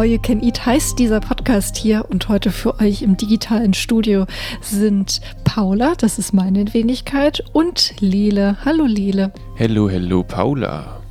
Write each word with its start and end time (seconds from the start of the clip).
All 0.00 0.06
You 0.06 0.18
Can 0.18 0.42
Eat 0.42 0.64
heißt 0.64 0.98
dieser 0.98 1.20
Podcast 1.20 1.76
hier 1.76 2.06
und 2.08 2.30
heute 2.30 2.52
für 2.52 2.80
euch 2.80 3.02
im 3.02 3.18
digitalen 3.18 3.74
Studio 3.74 4.24
sind 4.62 5.20
Paula, 5.44 5.92
das 5.94 6.18
ist 6.18 6.32
meine 6.32 6.72
Wenigkeit, 6.72 7.44
und 7.52 7.92
Lele. 8.00 8.56
Hallo 8.64 8.86
Lele. 8.86 9.30
Hello, 9.56 9.90
hello 9.90 10.22
Paula. 10.22 11.02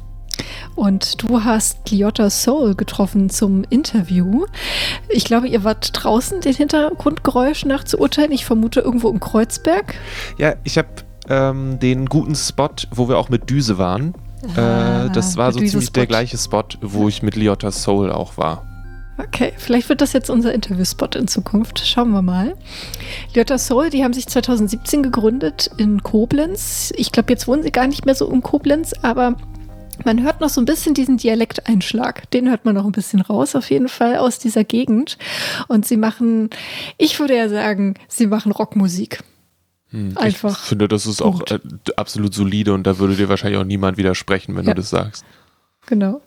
Und 0.74 1.22
du 1.22 1.44
hast 1.44 1.92
Liotta 1.92 2.32
Soul 2.32 2.74
getroffen 2.74 3.30
zum 3.30 3.64
Interview. 3.70 4.48
Ich 5.10 5.24
glaube, 5.24 5.48
ihr 5.48 5.64
wart 5.64 5.92
draußen, 5.94 6.42
den 6.42 6.56
Hintergrundgeräusch 6.56 7.66
nach 7.66 7.84
zu 7.84 8.00
urteilen. 8.00 8.32
Ich 8.32 8.44
vermute 8.44 8.80
irgendwo 8.80 9.10
im 9.10 9.20
Kreuzberg. 9.20 9.94
Ja, 10.40 10.56
ich 10.64 10.80
habe 10.80 10.90
ähm, 11.30 11.78
den 11.78 12.08
guten 12.08 12.34
Spot, 12.34 12.70
wo 12.90 13.08
wir 13.08 13.20
auch 13.20 13.30
mit 13.30 13.52
Düse 13.52 13.78
waren. 13.78 14.16
Ah, 14.56 15.06
äh, 15.06 15.10
das 15.12 15.38
war 15.38 15.52
so 15.52 15.60
ziemlich 15.60 15.92
der 15.92 16.08
gleiche 16.08 16.40
Spot, 16.40 16.64
wo 16.82 17.08
ich 17.08 17.22
mit 17.22 17.36
Liotta 17.36 17.72
Soul 17.72 18.12
auch 18.12 18.36
war. 18.38 18.66
Okay, 19.20 19.52
vielleicht 19.58 19.90
wird 19.90 20.00
das 20.00 20.14
jetzt 20.14 20.30
unser 20.30 20.54
Interviewspot 20.54 21.18
in 21.18 21.28
Zukunft. 21.28 21.86
Schauen 21.86 22.12
wir 22.12 22.22
mal. 22.22 22.56
Liotta 23.36 23.58
Soul, 23.58 23.90
die 23.90 24.04
haben 24.04 24.14
sich 24.14 24.28
2017 24.28 25.04
gegründet 25.04 25.70
in 25.78 26.02
Koblenz. 26.04 26.94
Ich 26.96 27.12
glaube, 27.12 27.34
jetzt 27.34 27.46
wohnen 27.46 27.62
sie 27.62 27.72
gar 27.72 27.88
nicht 27.88 28.06
mehr 28.06 28.16
so 28.16 28.32
in 28.32 28.42
Koblenz, 28.42 28.94
aber 29.02 29.36
man 30.06 30.24
hört 30.24 30.40
noch 30.40 30.48
so 30.48 30.62
ein 30.62 30.66
bisschen 30.66 30.94
diesen 30.94 31.18
Dialekteinschlag. 31.18 32.32
Den 32.32 32.50
hört 32.50 32.64
man 32.64 32.76
noch 32.76 32.86
ein 32.86 32.94
bisschen 32.94 33.20
raus, 33.20 33.56
auf 33.56 33.70
jeden 33.70 33.90
Fall 33.90 34.16
aus 34.16 34.40
dieser 34.40 34.64
Gegend. 34.64 35.18
Und 35.68 35.86
sie 35.86 35.98
machen, 35.98 36.50
ich 36.98 37.20
würde 37.20 37.36
ja 37.36 37.50
sagen, 37.50 37.96
sie 38.08 38.28
machen 38.28 38.54
Rockmusik. 38.54 39.20
Hm, 39.90 40.18
Einfach. 40.18 40.62
Ich 40.64 40.70
finde, 40.70 40.88
das 40.88 41.06
ist 41.06 41.22
auch 41.22 41.42
äh, 41.52 41.60
absolut 41.98 42.34
solide 42.34 42.74
und 42.74 42.84
da 42.84 43.00
würde 43.00 43.16
dir 43.16 43.28
wahrscheinlich 43.28 43.60
auch 43.60 43.66
niemand 43.66 43.98
widersprechen, 43.98 44.56
wenn 44.56 44.66
ja. 44.66 44.74
du 44.74 44.80
das 44.80 44.92
sagst. 44.92 45.26
Genau. 45.88 46.22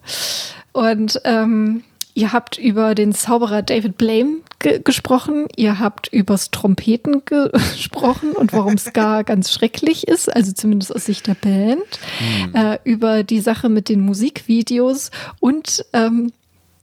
Und 0.72 1.20
ähm, 1.24 1.84
ihr 2.14 2.32
habt 2.32 2.58
über 2.58 2.94
den 2.94 3.12
Zauberer 3.12 3.62
David 3.62 3.98
Blame 3.98 4.38
ge 4.58 4.80
gesprochen, 4.82 5.46
ihr 5.56 5.78
habt 5.78 6.08
übers 6.08 6.50
Trompeten 6.50 7.24
ge 7.24 7.50
gesprochen 7.72 8.32
und 8.32 8.52
warum 8.52 8.78
Ska 8.78 9.22
ganz 9.22 9.52
schrecklich 9.52 10.08
ist, 10.08 10.34
also 10.34 10.52
zumindest 10.52 10.94
aus 10.94 11.06
Sicht 11.06 11.26
der 11.26 11.34
Band, 11.34 11.82
hm. 12.18 12.54
äh, 12.54 12.78
über 12.84 13.24
die 13.24 13.40
Sache 13.40 13.68
mit 13.68 13.88
den 13.88 14.00
Musikvideos 14.00 15.10
und 15.40 15.84
ähm, 15.92 16.32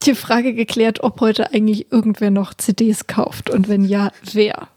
die 0.02 0.14
Frage 0.14 0.54
geklärt, 0.54 1.02
ob 1.02 1.20
heute 1.20 1.52
eigentlich 1.52 1.92
irgendwer 1.92 2.30
noch 2.30 2.54
CDs 2.54 3.06
kauft 3.06 3.50
und 3.50 3.68
wenn 3.68 3.84
ja, 3.84 4.12
wer. 4.32 4.68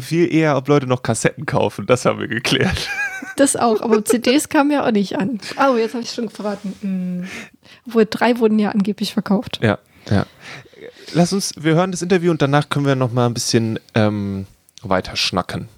Viel 0.00 0.32
eher, 0.32 0.56
ob 0.56 0.68
Leute 0.68 0.86
noch 0.86 1.02
Kassetten 1.02 1.46
kaufen, 1.46 1.86
das 1.86 2.04
haben 2.04 2.20
wir 2.20 2.28
geklärt. 2.28 2.88
Das 3.36 3.56
auch, 3.56 3.80
aber 3.80 4.04
CDs 4.04 4.50
kamen 4.50 4.72
ja 4.72 4.86
auch 4.86 4.90
nicht 4.90 5.16
an. 5.16 5.40
Oh, 5.56 5.76
jetzt 5.76 5.94
habe 5.94 6.04
ich 6.04 6.10
schon 6.10 6.28
verraten. 6.28 6.74
Mhm. 6.82 7.28
Obwohl 7.86 8.04
drei 8.04 8.38
wurden 8.38 8.58
ja 8.58 8.70
angeblich 8.70 9.14
verkauft. 9.14 9.58
Ja, 9.62 9.78
ja. 10.10 10.26
Lass 11.14 11.32
uns, 11.32 11.54
wir 11.56 11.74
hören 11.74 11.92
das 11.92 12.02
Interview 12.02 12.30
und 12.30 12.42
danach 12.42 12.68
können 12.68 12.84
wir 12.84 12.94
noch 12.94 13.10
mal 13.10 13.24
ein 13.24 13.32
bisschen 13.32 13.78
ähm, 13.94 14.46
weiter 14.82 15.16
schnacken. 15.16 15.68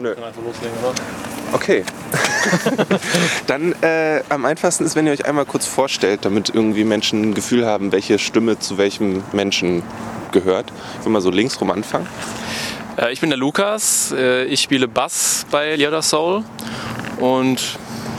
Nö. 0.00 0.10
Einfach 0.10 0.42
loslegen, 0.42 0.76
oder? 0.82 0.94
Okay. 1.52 1.84
Dann 3.46 3.74
äh, 3.82 4.22
am 4.28 4.44
einfachsten 4.44 4.84
ist, 4.84 4.96
wenn 4.96 5.06
ihr 5.06 5.12
euch 5.12 5.26
einmal 5.26 5.44
kurz 5.44 5.66
vorstellt, 5.66 6.24
damit 6.24 6.50
irgendwie 6.50 6.84
Menschen 6.84 7.30
ein 7.30 7.34
Gefühl 7.34 7.66
haben, 7.66 7.92
welche 7.92 8.18
Stimme 8.18 8.58
zu 8.58 8.78
welchem 8.78 9.22
Menschen 9.32 9.82
gehört. 10.32 10.72
Ich 10.98 11.06
will 11.06 11.12
mal 11.12 11.20
so 11.20 11.30
linksrum 11.30 11.70
anfangen. 11.70 12.06
Äh, 12.96 13.12
ich 13.12 13.20
bin 13.20 13.30
der 13.30 13.38
Lukas. 13.38 14.12
Äh, 14.16 14.44
ich 14.44 14.60
spiele 14.60 14.88
Bass 14.88 15.46
bei 15.50 15.74
Yoda 15.74 16.02
Soul 16.02 16.44
und 17.18 17.60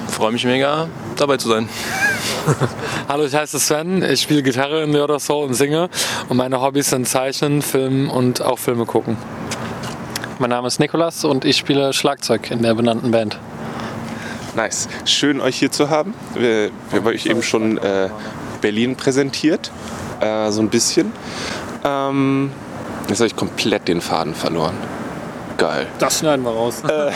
freue 0.09 0.31
mich 0.31 0.45
mega, 0.45 0.87
dabei 1.17 1.37
zu 1.37 1.49
sein. 1.49 1.69
Hallo, 3.07 3.25
ich 3.25 3.33
heiße 3.33 3.59
Sven. 3.59 4.03
Ich 4.03 4.21
spiele 4.21 4.43
Gitarre 4.43 4.83
in 4.83 4.93
Yoda 4.93 5.19
Soul 5.19 5.47
und 5.47 5.53
singe. 5.53 5.89
Und 6.29 6.37
meine 6.37 6.61
Hobbys 6.61 6.89
sind 6.89 7.07
Zeichnen, 7.07 7.61
Filmen 7.61 8.09
und 8.09 8.41
auch 8.41 8.59
Filme 8.59 8.85
gucken. 8.85 9.17
Mein 10.39 10.49
Name 10.49 10.67
ist 10.67 10.79
Nikolas 10.79 11.23
und 11.23 11.45
ich 11.45 11.57
spiele 11.57 11.93
Schlagzeug 11.93 12.51
in 12.51 12.61
der 12.61 12.73
benannten 12.75 13.11
Band. 13.11 13.39
Nice. 14.55 14.87
Schön, 15.03 15.41
euch 15.41 15.57
hier 15.57 15.69
zu 15.69 15.89
haben. 15.89 16.13
Wir, 16.33 16.71
wir 16.89 16.99
haben 16.99 17.07
euch 17.07 17.25
eben 17.25 17.43
schon 17.43 17.77
äh, 17.77 18.09
Berlin 18.61 18.95
präsentiert, 18.95 19.69
äh, 20.21 20.49
so 20.49 20.61
ein 20.61 20.69
bisschen. 20.69 21.11
Ähm, 21.83 22.51
jetzt 23.09 23.19
habe 23.19 23.27
ich 23.27 23.35
komplett 23.35 23.89
den 23.89 23.99
Faden 23.99 24.33
verloren. 24.33 24.75
Geil. 25.57 25.87
Das 25.99 26.19
schneiden 26.19 26.43
wir 26.45 26.51
raus. 26.51 26.83
Äh, 26.87 27.11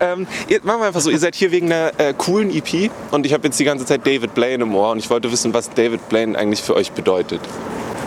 ähm, 0.00 0.26
machen 0.62 0.80
wir 0.80 0.86
einfach 0.86 1.00
so, 1.00 1.10
ihr 1.10 1.18
seid 1.18 1.34
hier 1.34 1.50
wegen 1.50 1.72
einer 1.72 1.92
äh, 1.98 2.14
coolen 2.16 2.50
EP 2.54 2.90
und 3.10 3.26
ich 3.26 3.32
habe 3.32 3.44
jetzt 3.44 3.58
die 3.58 3.64
ganze 3.64 3.84
Zeit 3.84 4.06
David 4.06 4.34
Blaine 4.34 4.62
im 4.62 4.74
Ohr 4.74 4.92
und 4.92 4.98
ich 4.98 5.10
wollte 5.10 5.32
wissen, 5.32 5.52
was 5.52 5.70
David 5.70 6.08
Blaine 6.08 6.38
eigentlich 6.38 6.62
für 6.62 6.76
euch 6.76 6.92
bedeutet. 6.92 7.40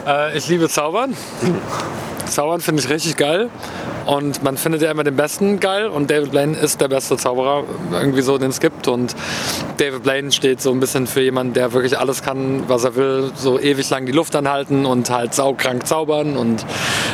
Äh, 0.05 0.37
ich 0.37 0.47
liebe 0.47 0.69
Zaubern. 0.69 1.15
Zaubern 2.25 2.61
finde 2.61 2.83
ich 2.83 2.89
richtig 2.89 3.17
geil. 3.17 3.49
Und 4.07 4.41
man 4.41 4.55
findet 4.57 4.81
ja 4.81 4.89
immer 4.89 5.03
den 5.03 5.17
Besten 5.17 5.59
geil. 5.59 5.87
Und 5.87 6.09
David 6.09 6.31
Blaine 6.31 6.57
ist 6.57 6.79
der 6.79 6.87
beste 6.87 7.17
Zauberer, 7.17 7.65
irgendwie 7.91 8.21
so, 8.21 8.37
den 8.37 8.49
es 8.49 8.61
gibt. 8.61 8.87
Und 8.87 9.15
David 9.77 10.03
Blaine 10.03 10.31
steht 10.31 10.61
so 10.61 10.71
ein 10.71 10.79
bisschen 10.79 11.07
für 11.07 11.21
jemanden, 11.21 11.53
der 11.53 11.73
wirklich 11.73 11.99
alles 11.99 12.23
kann, 12.23 12.63
was 12.69 12.85
er 12.85 12.95
will. 12.95 13.31
So 13.35 13.59
ewig 13.59 13.89
lang 13.89 14.05
die 14.05 14.13
Luft 14.13 14.35
anhalten 14.35 14.85
und 14.85 15.09
halt 15.09 15.33
saukrank 15.33 15.85
zaubern 15.85 16.37
und 16.37 16.65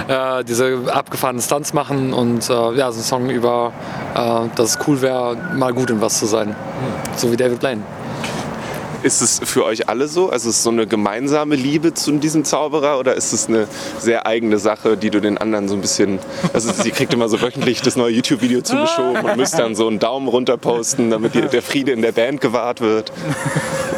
äh, 0.08 0.44
diese 0.44 0.82
abgefahrenen 0.88 1.42
Stunts 1.42 1.74
machen. 1.74 2.14
Und 2.14 2.48
äh, 2.50 2.54
ja, 2.54 2.92
so 2.92 3.00
ein 3.00 3.04
Song 3.04 3.30
über, 3.32 3.74
äh, 4.14 4.56
dass 4.56 4.78
es 4.78 4.88
cool 4.88 5.02
wäre, 5.02 5.36
mal 5.56 5.74
gut 5.74 5.90
in 5.90 6.00
was 6.00 6.20
zu 6.20 6.28
sein. 6.28 6.56
So 7.16 7.32
wie 7.32 7.38
David 7.38 7.60
Blaine. 7.60 7.82
Ist 9.04 9.22
es 9.22 9.42
für 9.44 9.66
euch 9.66 9.90
alle 9.90 10.08
so? 10.08 10.30
Also 10.30 10.50
ist 10.50 10.58
es 10.58 10.64
so 10.64 10.70
eine 10.70 10.88
gemeinsame 10.88 11.56
Liebe 11.56 11.94
zu 11.94 12.14
diesem 12.14 12.46
Zauberer 12.46 13.00
oder 13.00 13.16
ist 13.16 13.34
es 13.34 13.48
eine 13.48 13.68
sehr 14.00 14.26
eigene 14.26 14.58
Sache, 14.58 14.96
die 14.96 15.10
du 15.10 15.20
den 15.20 15.38
anderen 15.38 15.68
so 15.68 15.76
ein 15.76 15.82
bisschen. 15.82 16.20
Also 16.54 16.72
sie 16.72 16.92
kriegt 16.92 17.14
immer 17.14 17.28
so 17.28 17.42
wöchentlich 17.42 17.82
das 17.82 17.98
neue 17.98 18.14
YouTube-Video 18.14 18.62
zugeschoben 18.62 19.18
und 19.18 19.38
müsst 19.38 19.60
dann 19.60 19.76
so 19.76 19.88
einen 19.88 20.00
Daumen 20.00 20.28
runter 20.28 20.58
posten, 20.58 21.10
damit 21.10 21.36
der 21.36 21.62
Friede 21.62 21.92
in 21.92 22.02
der 22.02 22.14
Band 22.14 22.40
gewahrt 22.40 22.80
wird. 22.82 23.12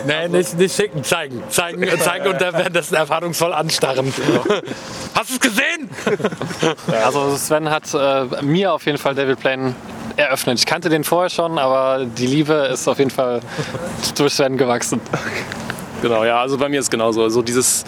Nee, 0.07 0.27
nicht, 0.27 0.57
nicht 0.57 0.75
schicken, 0.75 1.03
zeigen. 1.03 1.41
Zeigen, 1.49 1.83
zeigen 1.99 2.27
und 2.27 2.41
dann 2.41 2.53
werden 2.53 2.73
das 2.73 2.91
erwartungsvoll 2.91 3.53
anstarren. 3.53 4.13
Hast 5.13 5.29
du 5.29 5.33
es 5.35 5.39
gesehen? 5.39 5.89
Also 7.03 7.35
Sven 7.37 7.69
hat 7.69 7.93
äh, 7.93 8.43
mir 8.43 8.73
auf 8.73 8.85
jeden 8.85 8.97
Fall 8.97 9.15
David 9.15 9.39
Plane 9.39 9.75
eröffnet. 10.15 10.59
Ich 10.59 10.65
kannte 10.65 10.89
den 10.89 11.03
vorher 11.03 11.29
schon, 11.29 11.57
aber 11.57 12.05
die 12.05 12.27
Liebe 12.27 12.53
ist 12.71 12.87
auf 12.87 12.99
jeden 12.99 13.11
Fall 13.11 13.41
durch 14.17 14.33
Sven 14.33 14.57
gewachsen. 14.57 15.01
Genau, 16.01 16.23
ja, 16.23 16.39
also 16.39 16.57
bei 16.57 16.69
mir 16.69 16.79
ist 16.79 16.85
es 16.85 16.91
genauso. 16.91 17.23
Also 17.23 17.41
dieses, 17.41 17.83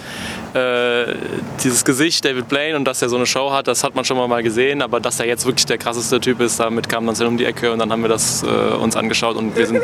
äh, 0.57 1.15
dieses 1.63 1.85
Gesicht 1.85 2.25
David 2.25 2.47
Blaine 2.47 2.75
und 2.75 2.85
dass 2.85 3.01
er 3.01 3.09
so 3.09 3.15
eine 3.15 3.25
Show 3.25 3.51
hat, 3.51 3.67
das 3.67 3.83
hat 3.83 3.95
man 3.95 4.05
schon 4.05 4.17
mal 4.17 4.43
gesehen, 4.43 4.81
aber 4.81 4.99
dass 4.99 5.19
er 5.19 5.27
jetzt 5.27 5.45
wirklich 5.45 5.65
der 5.65 5.77
krasseste 5.77 6.19
Typ 6.19 6.41
ist, 6.41 6.59
damit 6.59 6.89
kam 6.89 7.05
dann 7.05 7.27
um 7.27 7.37
die 7.37 7.45
Ecke 7.45 7.71
und 7.71 7.79
dann 7.79 7.91
haben 7.91 8.01
wir 8.01 8.09
das 8.09 8.43
äh, 8.43 8.47
uns 8.47 8.95
angeschaut 8.95 9.35
und 9.35 9.55
wir 9.55 9.67
sind 9.67 9.83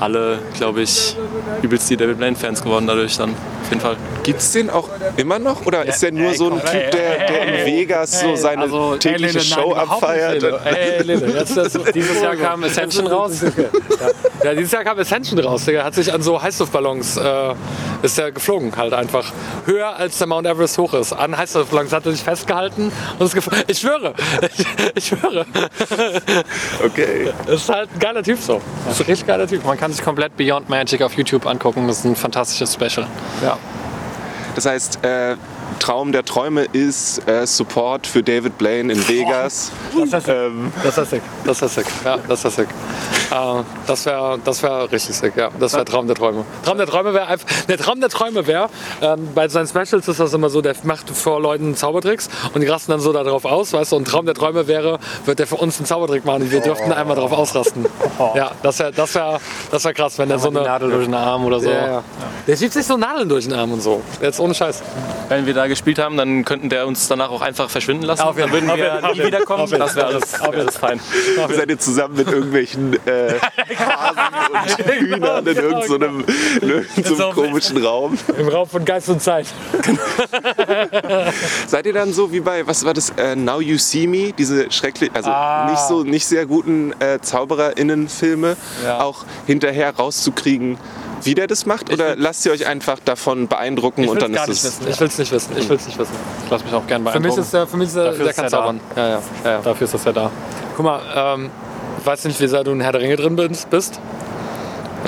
alle, 0.00 0.38
glaube 0.56 0.82
ich, 0.82 1.16
übelst 1.62 1.90
die 1.90 1.96
David 1.96 2.18
Blaine-Fans 2.18 2.62
geworden 2.62 2.86
dadurch 2.86 3.16
dann, 3.16 3.30
auf 3.30 3.68
jeden 3.68 3.80
Fall. 3.80 3.96
Gibt 4.22 4.40
es 4.40 4.52
den 4.52 4.70
auch 4.70 4.88
immer 5.16 5.38
noch 5.38 5.66
oder 5.66 5.84
ist 5.84 6.02
der 6.02 6.12
nur 6.12 6.34
so 6.34 6.50
ein 6.50 6.60
Typ, 6.60 6.90
der, 6.90 7.26
der 7.26 7.42
in 7.42 7.66
Vegas 7.66 8.20
so 8.20 8.36
seine 8.36 8.62
also, 8.62 8.96
tägliche 8.96 9.26
ey, 9.26 9.32
Lille, 9.32 9.44
Show 9.44 9.74
nein, 9.74 9.88
abfeiert? 9.88 10.42
Ey, 10.64 11.02
Lille, 11.02 11.26
jetzt, 11.38 11.56
das, 11.56 11.78
dieses 11.94 12.20
Jahr 12.20 12.36
kam 12.36 12.64
Ascension 12.70 13.06
raus. 13.06 13.42
Ja, 14.42 14.54
dieses 14.54 14.72
Jahr 14.72 14.84
kam 14.84 14.98
Ascension 14.98 15.38
raus. 15.38 15.64
Der 15.66 15.84
hat 15.84 15.94
sich 15.94 16.12
an 16.12 16.22
so 16.22 16.40
Heißluftballons 16.40 17.16
äh, 17.16 17.54
ist 18.02 18.18
er 18.18 18.32
geflogen, 18.32 18.72
halt 18.76 18.92
einfach 18.92 19.32
höher 19.66 19.89
als 19.96 20.18
der 20.18 20.26
Mount 20.26 20.46
Everest 20.46 20.78
hoch 20.78 20.94
ist. 20.94 21.12
An 21.12 21.36
Heißluftballons 21.36 21.92
hat 21.92 22.06
er 22.06 22.12
sich 22.12 22.22
festgehalten 22.22 22.92
und 23.18 23.26
ist 23.26 23.34
geflogen. 23.34 23.64
Ich 23.66 23.78
schwöre, 23.78 24.14
ich, 24.56 24.66
ich 24.94 25.06
schwöre. 25.06 25.46
Okay. 26.84 27.32
Das 27.46 27.62
ist 27.62 27.68
halt 27.68 27.90
ein 27.92 27.98
geiler 27.98 28.22
Typ 28.22 28.38
so. 28.38 28.60
Das 28.84 28.94
ist 28.94 29.00
ein 29.00 29.06
richtig 29.06 29.26
geiler 29.26 29.46
Typ. 29.46 29.64
Man 29.64 29.78
kann 29.78 29.92
sich 29.92 30.02
komplett 30.04 30.36
Beyond 30.36 30.68
Magic 30.68 31.02
auf 31.02 31.14
YouTube 31.14 31.46
angucken. 31.46 31.86
Das 31.86 31.98
ist 31.98 32.04
ein 32.04 32.16
fantastisches 32.16 32.74
Special. 32.74 33.06
Ja. 33.42 33.58
Das 34.54 34.66
heißt, 34.66 35.04
äh, 35.04 35.36
Traum 35.80 36.12
der 36.12 36.24
Träume 36.24 36.66
ist 36.72 37.26
äh, 37.26 37.46
Support 37.46 38.06
für 38.06 38.22
David 38.22 38.58
Blaine 38.58 38.92
in 38.92 39.08
Vegas. 39.08 39.72
Das 40.10 40.22
ist 40.22 40.28
ähm. 40.28 40.72
Das 40.84 40.98
ist 40.98 41.10
sick. 41.10 41.22
Das 41.44 41.62
ist 41.62 41.74
sick. 41.74 41.86
Ja, 42.04 42.18
das 42.28 42.44
ist 42.44 42.56
sick. 42.56 42.68
Äh, 43.30 43.62
das 43.86 44.06
wäre 44.06 44.38
das 44.44 44.62
wär 44.62 44.92
richtig 44.92 45.16
sick, 45.16 45.36
ja. 45.36 45.48
Das 45.58 45.72
wäre 45.72 45.84
Traum 45.84 46.06
der 46.06 46.16
Träume. 46.16 46.44
Traum 46.64 46.78
der 46.78 46.86
Träume 46.86 47.14
wäre 47.14 47.26
einfach. 47.26 47.46
Der 47.68 47.78
Traum 47.78 48.00
der 48.00 48.10
Träume 48.10 48.46
wäre, 48.46 48.68
ähm, 49.00 49.28
bei 49.34 49.48
seinen 49.48 49.66
Specials 49.66 50.06
ist 50.06 50.20
das 50.20 50.32
immer 50.34 50.50
so, 50.50 50.60
der 50.60 50.74
macht 50.84 51.08
vor 51.10 51.40
Leuten 51.40 51.74
Zaubertricks 51.74 52.28
und 52.54 52.60
die 52.60 52.66
rasten 52.66 52.92
dann 52.92 53.00
so 53.00 53.12
darauf 53.12 53.44
aus, 53.44 53.72
weißt 53.72 53.92
du, 53.92 53.96
und 53.96 54.04
Traum 54.06 54.26
der 54.26 54.34
Träume 54.34 54.66
wäre, 54.66 54.98
wird 55.24 55.38
der 55.38 55.46
für 55.46 55.56
uns 55.56 55.78
einen 55.78 55.86
Zaubertrick 55.86 56.24
machen 56.24 56.42
und 56.42 56.50
wir 56.50 56.60
dürften 56.60 56.92
einmal 56.92 57.16
darauf 57.16 57.32
ausrasten. 57.32 57.86
Ja, 58.34 58.52
das 58.62 58.78
wäre 58.78 58.92
das 58.92 59.14
wär, 59.14 59.40
das 59.70 59.84
wär 59.84 59.94
krass, 59.94 60.18
wenn 60.18 60.28
der 60.28 60.38
so 60.38 60.48
eine. 60.50 60.62
Nadel 60.62 60.90
durch 60.90 61.06
den 61.06 61.14
Arm 61.14 61.44
oder 61.46 61.58
so. 61.58 61.70
Ja, 61.70 61.86
ja. 61.86 62.04
Der 62.46 62.56
schiebt 62.56 62.72
sich 62.72 62.86
so 62.86 62.96
Nadeln 62.96 63.28
durch 63.28 63.44
den 63.44 63.54
Arm 63.54 63.72
und 63.72 63.80
so. 63.80 64.02
Jetzt 64.20 64.38
ohne 64.40 64.54
Scheiß. 64.54 64.82
Wenn 65.28 65.46
wir 65.46 65.54
da 65.54 65.66
gespielt 65.70 65.98
haben, 65.98 66.18
dann 66.18 66.44
könnten 66.44 66.68
der 66.68 66.86
uns 66.86 67.08
danach 67.08 67.30
auch 67.30 67.40
einfach 67.40 67.70
verschwinden 67.70 68.04
lassen. 68.04 68.20
Auf 68.22 68.36
dann 68.36 68.52
würden 68.52 68.68
Fall. 68.68 68.76
wir 68.78 69.02
Auf 69.08 69.16
nie 69.16 69.24
wiederkommen. 69.24 69.62
Auf 69.62 69.70
Das 69.70 69.96
wäre 69.96 70.06
alles, 70.08 70.32
wär 70.38 70.48
alles 70.52 70.76
fein. 70.76 71.00
Seid 71.56 71.70
ihr 71.70 71.78
zusammen 71.78 72.16
mit 72.16 72.28
irgendwelchen 72.30 72.94
äh, 73.06 73.34
Hasen 73.78 74.78
und 74.84 74.86
Hühnern 75.00 75.46
in 75.46 75.56
irgendeinem 75.56 75.88
so 75.88 75.94
in 76.60 76.68
irgendeinem 76.68 77.16
so 77.16 77.30
komischen 77.30 77.76
Raum? 77.82 78.18
Im 78.38 78.48
Raum 78.48 78.68
von 78.68 78.84
Geist 78.84 79.08
und 79.08 79.22
Zeit. 79.22 79.46
Seid 81.66 81.86
ihr 81.86 81.92
dann 81.92 82.12
so 82.12 82.32
wie 82.32 82.40
bei, 82.40 82.66
was 82.66 82.84
war 82.84 82.94
das, 82.94 83.10
äh, 83.16 83.36
Now 83.36 83.60
You 83.60 83.78
See 83.78 84.06
Me, 84.06 84.32
diese 84.36 84.70
schrecklich, 84.70 85.10
also 85.14 85.30
Ah. 85.30 85.68
nicht 85.70 85.80
so, 85.80 86.02
nicht 86.02 86.26
sehr 86.26 86.44
guten 86.46 86.92
äh, 87.00 87.20
ZaubererInnen-Filme, 87.20 88.56
Ja. 88.84 89.00
auch 89.00 89.24
hinterher 89.46 89.94
rauszukriegen, 89.96 90.78
wie 91.22 91.34
der 91.34 91.46
das 91.46 91.66
macht? 91.66 91.92
Oder 91.92 92.16
lasst 92.16 92.46
ihr 92.46 92.52
euch 92.52 92.66
einfach 92.66 92.98
davon 93.04 93.46
beeindrucken 93.46 94.04
Ich 94.04 94.08
und 94.10 94.16
will 94.16 94.22
dann 94.22 94.34
ist 94.34 94.48
nicht 94.48 94.58
es. 94.58 94.64
wissen. 94.80 94.88
Ich 94.90 95.00
will 95.00 95.06
es 95.08 95.18
nicht 95.18 95.32
wissen. 95.32 95.49
Ich 95.56 95.68
will 95.68 95.76
es 95.76 95.86
nicht 95.86 95.98
wissen. 95.98 96.14
Ich 96.44 96.50
lasse 96.50 96.64
mich 96.64 96.74
auch 96.74 96.86
gerne 96.86 97.10
Für 97.10 97.18
mich 97.20 97.34
beeindrucken. 97.34 97.40
ist 97.42 97.52
der, 97.54 97.66
für 97.66 97.76
mich 97.76 97.86
ist 97.88 97.96
der, 97.96 98.04
Dafür 98.04 98.18
der 98.24 98.30
ist 98.30 98.36
kann 98.36 98.44
er 98.44 98.50
da. 98.50 98.56
zaubern. 98.58 98.80
Ja, 98.96 99.02
ja, 99.08 99.20
ja, 99.44 99.50
ja. 99.50 99.58
Dafür 99.62 99.84
ist 99.84 99.94
das 99.94 100.04
ja 100.04 100.12
da. 100.12 100.30
Guck 100.76 100.84
mal, 100.84 101.00
ähm, 101.14 101.50
weiß 102.04 102.24
nicht, 102.24 102.40
wie 102.40 102.46
sehr 102.46 102.64
du 102.64 102.72
in 102.72 102.80
Herr 102.80 102.92
der 102.92 103.00
Ringe 103.00 103.16
drin 103.16 103.36
bist. 103.36 103.68
bist. 103.70 104.00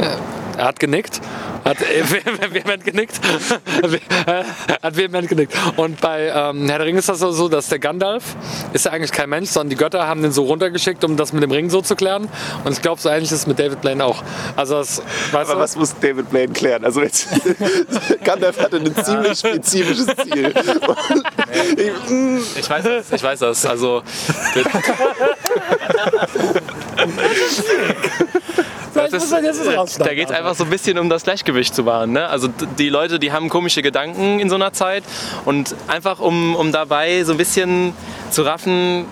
Ja, 0.01 0.09
Er 0.57 0.67
hat 0.67 0.79
genickt. 0.79 1.21
Hat 1.65 1.79
vehement 2.53 2.85
genickt. 2.85 3.21
hat 4.83 4.97
vehement 4.97 5.29
genickt. 5.29 5.55
Und 5.77 6.01
bei 6.01 6.33
ähm, 6.35 6.69
Herr 6.69 6.79
der 6.79 6.87
Ringe 6.87 6.99
ist 6.99 7.09
das 7.09 7.21
so, 7.21 7.49
dass 7.49 7.69
der 7.69 7.79
Gandalf 7.79 8.37
ist 8.73 8.85
ja 8.85 8.93
eigentlich 8.93 9.13
kein 9.13 9.31
Mensch, 9.31 9.51
sondern 9.51 9.71
die 9.71 9.77
Götter 9.77 10.07
haben 10.07 10.23
den 10.23 10.33
so 10.33 10.45
runtergeschickt, 10.45 11.05
um 11.05 11.17
das 11.17 11.33
mit 11.33 11.43
dem 11.43 11.51
Ring 11.51 11.71
so 11.71 11.81
zu 11.81 11.95
klären. 11.95 12.29
Und 12.65 12.73
ich 12.73 12.83
glaube, 12.83 13.01
so 13.01 13.09
ähnlich 13.09 13.31
ist 13.31 13.39
es 13.39 13.47
mit 13.47 13.59
David 13.59 13.81
Blaine 13.81 14.05
auch. 14.05 14.23
Also, 14.57 14.77
das, 14.79 14.99
weißt 15.31 15.51
Aber 15.51 15.55
du, 15.55 15.61
was 15.61 15.77
muss 15.77 15.95
David 16.01 16.31
Blaine 16.31 16.53
klären? 16.53 16.85
Also 16.85 17.03
jetzt, 17.03 17.29
Gandalf 18.25 18.59
hatte 18.61 18.77
ein 18.79 19.05
ziemlich 19.05 19.39
spezifisches 19.39 20.07
Ziel. 20.25 20.53
Ich, 21.77 22.11
mm, 22.11 22.39
Ich 22.59 22.69
weiß 22.69 22.85
das. 22.85 23.13
Ich 23.13 23.23
weiß 23.23 23.39
das. 23.39 23.67
Also, 23.67 24.03
vielleicht 28.93 29.13
muss 29.13 29.31
man 29.31 29.45
jetzt 29.45 29.61
was 29.61 29.67
da 29.67 29.81
rausschneiden. 29.81 30.17
geht 30.17 30.31
es 30.31 30.35
einfach 30.35 30.55
so 30.55 30.65
ein 30.65 30.71
bisschen 30.71 30.99
um 30.99 31.09
das 31.09 31.25
Gleichgewicht 31.25 31.75
zu 31.75 31.87
wahren. 31.87 32.13
Ne? 32.13 32.29
Also 32.29 32.49
die 32.49 32.89
Leute, 32.89 33.19
die 33.19 33.33
haben 33.33 33.49
komische 33.49 33.83
Gedanken 33.83 34.41
in 34.41 34.49
so 34.49 34.55
einer 34.55 34.73
Zeit 34.73 35.05
und 35.45 35.75
einfach 35.89 36.21
um, 36.21 36.55
um 36.55 36.73
dabei 36.73 37.25
so 37.25 37.33
ein 37.33 37.39
bisschen 37.39 37.95
zu 38.31 38.43
raffen, 38.43 39.07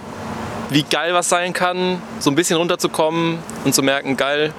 wie 0.71 0.85
geil 0.85 1.15
was 1.15 1.29
sein 1.29 1.53
kann, 1.53 2.01
so 2.21 2.31
ein 2.31 2.37
bisschen 2.37 2.57
runterzukommen 2.57 3.39
und 3.65 3.75
zu 3.75 3.83
merken, 3.83 4.17
geil, 4.17 4.53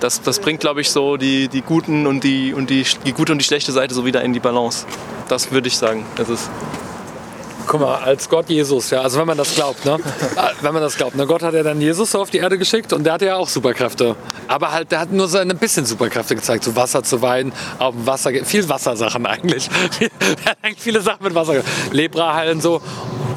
das, 0.00 0.20
das 0.20 0.40
bringt, 0.40 0.60
glaube 0.60 0.80
ich, 0.80 0.90
so 0.90 1.16
die, 1.16 1.46
die 1.48 1.62
guten 1.62 2.06
und 2.08 2.24
die, 2.24 2.52
und 2.54 2.70
die, 2.70 2.84
die 3.06 3.12
gute 3.12 3.32
und 3.32 3.38
die 3.38 3.44
schlechte 3.44 3.70
Seite 3.70 3.94
so 3.94 4.04
wieder 4.04 4.22
in 4.22 4.32
die 4.32 4.40
Balance. 4.40 4.84
Das 5.28 5.52
würde 5.52 5.68
ich 5.68 5.76
sagen. 5.76 6.04
Das 6.16 6.28
ist 6.28 6.50
Guck 7.72 7.80
mal, 7.80 7.94
als 7.94 8.28
Gott 8.28 8.50
Jesus, 8.50 8.90
ja, 8.90 9.00
also 9.00 9.18
wenn 9.18 9.26
man 9.26 9.38
das 9.38 9.54
glaubt, 9.54 9.86
ne? 9.86 9.96
Wenn 10.60 10.74
man 10.74 10.82
das 10.82 10.94
glaubt, 10.94 11.16
ne? 11.16 11.26
Gott 11.26 11.42
hat 11.42 11.54
ja 11.54 11.62
dann 11.62 11.80
Jesus 11.80 12.10
so 12.10 12.20
auf 12.20 12.28
die 12.28 12.36
Erde 12.36 12.58
geschickt 12.58 12.92
und 12.92 13.04
der 13.04 13.14
hatte 13.14 13.24
ja 13.24 13.36
auch 13.36 13.48
Superkräfte. 13.48 14.14
Aber 14.46 14.72
halt, 14.72 14.92
der 14.92 15.00
hat 15.00 15.10
nur 15.10 15.26
so 15.26 15.38
ein 15.38 15.48
bisschen 15.56 15.86
Superkräfte 15.86 16.34
gezeigt, 16.34 16.64
so 16.64 16.76
Wasser 16.76 17.02
zu 17.02 17.22
weiden, 17.22 17.50
auf 17.78 17.94
dem 17.94 18.06
Wasser, 18.06 18.30
viel 18.44 18.68
Wassersachen 18.68 19.24
eigentlich. 19.24 19.70
er 20.44 20.50
hat 20.50 20.58
eigentlich 20.60 20.82
viele 20.82 21.00
Sachen 21.00 21.24
mit 21.24 21.34
Wasser, 21.34 21.62
Lepra 21.92 22.34
heilen 22.34 22.60
so. 22.60 22.82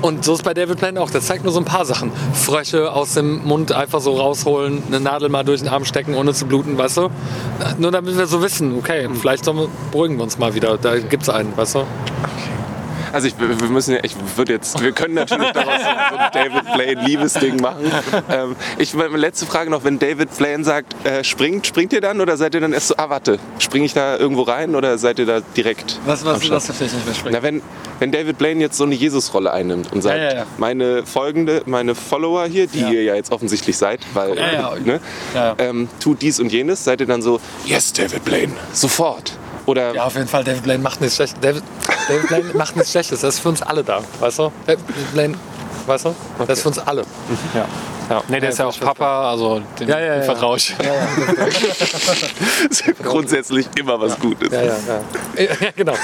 Und 0.01 0.25
so 0.25 0.33
ist 0.33 0.43
bei 0.43 0.53
David 0.53 0.79
Blaine 0.79 0.99
auch, 0.99 1.09
der 1.09 1.21
zeigt 1.21 1.45
nur 1.45 1.53
so 1.53 1.59
ein 1.59 1.65
paar 1.65 1.85
Sachen. 1.85 2.11
Frösche 2.33 2.91
aus 2.91 3.13
dem 3.13 3.45
Mund 3.45 3.71
einfach 3.71 4.01
so 4.01 4.17
rausholen, 4.17 4.83
eine 4.87 4.99
Nadel 4.99 5.29
mal 5.29 5.45
durch 5.45 5.61
den 5.61 5.69
Arm 5.69 5.85
stecken, 5.85 6.13
ohne 6.13 6.33
zu 6.33 6.45
bluten, 6.45 6.77
weißt 6.77 6.97
du? 6.97 7.09
Nur 7.77 7.91
damit 7.91 8.17
wir 8.17 8.27
so 8.27 8.41
wissen, 8.41 8.77
okay, 8.77 9.07
vielleicht 9.13 9.45
sollen 9.45 9.59
wir, 9.59 9.69
beruhigen 9.93 10.17
wir 10.17 10.23
uns 10.23 10.37
mal 10.37 10.53
wieder, 10.53 10.77
da 10.77 10.97
gibt's 10.97 11.29
einen, 11.29 11.55
weißt 11.55 11.75
du? 11.75 11.85
Also 13.15 13.29
ich, 13.29 13.35
wir 13.39 13.47
müssen 13.69 13.93
ja, 13.93 13.99
ich 14.03 14.13
würde 14.35 14.51
jetzt, 14.51 14.81
wir 14.83 14.91
können 14.91 15.13
natürlich 15.13 15.49
daraus 15.51 15.79
so 16.11 16.17
ein 16.17 16.29
David 16.33 16.73
Blaine 16.73 17.01
Liebesding 17.05 17.61
machen. 17.61 17.89
Ähm, 18.29 18.57
ich 18.77 18.93
meine 18.93 19.15
letzte 19.15 19.45
Frage 19.45 19.69
noch, 19.71 19.85
wenn 19.85 19.99
David 19.99 20.35
Blaine 20.37 20.65
sagt, 20.65 20.93
äh, 21.05 21.23
springt, 21.23 21.65
springt 21.65 21.93
ihr 21.93 22.01
dann 22.01 22.19
oder 22.19 22.35
seid 22.35 22.55
ihr 22.55 22.59
dann 22.59 22.73
erst 22.73 22.89
so, 22.89 22.95
ah 22.97 23.09
warte, 23.09 23.39
springe 23.57 23.85
ich 23.85 23.93
da 23.93 24.17
irgendwo 24.17 24.41
rein 24.41 24.75
oder 24.75 24.97
seid 24.97 25.17
ihr 25.19 25.25
da 25.25 25.39
direkt? 25.55 25.97
Was, 26.05 26.25
was, 26.25 26.49
was 26.49 26.65
verstehe 26.65 26.87
ich 26.87 26.93
nicht 26.93 27.05
mehr 27.05 27.15
sprechen? 27.15 27.33
Na, 27.37 27.41
wenn, 27.41 27.61
wenn 27.99 28.11
David 28.11 28.37
Blaine 28.37 28.59
jetzt 28.59 28.75
so 28.75 28.83
eine 28.83 28.95
Jesus-Rolle 28.95 29.53
einnimmt 29.53 29.93
und 29.93 30.01
sagt, 30.01 30.17
Ja, 30.17 30.23
ja, 30.23 30.35
ja. 30.39 30.45
meine 30.57 31.05
folgende, 31.05 31.61
meine 31.67 31.95
Follower 31.95 32.45
hier, 32.47 32.67
die 32.67 32.81
Ja. 32.81 32.89
ihr 32.89 33.03
ja 33.03 33.15
jetzt 33.15 33.31
offensichtlich 33.31 33.77
seid, 33.77 34.01
weil 34.13 34.35
Ja, 34.37 34.51
ja. 34.51 34.73
Ne. 34.83 34.99
Ähm, 35.57 35.87
tut 36.01 36.21
dies 36.21 36.41
und 36.41 36.51
jenes, 36.51 36.83
seid 36.83 36.99
ihr 36.99 37.07
dann 37.07 37.21
so, 37.21 37.39
yes, 37.65 37.93
David 37.93 38.25
Blaine, 38.25 38.51
sofort. 38.73 39.31
Oder 39.65 39.93
Ja, 39.93 40.03
auf 40.05 40.15
jeden 40.15 40.27
Fall. 40.27 40.43
David 40.43 40.63
Blaine 40.63 40.83
macht 40.83 41.01
nichts 41.01 41.15
Schlechtes. 41.15 41.39
David, 41.41 41.63
David 42.07 42.27
Blaine 42.27 42.53
macht 42.53 42.75
nichts 42.75 42.91
Schlechtes. 42.91 43.21
Das 43.21 43.35
ist 43.35 43.39
für 43.41 43.49
uns 43.49 43.61
alle 43.61 43.83
da, 43.83 44.01
weißt 44.19 44.39
du? 44.39 44.51
David 44.67 45.13
Blaine, 45.13 45.35
weißt 45.87 46.05
du? 46.05 46.15
Das 46.39 46.49
ist 46.57 46.61
für 46.61 46.69
uns 46.69 46.79
alle. 46.79 47.03
Ja. 47.53 47.65
Ja. 48.09 48.21
Nee, 48.27 48.39
der 48.39 48.49
ist 48.49 48.59
ja 48.59 48.65
auch 48.67 48.79
Papa, 48.79 49.31
also 49.31 49.61
den, 49.79 49.87
Ja, 49.87 49.99
ja, 49.99 50.15
ja. 50.17 50.21
vertraue 50.21 50.57
ich. 50.57 50.75
ist 52.69 52.83
grundsätzlich 53.03 53.67
immer 53.77 53.99
was 53.99 54.19
Gutes. 54.19 54.51
Ja, 54.51 54.61
ja, 54.63 54.75
ja. 55.37 55.43
Ja, 55.43 55.71
genau. 55.75 55.93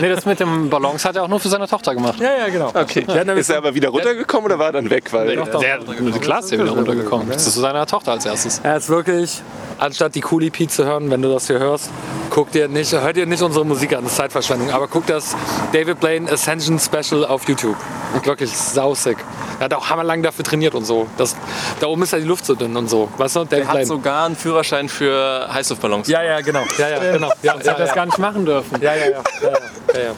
Nee, 0.00 0.08
das 0.10 0.26
mit 0.26 0.38
dem 0.40 0.68
Ballons 0.68 1.04
hat 1.04 1.16
er 1.16 1.24
auch 1.24 1.28
nur 1.28 1.40
für 1.40 1.48
seine 1.48 1.66
Tochter 1.66 1.94
gemacht. 1.94 2.20
Ja, 2.20 2.36
ja, 2.36 2.48
genau. 2.48 2.68
Okay. 2.68 3.04
Ja, 3.08 3.22
Ist 3.32 3.50
er 3.50 3.58
aber 3.58 3.74
wieder 3.74 3.88
runtergekommen 3.88 4.46
oder 4.46 4.58
war 4.58 4.66
er 4.66 4.72
dann 4.72 4.90
weg? 4.90 5.12
Weil, 5.12 5.34
Der, 5.34 5.42
ist 5.42 6.50
der 6.50 6.58
wieder 6.60 6.70
runtergekommen. 6.72 7.28
Das 7.30 7.46
ist 7.46 7.54
zu 7.54 7.60
seiner 7.60 7.86
Tochter 7.86 8.12
als 8.12 8.26
erstes. 8.26 8.60
Er 8.62 8.76
ist 8.76 8.88
wirklich, 8.88 9.42
anstatt 9.78 10.14
die 10.14 10.20
EP 10.22 10.70
zu 10.70 10.84
hören, 10.84 11.10
wenn 11.10 11.22
du 11.22 11.32
das 11.32 11.46
hier 11.46 11.58
hörst, 11.58 11.90
guck 12.30 12.52
dir 12.52 12.68
nicht, 12.68 12.92
hör 12.92 13.12
dir 13.12 13.26
nicht 13.26 13.42
unsere 13.42 13.64
Musik 13.64 13.94
an, 13.96 14.04
das 14.04 14.12
ist 14.12 14.18
Zeitverschwendung, 14.18 14.70
aber 14.70 14.86
guck 14.88 15.06
das 15.06 15.34
David 15.72 16.00
Blaine 16.00 16.30
Ascension 16.30 16.78
Special 16.78 17.24
auf 17.24 17.48
YouTube. 17.48 17.76
Wirklich 18.24 18.56
sausick. 18.56 19.18
Er 19.58 19.64
hat 19.64 19.74
auch 19.74 19.88
hammerlang 19.90 20.22
dafür 20.22 20.37
trainiert 20.42 20.74
und 20.74 20.84
so. 20.84 21.06
Das, 21.16 21.36
da 21.80 21.86
oben 21.86 22.02
ist 22.02 22.12
ja 22.12 22.18
die 22.18 22.24
Luft 22.24 22.44
so 22.46 22.54
dünn 22.54 22.76
und 22.76 22.88
so. 22.88 23.08
Weißt 23.16 23.36
du, 23.36 23.44
David 23.44 23.64
Er 23.66 23.72
hat 23.72 23.86
sogar 23.86 24.26
einen 24.26 24.36
Führerschein 24.36 24.88
für 24.88 25.48
Heißluftballons. 25.52 26.08
ja, 26.08 26.22
ja, 26.22 26.40
genau. 26.40 26.64
Ja, 26.78 26.88
ja, 26.88 27.12
genau. 27.12 27.28
Ja, 27.42 27.54
Er 27.54 27.64
ja, 27.64 27.72
hat 27.72 27.80
das 27.80 27.88
ja. 27.90 27.94
gar 27.94 28.06
nicht 28.06 28.18
machen 28.18 28.44
dürfen. 28.46 28.80
Ja, 28.80 28.94
ja, 28.94 29.04
ja. 29.04 29.10
ja, 29.10 29.50
ja, 29.94 30.00
ja, 30.00 30.10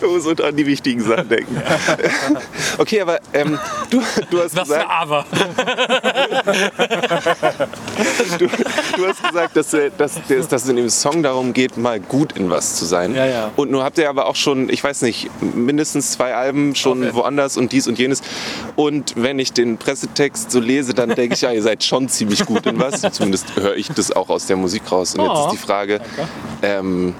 Du 0.00 0.08
musst 0.10 0.26
und 0.26 0.40
an 0.42 0.54
die 0.56 0.66
wichtigen 0.66 1.00
Sachen 1.02 1.28
denken. 1.28 1.60
Okay, 2.78 3.00
aber 3.00 3.20
ähm, 3.32 3.58
du, 3.90 4.02
du, 4.30 4.42
hast 4.42 4.54
Was 4.54 4.64
gesagt, 4.68 4.86
Aber. 4.90 5.24
du, 8.38 8.46
du 8.46 9.06
hast 9.06 9.22
gesagt, 9.22 9.56
dass, 9.56 9.70
dass, 9.96 10.20
dass, 10.28 10.48
dass 10.48 10.62
es 10.64 10.68
in 10.68 10.76
dem 10.76 10.90
Song 10.90 11.22
darum 11.22 11.52
geht, 11.52 11.76
mal 11.76 12.00
gut 12.00 12.32
in 12.36 12.50
was 12.50 12.76
zu 12.76 12.84
sein. 12.84 13.14
Ja, 13.14 13.24
ja. 13.26 13.50
Und 13.56 13.70
nun 13.70 13.82
habt 13.82 13.98
ihr 13.98 14.08
aber 14.08 14.26
auch 14.26 14.36
schon, 14.36 14.68
ich 14.68 14.82
weiß 14.84 15.02
nicht, 15.02 15.30
mindestens 15.40 16.12
zwei 16.12 16.34
Alben 16.34 16.74
schon 16.74 17.02
Okay. 17.02 17.14
woanders 17.14 17.56
und 17.56 17.72
dies 17.72 17.88
und 17.88 17.98
jenes. 17.98 18.20
Und 18.74 19.14
wenn 19.16 19.38
ich 19.38 19.52
den 19.52 19.78
Pressetext 19.78 20.50
so 20.50 20.60
lese, 20.60 20.92
dann 20.94 21.10
denke 21.10 21.34
ich, 21.34 21.40
ja, 21.42 21.52
ihr 21.52 21.62
seid 21.62 21.82
schon 21.84 22.08
ziemlich 22.08 22.44
gut 22.44 22.66
in 22.66 22.78
was. 22.78 23.00
Zumindest 23.12 23.56
höre 23.56 23.76
ich 23.76 23.88
das 23.88 24.12
auch 24.12 24.28
aus 24.28 24.46
der 24.46 24.56
Musik 24.56 24.82
raus. 24.90 25.14
Und 25.14 25.22
jetzt 25.24 25.30
Oh. 25.34 25.46
ist 25.46 25.52
die 25.52 25.66
Frage, 25.66 26.00
ähm, 26.62 27.08
w- 27.08 27.12
w- 27.12 27.14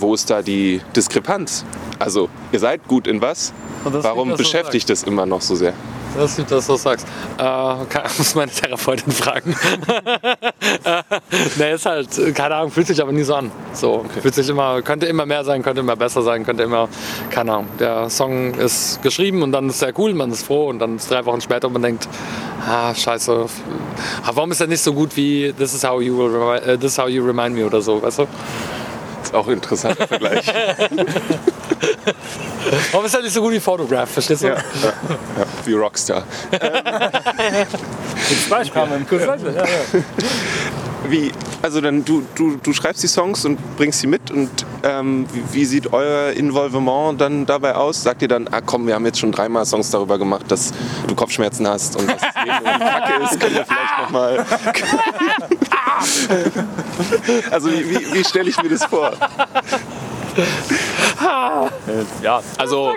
wo 0.00 0.14
ist 0.14 0.30
da 0.30 0.42
die 0.42 0.80
Diskrepanz? 0.94 1.64
Also, 1.98 2.28
ihr 2.52 2.58
seid 2.58 2.86
gut 2.88 3.06
in 3.06 3.20
was? 3.20 3.52
Warum 3.84 4.28
liegt, 4.28 4.38
beschäftigt 4.38 4.88
das 4.90 5.02
immer 5.02 5.26
noch 5.26 5.40
so 5.40 5.54
sehr? 5.54 5.74
Das 6.16 6.38
ist, 6.38 6.50
dass 6.50 6.66
du 6.66 6.72
das 6.72 6.82
sagst. 6.82 7.06
Äh, 7.38 7.40
kann, 7.40 8.02
muss 8.18 8.34
meine 8.34 8.50
Therapeutin 8.52 9.12
fragen. 9.12 9.56
äh, 10.84 11.02
ne, 11.56 11.70
ist 11.70 11.86
halt, 11.86 12.08
keine 12.34 12.56
Ahnung, 12.56 12.70
fühlt 12.70 12.86
sich 12.86 13.00
aber 13.00 13.12
nie 13.12 13.22
so 13.22 13.34
an. 13.34 13.50
So, 13.72 14.04
fühlt 14.20 14.34
sich 14.34 14.48
immer, 14.48 14.82
könnte 14.82 15.06
immer 15.06 15.24
mehr 15.24 15.44
sein, 15.44 15.62
könnte 15.62 15.80
immer 15.80 15.96
besser 15.96 16.22
sein, 16.22 16.44
könnte 16.44 16.64
immer, 16.64 16.88
keine 17.30 17.52
Ahnung. 17.52 17.68
Der 17.78 18.10
Song 18.10 18.54
ist 18.54 19.00
geschrieben 19.02 19.42
und 19.42 19.52
dann 19.52 19.68
ist 19.70 19.80
er 19.82 19.98
cool, 19.98 20.12
man 20.12 20.30
ist 20.30 20.44
froh 20.44 20.68
und 20.68 20.80
dann 20.80 20.96
ist 20.96 21.10
drei 21.10 21.24
Wochen 21.24 21.40
später 21.40 21.68
und 21.68 21.72
man 21.74 21.82
denkt, 21.82 22.08
ah, 22.68 22.94
scheiße, 22.94 23.46
ah, 24.24 24.30
warum 24.34 24.52
ist 24.52 24.60
er 24.60 24.66
nicht 24.66 24.82
so 24.82 24.92
gut 24.92 25.16
wie 25.16 25.52
This 25.56 25.72
is 25.74 25.82
how 25.82 26.00
you, 26.00 26.16
will 26.16 26.28
remi- 26.28 26.60
äh, 26.62 26.78
this 26.78 26.92
is 26.92 26.98
how 26.98 27.08
you 27.08 27.24
remind 27.24 27.54
me 27.56 27.64
oder 27.64 27.80
so, 27.80 28.02
weißt 28.02 28.20
du? 28.20 28.26
Ist 29.22 29.34
auch 29.34 29.46
ein 29.46 29.54
interessanter 29.54 30.06
Vergleich. 30.06 30.46
Warum 32.92 33.06
ist 33.06 33.14
er 33.14 33.22
nicht 33.22 33.32
so 33.32 33.40
gut 33.42 33.52
wie 33.52 33.60
Photograph, 33.60 34.10
verstehst 34.10 34.42
du? 34.42 34.48
ja, 34.48 34.54
ja, 34.54 34.60
ja, 35.38 35.46
wie 35.64 35.72
Rockstar. 35.74 36.24
Beispiel. 38.48 38.82
Gutes 39.08 39.26
Beispiel, 39.26 39.54
ja, 39.54 39.64
ja. 39.64 40.02
Wie, 41.08 41.32
also 41.62 41.80
dann 41.80 42.04
du, 42.04 42.22
du, 42.34 42.56
du 42.62 42.72
schreibst 42.72 43.02
die 43.02 43.08
Songs 43.08 43.44
und 43.44 43.58
bringst 43.76 44.00
sie 44.00 44.06
mit 44.06 44.30
und 44.30 44.50
ähm, 44.84 45.26
wie, 45.32 45.42
wie 45.52 45.64
sieht 45.64 45.92
euer 45.92 46.32
Involvement 46.32 47.20
dann 47.20 47.44
dabei 47.44 47.74
aus? 47.74 48.02
Sagt 48.02 48.22
ihr 48.22 48.28
dann, 48.28 48.48
ah 48.48 48.60
komm, 48.60 48.86
wir 48.86 48.94
haben 48.94 49.04
jetzt 49.06 49.18
schon 49.18 49.32
dreimal 49.32 49.66
Songs 49.66 49.90
darüber 49.90 50.18
gemacht, 50.18 50.44
dass 50.48 50.72
du 51.08 51.14
Kopfschmerzen 51.14 51.66
hast 51.66 51.96
und 51.96 52.08
dass 52.08 52.20
das 52.20 52.34
Leben 52.44 52.64
Kacke 52.78 53.22
ist, 53.24 53.40
können 53.40 53.54
wir 53.56 53.64
vielleicht 53.64 53.98
nochmal... 54.00 54.46
also 57.50 57.70
wie, 57.70 57.90
wie, 57.90 58.14
wie 58.14 58.24
stelle 58.24 58.48
ich 58.50 58.62
mir 58.62 58.68
das 58.68 58.84
vor? 58.84 59.12
Ja, 62.22 62.42
also 62.58 62.94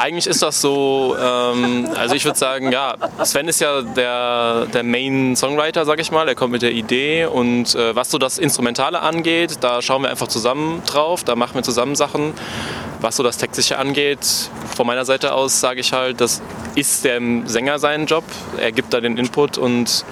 Eigentlich 0.00 0.28
ist 0.28 0.42
das 0.42 0.60
so, 0.60 1.16
ähm, 1.20 1.88
also 1.96 2.14
ich 2.14 2.24
würde 2.24 2.38
sagen, 2.38 2.70
ja, 2.70 2.94
Sven 3.24 3.48
ist 3.48 3.60
ja 3.60 3.82
der, 3.82 4.66
der 4.66 4.84
Main-Songwriter, 4.84 5.84
sag 5.84 5.98
ich 5.98 6.12
mal, 6.12 6.28
er 6.28 6.36
kommt 6.36 6.52
mit 6.52 6.62
der 6.62 6.70
Idee 6.70 7.26
und 7.26 7.74
äh, 7.74 7.96
was 7.96 8.08
so 8.08 8.18
das 8.18 8.38
Instrumentale 8.38 9.00
angeht, 9.00 9.56
da 9.60 9.82
schauen 9.82 10.02
wir 10.02 10.10
einfach 10.10 10.28
zusammen 10.28 10.82
drauf, 10.86 11.24
da 11.24 11.34
machen 11.34 11.56
wir 11.56 11.64
zusammen 11.64 11.96
Sachen. 11.96 12.32
Was 13.00 13.16
so 13.16 13.24
das 13.24 13.38
Textische 13.38 13.78
angeht, 13.78 14.20
von 14.76 14.86
meiner 14.86 15.04
Seite 15.04 15.32
aus 15.32 15.60
sage 15.60 15.80
ich 15.80 15.92
halt, 15.92 16.20
das 16.20 16.42
ist 16.76 17.04
dem 17.04 17.48
Sänger 17.48 17.80
sein 17.80 18.06
Job, 18.06 18.24
er 18.56 18.70
gibt 18.70 18.92
da 18.92 19.00
den 19.00 19.16
Input 19.16 19.58
und 19.58 20.04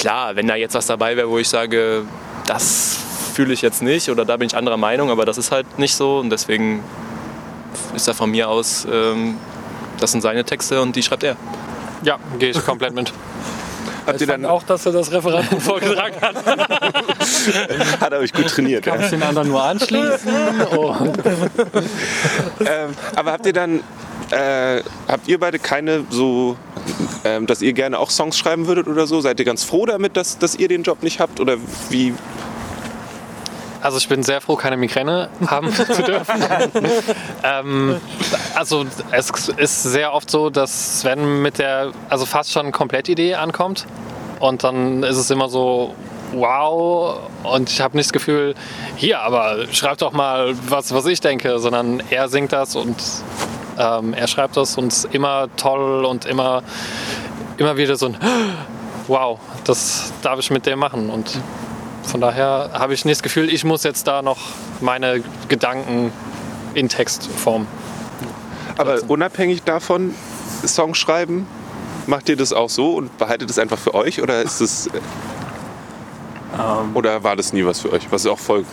klar, 0.00 0.34
wenn 0.34 0.48
da 0.48 0.56
jetzt 0.56 0.74
was 0.74 0.86
dabei 0.86 1.16
wäre, 1.16 1.28
wo 1.28 1.38
ich 1.38 1.48
sage, 1.48 2.04
das 2.46 2.98
fühle 3.34 3.52
ich 3.52 3.62
jetzt 3.62 3.82
nicht 3.82 4.10
oder 4.10 4.24
da 4.24 4.36
bin 4.36 4.46
ich 4.46 4.56
anderer 4.56 4.78
Meinung, 4.78 5.10
aber 5.10 5.24
das 5.24 5.38
ist 5.38 5.52
halt 5.52 5.78
nicht 5.78 5.94
so 5.94 6.18
und 6.18 6.30
deswegen 6.30 6.82
ist 7.94 8.08
da 8.08 8.14
von 8.14 8.30
mir 8.30 8.48
aus, 8.48 8.86
ähm, 8.90 9.36
das 10.00 10.12
sind 10.12 10.22
seine 10.22 10.44
Texte 10.44 10.80
und 10.80 10.96
die 10.96 11.02
schreibt 11.02 11.22
er. 11.22 11.36
Ja, 12.02 12.18
gehe 12.38 12.50
ich 12.50 12.64
komplett 12.64 12.94
mit. 12.94 13.12
Habt 14.06 14.20
ihr 14.22 14.26
dann, 14.26 14.46
auch, 14.46 14.62
dass 14.62 14.86
er 14.86 14.92
das 14.92 15.12
Referat 15.12 15.44
vorgetragen 15.60 16.16
hat. 16.20 16.34
hat 18.00 18.12
er 18.12 18.18
euch 18.18 18.32
gut 18.32 18.48
trainiert. 18.48 18.86
Ja. 18.86 18.96
den 18.96 19.22
anderen 19.22 19.48
nur 19.48 19.62
anschließen. 19.62 20.32
Oh. 20.74 20.96
Ähm, 22.60 22.96
aber 23.14 23.32
habt 23.32 23.46
ihr 23.46 23.52
dann, 23.52 23.80
äh, 24.30 24.82
habt 25.06 25.28
ihr 25.28 25.38
beide 25.38 25.58
keine 25.58 26.04
so, 26.08 26.56
ähm, 27.24 27.46
dass 27.46 27.62
ihr 27.62 27.72
gerne 27.72 27.98
auch 27.98 28.10
Songs 28.10 28.38
schreiben 28.38 28.66
würdet 28.66 28.88
oder 28.88 29.06
so? 29.06 29.20
Seid 29.20 29.38
ihr 29.38 29.44
ganz 29.44 29.64
froh 29.64 29.86
damit, 29.86 30.16
dass, 30.16 30.38
dass 30.38 30.54
ihr 30.54 30.68
den 30.68 30.82
Job 30.82 31.02
nicht 31.02 31.20
habt? 31.20 31.40
Oder 31.40 31.56
wie? 31.90 32.14
Also 33.82 33.96
ich 33.96 34.08
bin 34.08 34.22
sehr 34.22 34.40
froh, 34.40 34.56
keine 34.56 34.76
Migräne 34.76 35.30
haben 35.46 35.72
zu 35.72 36.02
dürfen. 36.02 36.44
ähm, 37.42 37.96
also 38.54 38.84
es 39.10 39.30
ist 39.56 39.82
sehr 39.82 40.12
oft 40.12 40.30
so, 40.30 40.50
dass 40.50 41.00
Sven 41.00 41.40
mit 41.40 41.58
der, 41.58 41.92
also 42.08 42.26
fast 42.26 42.52
schon 42.52 42.72
Komplettidee 42.72 43.34
ankommt 43.36 43.86
und 44.38 44.64
dann 44.64 45.02
ist 45.02 45.16
es 45.16 45.30
immer 45.30 45.48
so, 45.48 45.94
wow 46.32 47.20
und 47.42 47.70
ich 47.70 47.80
habe 47.80 47.96
nicht 47.96 48.08
das 48.08 48.12
Gefühl, 48.12 48.54
hier, 48.96 49.20
aber 49.20 49.66
schreib 49.72 49.98
doch 49.98 50.12
mal 50.12 50.54
was, 50.68 50.92
was 50.92 51.06
ich 51.06 51.20
denke, 51.20 51.58
sondern 51.58 52.02
er 52.10 52.28
singt 52.28 52.52
das 52.52 52.76
und 52.76 52.96
ähm, 53.78 54.14
er 54.14 54.26
schreibt 54.26 54.56
das 54.56 54.76
und 54.76 54.88
ist 54.88 55.06
immer 55.12 55.48
toll 55.56 56.04
und 56.04 56.24
immer, 56.24 56.62
immer 57.56 57.76
wieder 57.76 57.96
so 57.96 58.06
ein 58.06 58.16
wow, 59.08 59.40
das 59.64 60.12
darf 60.22 60.38
ich 60.38 60.50
mit 60.50 60.66
dem 60.66 60.78
machen 60.78 61.10
und 61.10 61.40
von 62.04 62.20
daher 62.20 62.70
habe 62.72 62.94
ich 62.94 63.04
nicht 63.04 63.18
das 63.18 63.22
Gefühl, 63.22 63.52
ich 63.52 63.64
muss 63.64 63.82
jetzt 63.82 64.06
da 64.06 64.22
noch 64.22 64.38
meine 64.80 65.22
Gedanken 65.48 66.12
in 66.74 66.88
Textform. 66.88 67.66
Aber 68.78 68.98
unabhängig 69.08 69.62
davon, 69.64 70.14
Songs 70.64 70.98
schreiben, 70.98 71.46
macht 72.06 72.28
ihr 72.28 72.36
das 72.36 72.52
auch 72.52 72.70
so 72.70 72.94
und 72.94 73.16
behaltet 73.18 73.50
es 73.50 73.58
einfach 73.58 73.78
für 73.78 73.94
euch? 73.94 74.22
Oder 74.22 74.42
ist 74.42 74.60
es. 74.60 74.86
äh, 74.86 74.90
Oder 76.94 77.22
war 77.22 77.36
das 77.36 77.52
nie 77.52 77.64
was 77.64 77.80
für 77.80 77.92
euch? 77.92 78.10
Was 78.10 78.24
ist 78.24 78.30
auch 78.30 78.38
voll. 78.38 78.64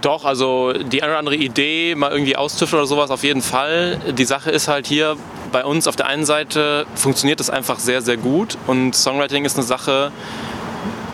Doch, 0.00 0.24
also 0.24 0.72
die 0.72 1.02
eine 1.02 1.12
oder 1.12 1.18
andere 1.18 1.36
Idee, 1.36 1.94
mal 1.94 2.10
irgendwie 2.10 2.36
austüfteln 2.36 2.80
oder 2.80 2.86
sowas 2.86 3.10
auf 3.10 3.24
jeden 3.24 3.42
Fall. 3.42 3.98
Die 4.16 4.24
Sache 4.24 4.50
ist 4.50 4.68
halt 4.68 4.86
hier 4.86 5.16
bei 5.52 5.64
uns 5.64 5.88
auf 5.88 5.96
der 5.96 6.06
einen 6.06 6.24
Seite 6.24 6.86
funktioniert 6.94 7.40
es 7.40 7.50
einfach 7.50 7.78
sehr, 7.78 8.02
sehr 8.02 8.16
gut 8.16 8.56
und 8.66 8.94
Songwriting 8.94 9.44
ist 9.44 9.56
eine 9.56 9.66
Sache, 9.66 10.12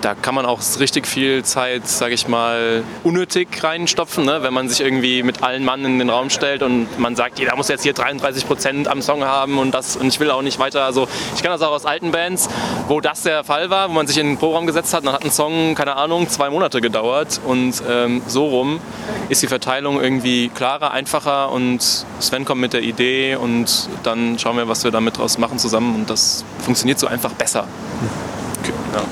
da 0.00 0.14
kann 0.14 0.34
man 0.34 0.46
auch 0.46 0.60
richtig 0.78 1.06
viel 1.06 1.44
Zeit, 1.44 1.86
sage 1.88 2.14
ich 2.14 2.28
mal, 2.28 2.82
unnötig 3.04 3.48
reinstopfen, 3.62 4.24
ne? 4.24 4.42
wenn 4.42 4.52
man 4.54 4.68
sich 4.68 4.80
irgendwie 4.80 5.22
mit 5.22 5.42
allen 5.42 5.64
Mann 5.64 5.84
in 5.84 5.98
den 5.98 6.10
Raum 6.10 6.30
stellt 6.30 6.62
und 6.62 6.98
man 6.98 7.16
sagt, 7.16 7.38
jeder 7.38 7.56
muss 7.56 7.68
jetzt 7.68 7.82
hier 7.82 7.92
33 7.92 8.46
Prozent 8.46 8.88
am 8.88 9.02
Song 9.02 9.24
haben 9.24 9.58
und 9.58 9.72
das 9.72 9.96
und 9.96 10.08
ich 10.08 10.20
will 10.20 10.30
auch 10.30 10.42
nicht 10.42 10.58
weiter. 10.58 10.84
Also 10.84 11.08
ich 11.34 11.42
kenne 11.42 11.54
das 11.54 11.62
auch 11.62 11.72
aus 11.72 11.86
alten 11.86 12.10
Bands, 12.10 12.48
wo 12.88 13.00
das 13.00 13.22
der 13.22 13.44
Fall 13.44 13.70
war, 13.70 13.88
wo 13.88 13.94
man 13.94 14.06
sich 14.06 14.18
in 14.18 14.26
den 14.26 14.38
Programm 14.38 14.66
gesetzt 14.66 14.94
hat, 14.94 15.04
dann 15.04 15.12
hat 15.12 15.24
ein 15.24 15.30
Song, 15.30 15.74
keine 15.74 15.96
Ahnung, 15.96 16.28
zwei 16.28 16.50
Monate 16.50 16.80
gedauert 16.80 17.40
und 17.44 17.82
ähm, 17.88 18.22
so 18.26 18.46
rum 18.46 18.80
ist 19.28 19.42
die 19.42 19.48
Verteilung 19.48 20.00
irgendwie 20.00 20.48
klarer, 20.48 20.92
einfacher 20.92 21.50
und 21.50 21.82
Sven 22.20 22.44
kommt 22.44 22.60
mit 22.60 22.72
der 22.72 22.82
Idee 22.82 23.36
und 23.36 23.88
dann 24.02 24.38
schauen 24.38 24.56
wir, 24.56 24.68
was 24.68 24.84
wir 24.84 24.90
damit 24.90 25.18
draus 25.18 25.38
machen 25.38 25.58
zusammen 25.58 25.94
und 25.94 26.10
das 26.10 26.44
funktioniert 26.64 26.98
so 26.98 27.06
einfach 27.06 27.32
besser. 27.32 27.66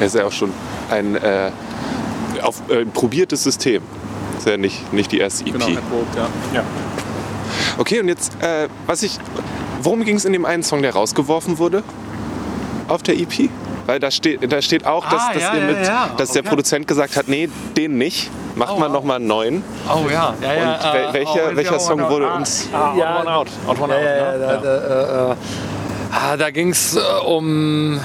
Er 0.01 0.07
ist 0.07 0.15
ja 0.15 0.25
auch 0.27 0.33
schon 0.33 0.53
ein 0.91 1.17
äh, 1.17 1.51
auf, 2.43 2.63
äh, 2.69 2.85
probiertes 2.85 3.43
System. 3.45 3.83
Ist 4.39 4.47
ja 4.47 4.57
nicht, 4.57 4.93
nicht 4.93 5.13
die 5.13 5.19
erste 5.19 5.45
EP. 5.47 5.55
Okay, 7.79 8.01
und 8.01 8.09
jetzt, 8.09 8.33
äh, 8.43 8.69
was 8.87 9.03
ich. 9.03 9.19
Worum 9.83 10.05
ging 10.05 10.17
es 10.17 10.25
in 10.25 10.33
dem 10.33 10.45
einen 10.45 10.63
Song, 10.63 10.83
der 10.83 10.95
rausgeworfen 10.95 11.59
wurde? 11.59 11.83
Auf 12.89 13.03
der 13.03 13.17
EP? 13.19 13.51
Weil 13.87 14.01
da 14.01 14.11
steht, 14.11 14.51
da 14.51 14.63
steht 14.63 14.87
auch, 14.87 15.05
dass, 15.09 15.21
Ah, 15.23 15.33
dass, 15.35 15.43
ja, 15.43 15.55
ihr 15.55 15.61
ja, 15.61 15.67
mit, 15.67 15.87
ja. 15.87 16.11
dass 16.17 16.31
der 16.31 16.41
Okay. 16.41 16.49
Produzent 16.49 16.87
gesagt 16.87 17.17
hat, 17.17 17.29
nee, 17.29 17.49
den 17.77 17.99
nicht. 17.99 18.31
Macht 18.57 18.73
Oh, 18.73 18.79
mal 18.79 18.87
wow. 18.87 18.95
noch 18.95 19.05
mal 19.05 19.17
einen 19.17 19.27
neuen. 19.27 19.65
Oh 19.93 20.09
ja, 20.11 20.33
ja, 20.41 20.55
ja. 20.55 20.75
Und 20.75 20.81
wel- 20.85 21.13
welcher, 21.13 21.57
welcher 21.57 21.81
Song 21.81 22.01
wurde 22.09 22.29
uns... 22.33 22.69
Ja, 22.73 23.21
One 23.21 23.31
Out. 23.35 23.49
Out, 23.67 23.81
one 23.81 23.93
Ja, 23.93 23.99
out, 23.99 24.05
ja, 24.07 24.17
ja, 24.17 24.33
ne? 24.33 24.39
da, 24.39 24.57
da, 24.57 25.29
äh, 25.29 25.33
äh, 25.33 25.37
ah, 26.13 26.37
da 26.37 26.51
ging 26.51 26.71
es 26.71 26.97
äh, 26.97 27.01
um. 27.27 27.97
Äh, 27.97 28.01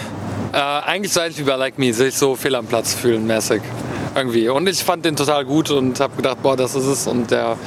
eigentlich 0.52 1.14
so 1.14 1.20
ähnlich 1.20 1.38
wie 1.40 1.44
bei 1.44 1.56
Like 1.56 1.78
Me, 1.78 1.94
sich 1.94 2.16
so 2.16 2.36
fehl 2.36 2.56
am 2.56 2.66
Platz 2.66 2.94
fühlen 2.94 3.26
mäßig. 3.28 3.62
Irgendwie. 4.16 4.50
Und 4.50 4.68
ich 4.68 4.84
fand 4.84 5.06
den 5.06 5.16
total 5.16 5.46
gut 5.46 5.70
und 5.70 6.00
habe 6.00 6.16
gedacht, 6.16 6.42
boah, 6.42 6.58
das 6.58 6.76
ist 6.76 6.86
es. 6.86 7.08
Und 7.08 7.30
der 7.32 7.58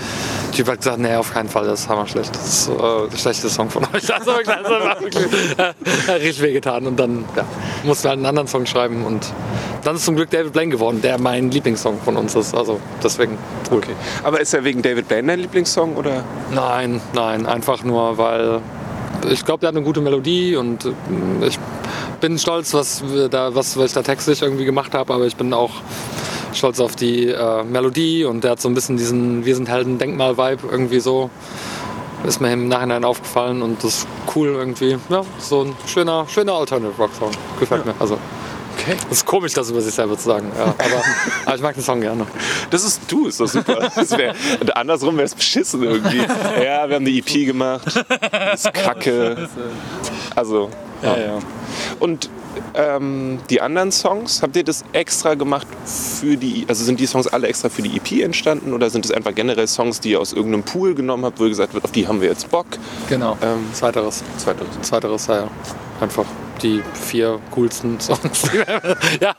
Typ 0.52 0.68
hat 0.68 0.78
gesagt, 0.78 0.98
nee, 0.98 1.14
auf 1.14 1.32
keinen 1.32 1.48
Fall, 1.48 1.64
das 1.66 1.80
ist 1.80 1.88
hammerschlecht. 1.88 2.34
Das 2.34 2.46
ist 2.46 2.68
äh, 2.68 2.72
der 2.76 3.16
schlechteste 3.16 3.48
Song 3.48 3.70
von 3.70 3.84
euch. 3.84 4.02
Also 4.12 4.32
wirklich, 4.32 4.46
das 4.46 4.70
war 4.70 5.00
wirklich 5.00 5.26
äh, 6.08 6.12
richtig 6.12 6.42
wehgetan. 6.42 6.86
Und 6.86 6.98
dann 6.98 7.24
ja, 7.36 7.44
mussten 7.84 8.04
wir 8.04 8.10
halt 8.10 8.18
einen 8.18 8.26
anderen 8.26 8.48
Song 8.48 8.66
schreiben. 8.66 9.04
Und 9.04 9.32
dann 9.84 9.96
ist 9.96 10.04
zum 10.04 10.16
Glück 10.16 10.30
David 10.30 10.52
Blaine 10.52 10.70
geworden, 10.70 11.00
der 11.00 11.18
mein 11.18 11.50
Lieblingssong 11.50 12.00
von 12.04 12.16
uns 12.16 12.34
ist. 12.34 12.54
Also 12.54 12.80
deswegen 13.02 13.38
cool. 13.70 13.78
Okay. 13.78 13.94
Aber 14.24 14.40
ist 14.40 14.52
er 14.52 14.64
wegen 14.64 14.82
David 14.82 15.08
Blaine 15.08 15.28
dein 15.28 15.40
Lieblingssong? 15.40 15.96
Oder? 15.96 16.24
Nein, 16.52 17.00
nein, 17.14 17.46
einfach 17.46 17.82
nur, 17.84 18.18
weil 18.18 18.60
ich 19.30 19.44
glaube, 19.44 19.60
der 19.60 19.68
hat 19.68 19.76
eine 19.76 19.84
gute 19.84 20.00
Melodie 20.00 20.56
und 20.56 20.84
äh, 20.84 21.46
ich 21.46 21.58
bin 22.22 22.38
stolz, 22.38 22.72
was, 22.72 23.02
da, 23.30 23.54
was, 23.54 23.76
was 23.76 23.86
ich 23.86 23.92
da 23.92 24.02
textlich 24.02 24.40
irgendwie 24.40 24.64
gemacht 24.64 24.94
habe, 24.94 25.12
aber 25.12 25.26
ich 25.26 25.36
bin 25.36 25.52
auch 25.52 25.72
stolz 26.54 26.78
auf 26.80 26.94
die 26.96 27.26
äh, 27.26 27.64
Melodie 27.64 28.24
und 28.24 28.44
der 28.44 28.52
hat 28.52 28.60
so 28.60 28.68
ein 28.68 28.74
bisschen 28.74 28.96
diesen 28.96 29.44
Wir 29.44 29.56
sind 29.56 29.68
Helden-Denkmal-Vibe 29.68 30.68
irgendwie 30.70 31.00
so. 31.00 31.30
Ist 32.24 32.40
mir 32.40 32.52
im 32.52 32.68
Nachhinein 32.68 33.04
aufgefallen 33.04 33.62
und 33.62 33.82
das 33.82 33.98
ist 33.98 34.06
cool 34.36 34.48
irgendwie. 34.48 34.96
Ja, 35.08 35.22
so 35.38 35.62
ein 35.64 35.74
schöner, 35.86 36.24
schöner 36.28 36.52
Alternative-Rock-Song. 36.54 37.32
Gefällt 37.58 37.84
mir. 37.84 37.94
Also, 37.98 38.16
Okay. 38.78 38.96
das 39.08 39.18
ist 39.18 39.26
komisch, 39.26 39.52
das 39.52 39.68
über 39.70 39.80
sich 39.82 39.94
selber 39.94 40.16
zu 40.16 40.24
sagen. 40.24 40.50
Ja, 40.56 40.64
aber, 40.64 41.02
aber 41.46 41.56
ich 41.56 41.62
mag 41.62 41.74
den 41.74 41.82
Song 41.82 42.00
gerne. 42.00 42.26
Das 42.70 42.84
ist 42.84 43.02
du, 43.06 43.26
ist 43.26 43.38
doch 43.38 43.46
super. 43.46 43.90
Wär, 43.94 44.34
andersrum 44.74 45.16
wäre 45.16 45.26
es 45.26 45.34
beschissen 45.34 45.82
irgendwie. 45.82 46.18
Ja, 46.64 46.88
wir 46.88 46.96
haben 46.96 47.04
die 47.04 47.18
EP 47.18 47.46
gemacht. 47.46 47.82
Das 48.30 48.64
ist 48.64 48.72
kacke. 48.72 49.48
Also, 50.34 50.70
ja. 51.02 51.38
Und 52.00 52.28
ähm, 52.74 53.38
die 53.50 53.60
anderen 53.60 53.90
Songs, 53.92 54.42
habt 54.42 54.56
ihr 54.56 54.64
das 54.64 54.84
extra 54.92 55.34
gemacht 55.34 55.66
für 55.84 56.36
die, 56.36 56.64
also 56.68 56.84
sind 56.84 57.00
die 57.00 57.06
Songs 57.06 57.26
alle 57.26 57.48
extra 57.48 57.68
für 57.68 57.82
die 57.82 57.96
EP 57.96 58.22
entstanden 58.24 58.72
oder 58.74 58.90
sind 58.90 59.04
es 59.04 59.10
einfach 59.10 59.34
generell 59.34 59.66
Songs, 59.66 60.00
die 60.00 60.10
ihr 60.12 60.20
aus 60.20 60.32
irgendeinem 60.32 60.62
Pool 60.62 60.94
genommen 60.94 61.24
habt, 61.24 61.40
wo 61.40 61.44
ihr 61.44 61.48
gesagt 61.50 61.74
habt, 61.74 61.84
auf 61.84 61.92
die 61.92 62.06
haben 62.06 62.20
wir 62.20 62.28
jetzt 62.28 62.50
Bock? 62.50 62.66
Genau. 63.08 63.36
Ähm, 63.42 63.64
Zweiteres. 63.72 64.22
Zweiteres. 64.36 64.68
Zweiteres, 64.82 65.26
ja, 65.28 65.36
ja. 65.36 65.48
Einfach 66.00 66.24
die 66.62 66.82
vier 66.94 67.40
coolsten 67.52 67.98
Songs. 68.00 68.42
die 68.42 68.52
wir- 68.58 68.66
ja, 69.20 69.34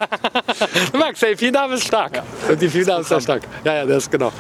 du 0.92 0.98
magst, 0.98 1.24
ey, 1.24 1.38
vier 1.38 1.52
Namen 1.52 1.74
ist 1.76 1.86
stark. 1.86 2.22
Die 2.60 2.68
vier 2.70 2.86
Namen 2.86 3.02
ist 3.02 3.10
sehr 3.10 3.22
stark. 3.22 3.44
Ja, 3.64 3.76
ja, 3.76 3.86
das 3.86 4.04
ist 4.04 4.12
genau. 4.12 4.32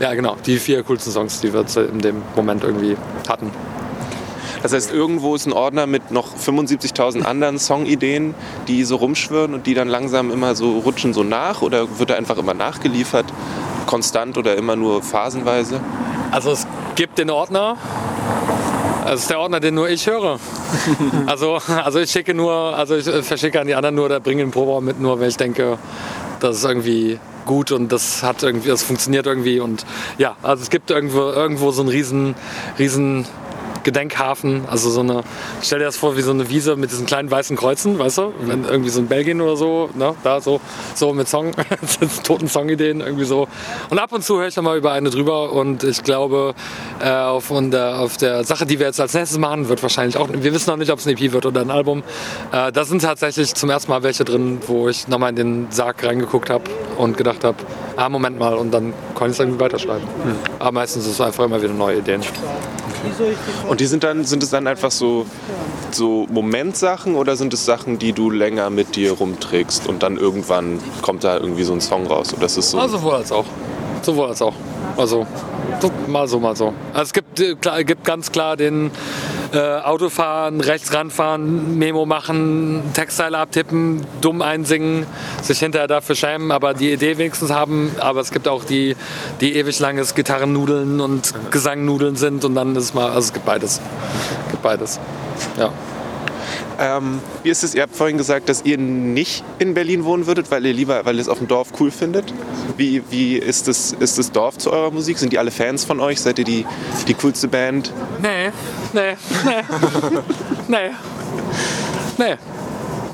Ja, 0.00 0.12
genau. 0.14 0.36
Die 0.44 0.58
vier 0.58 0.82
coolsten 0.82 1.10
Songs, 1.12 1.40
die 1.40 1.52
wir 1.52 1.64
in 1.88 1.98
dem 2.00 2.22
Moment 2.34 2.64
irgendwie 2.64 2.96
hatten. 3.28 3.50
Das 4.66 4.72
heißt, 4.72 4.92
irgendwo 4.92 5.36
ist 5.36 5.46
ein 5.46 5.52
Ordner 5.52 5.86
mit 5.86 6.10
noch 6.10 6.36
75.000 6.36 7.22
anderen 7.22 7.60
Songideen, 7.60 8.34
die 8.66 8.82
so 8.82 8.96
rumschwirren 8.96 9.54
und 9.54 9.68
die 9.68 9.74
dann 9.74 9.86
langsam 9.86 10.32
immer 10.32 10.56
so 10.56 10.80
rutschen 10.80 11.14
so 11.14 11.22
nach 11.22 11.62
oder 11.62 12.00
wird 12.00 12.10
da 12.10 12.14
einfach 12.16 12.36
immer 12.36 12.52
nachgeliefert? 12.52 13.26
Konstant 13.86 14.36
oder 14.36 14.56
immer 14.56 14.74
nur 14.74 15.04
phasenweise? 15.04 15.80
Also 16.32 16.50
es 16.50 16.66
gibt 16.96 17.18
den 17.18 17.30
Ordner. 17.30 17.76
Das 19.04 19.20
ist 19.20 19.30
der 19.30 19.38
Ordner, 19.38 19.60
den 19.60 19.76
nur 19.76 19.88
ich 19.88 20.08
höre. 20.08 20.40
Also, 21.26 21.60
also 21.84 22.00
ich 22.00 22.10
schicke 22.10 22.34
nur, 22.34 22.52
also 22.52 22.96
ich 22.96 23.06
äh, 23.06 23.22
verschicke 23.22 23.60
an 23.60 23.68
die 23.68 23.76
anderen 23.76 23.94
nur 23.94 24.06
oder 24.06 24.18
bringe 24.18 24.42
den 24.42 24.50
Proberaum 24.50 24.84
mit, 24.84 25.00
nur 25.00 25.20
wenn 25.20 25.28
ich 25.28 25.36
denke, 25.36 25.78
das 26.40 26.56
ist 26.56 26.64
irgendwie 26.64 27.20
gut 27.44 27.70
und 27.70 27.92
das 27.92 28.24
hat 28.24 28.42
irgendwie, 28.42 28.68
das 28.68 28.82
funktioniert 28.82 29.26
irgendwie 29.26 29.60
und 29.60 29.86
ja, 30.18 30.34
also 30.42 30.64
es 30.64 30.70
gibt 30.70 30.90
irgendwo, 30.90 31.20
irgendwo 31.20 31.70
so 31.70 31.82
einen 31.82 31.88
riesen, 31.88 32.34
riesen 32.80 33.26
Gedenkhafen, 33.86 34.64
also 34.68 34.90
so 34.90 34.98
eine, 34.98 35.22
stell 35.62 35.78
dir 35.78 35.84
das 35.84 35.96
vor 35.96 36.16
wie 36.16 36.20
so 36.20 36.32
eine 36.32 36.50
Wiese 36.50 36.74
mit 36.74 36.90
diesen 36.90 37.06
kleinen 37.06 37.30
weißen 37.30 37.56
Kreuzen, 37.56 38.00
weißt 38.00 38.18
du? 38.18 38.32
Wenn 38.40 38.64
irgendwie 38.64 38.90
so 38.90 38.98
in 38.98 39.06
Belgien 39.06 39.40
oder 39.40 39.56
so, 39.56 39.90
ne, 39.94 40.16
da 40.24 40.40
so, 40.40 40.60
so 40.96 41.14
mit 41.14 41.28
Song, 41.28 41.52
toten 42.24 42.48
Songideen 42.48 43.00
irgendwie 43.00 43.24
so. 43.24 43.46
Und 43.88 44.00
ab 44.00 44.12
und 44.12 44.24
zu 44.24 44.38
höre 44.40 44.48
ich 44.48 44.54
dann 44.54 44.64
mal 44.64 44.76
über 44.76 44.90
eine 44.90 45.08
drüber 45.10 45.52
und 45.52 45.84
ich 45.84 46.02
glaube, 46.02 46.56
äh, 47.00 47.08
auf, 47.10 47.44
von 47.44 47.70
der, 47.70 48.00
auf 48.00 48.16
der 48.16 48.42
Sache, 48.42 48.66
die 48.66 48.80
wir 48.80 48.86
jetzt 48.86 49.00
als 49.00 49.14
nächstes 49.14 49.38
machen, 49.38 49.68
wird 49.68 49.80
wahrscheinlich 49.84 50.16
auch, 50.16 50.28
wir 50.32 50.52
wissen 50.52 50.68
noch 50.68 50.78
nicht, 50.78 50.90
ob 50.90 50.98
es 50.98 51.06
ein 51.06 51.16
EP 51.16 51.32
wird 51.32 51.46
oder 51.46 51.60
ein 51.60 51.70
Album. 51.70 52.02
Äh, 52.50 52.72
da 52.72 52.84
sind 52.84 53.02
tatsächlich 53.02 53.54
zum 53.54 53.70
ersten 53.70 53.92
Mal 53.92 54.02
welche 54.02 54.24
drin, 54.24 54.58
wo 54.66 54.88
ich 54.88 55.06
nochmal 55.06 55.30
in 55.30 55.36
den 55.36 55.66
Sarg 55.70 56.02
reingeguckt 56.02 56.50
habe 56.50 56.64
und 56.98 57.16
gedacht 57.16 57.44
habe, 57.44 57.58
ah, 57.94 58.08
Moment 58.08 58.36
mal, 58.36 58.54
und 58.54 58.72
dann 58.72 58.92
konnte 59.14 59.30
ich 59.30 59.36
es 59.36 59.38
irgendwie 59.38 59.60
weiterschreiben. 59.60 60.08
Aber 60.58 60.72
meistens 60.72 61.06
ist 61.06 61.12
es 61.12 61.20
einfach 61.20 61.44
immer 61.44 61.62
wieder 61.62 61.72
neue 61.72 61.98
Ideen. 61.98 62.22
Und 63.68 63.80
die 63.80 63.86
sind 63.86 64.04
dann, 64.04 64.24
sind 64.24 64.42
es 64.42 64.50
dann 64.50 64.66
einfach 64.66 64.90
so, 64.90 65.26
so 65.90 66.26
Momentsachen 66.30 67.14
oder 67.14 67.36
sind 67.36 67.54
es 67.54 67.64
Sachen, 67.64 67.98
die 67.98 68.12
du 68.12 68.30
länger 68.30 68.70
mit 68.70 68.96
dir 68.96 69.12
rumträgst 69.12 69.88
und 69.88 70.02
dann 70.02 70.16
irgendwann 70.16 70.80
kommt 71.02 71.24
da 71.24 71.36
irgendwie 71.36 71.64
so 71.64 71.72
ein 71.72 71.80
Song 71.80 72.06
raus? 72.06 72.34
Oder 72.34 72.46
ist 72.46 72.56
es 72.56 72.70
so? 72.70 72.78
Ah, 72.78 72.88
sowohl 72.88 73.14
als 73.14 73.32
auch. 73.32 73.46
Sowohl 74.02 74.28
als 74.28 74.42
auch. 74.42 74.54
Also, 74.96 75.26
so, 75.80 75.90
mal 76.06 76.26
so, 76.26 76.40
mal 76.40 76.56
so. 76.56 76.72
Also 76.92 77.02
es 77.02 77.12
gibt, 77.12 77.40
äh, 77.40 77.54
klar, 77.54 77.84
gibt 77.84 78.04
ganz 78.04 78.32
klar 78.32 78.56
den 78.56 78.90
äh, 79.52 79.58
Autofahren, 79.58 80.60
rechts 80.60 80.94
ranfahren, 80.94 81.78
Memo 81.78 82.06
machen, 82.06 82.82
Textteile 82.94 83.38
abtippen, 83.38 84.06
dumm 84.20 84.40
einsingen, 84.40 85.06
sich 85.42 85.58
hinterher 85.58 85.86
dafür 85.86 86.14
schämen, 86.14 86.50
aber 86.50 86.72
die 86.72 86.92
Idee 86.92 87.18
wenigstens 87.18 87.50
haben. 87.50 87.90
Aber 88.00 88.20
es 88.20 88.30
gibt 88.30 88.48
auch 88.48 88.64
die, 88.64 88.96
die 89.40 89.56
ewig 89.56 89.78
langes 89.78 90.14
Gitarrennudeln 90.14 91.00
und 91.00 91.34
Gesangnudeln 91.50 92.16
sind 92.16 92.44
und 92.44 92.54
dann 92.54 92.74
ist 92.74 92.84
es 92.84 92.94
mal, 92.94 93.08
also 93.08 93.20
es 93.20 93.32
gibt 93.32 93.44
beides. 93.44 93.80
Es 94.44 94.50
gibt 94.50 94.62
beides. 94.62 94.98
Ja. 95.58 95.72
Ähm, 96.78 97.20
wie 97.42 97.50
ist 97.50 97.64
es? 97.64 97.74
Ihr 97.74 97.82
habt 97.82 97.96
vorhin 97.96 98.18
gesagt, 98.18 98.48
dass 98.48 98.64
ihr 98.64 98.78
nicht 98.78 99.44
in 99.58 99.74
Berlin 99.74 100.04
wohnen 100.04 100.26
würdet, 100.26 100.50
weil 100.50 100.64
ihr 100.66 100.72
lieber, 100.72 101.04
weil 101.04 101.16
ihr 101.16 101.22
es 101.22 101.28
auf 101.28 101.38
dem 101.38 101.48
Dorf 101.48 101.68
cool 101.80 101.90
findet. 101.90 102.32
Wie, 102.76 103.02
wie 103.10 103.36
ist, 103.36 103.68
das, 103.68 103.92
ist 103.92 104.18
das 104.18 104.32
Dorf 104.32 104.58
zu 104.58 104.72
eurer 104.72 104.90
Musik? 104.90 105.18
Sind 105.18 105.32
die 105.32 105.38
alle 105.38 105.50
Fans 105.50 105.84
von 105.84 106.00
euch? 106.00 106.20
Seid 106.20 106.38
ihr 106.38 106.44
die, 106.44 106.66
die 107.08 107.14
coolste 107.14 107.48
Band? 107.48 107.92
Nee, 108.20 108.50
nee, 108.92 109.16
nee, 109.44 109.62
nee, 110.68 110.90
nee, 112.18 112.36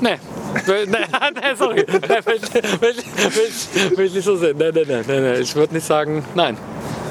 nee. 0.01 0.17
Nee, 0.53 0.75
nee, 0.87 1.55
sorry. 1.57 1.85
Nee, 1.87 2.09
will, 2.25 2.41
will, 2.81 2.95
will, 3.31 3.97
will 3.97 4.05
ich 4.05 4.13
nicht 4.13 4.25
so 4.25 4.35
sehen. 4.35 4.55
Nee, 4.57 4.71
nee, 4.71 4.83
nee, 4.85 5.01
nee, 5.07 5.19
nee. 5.19 5.39
Ich 5.39 5.55
würde 5.55 5.73
nicht 5.73 5.85
sagen, 5.85 6.23
nein. 6.35 6.57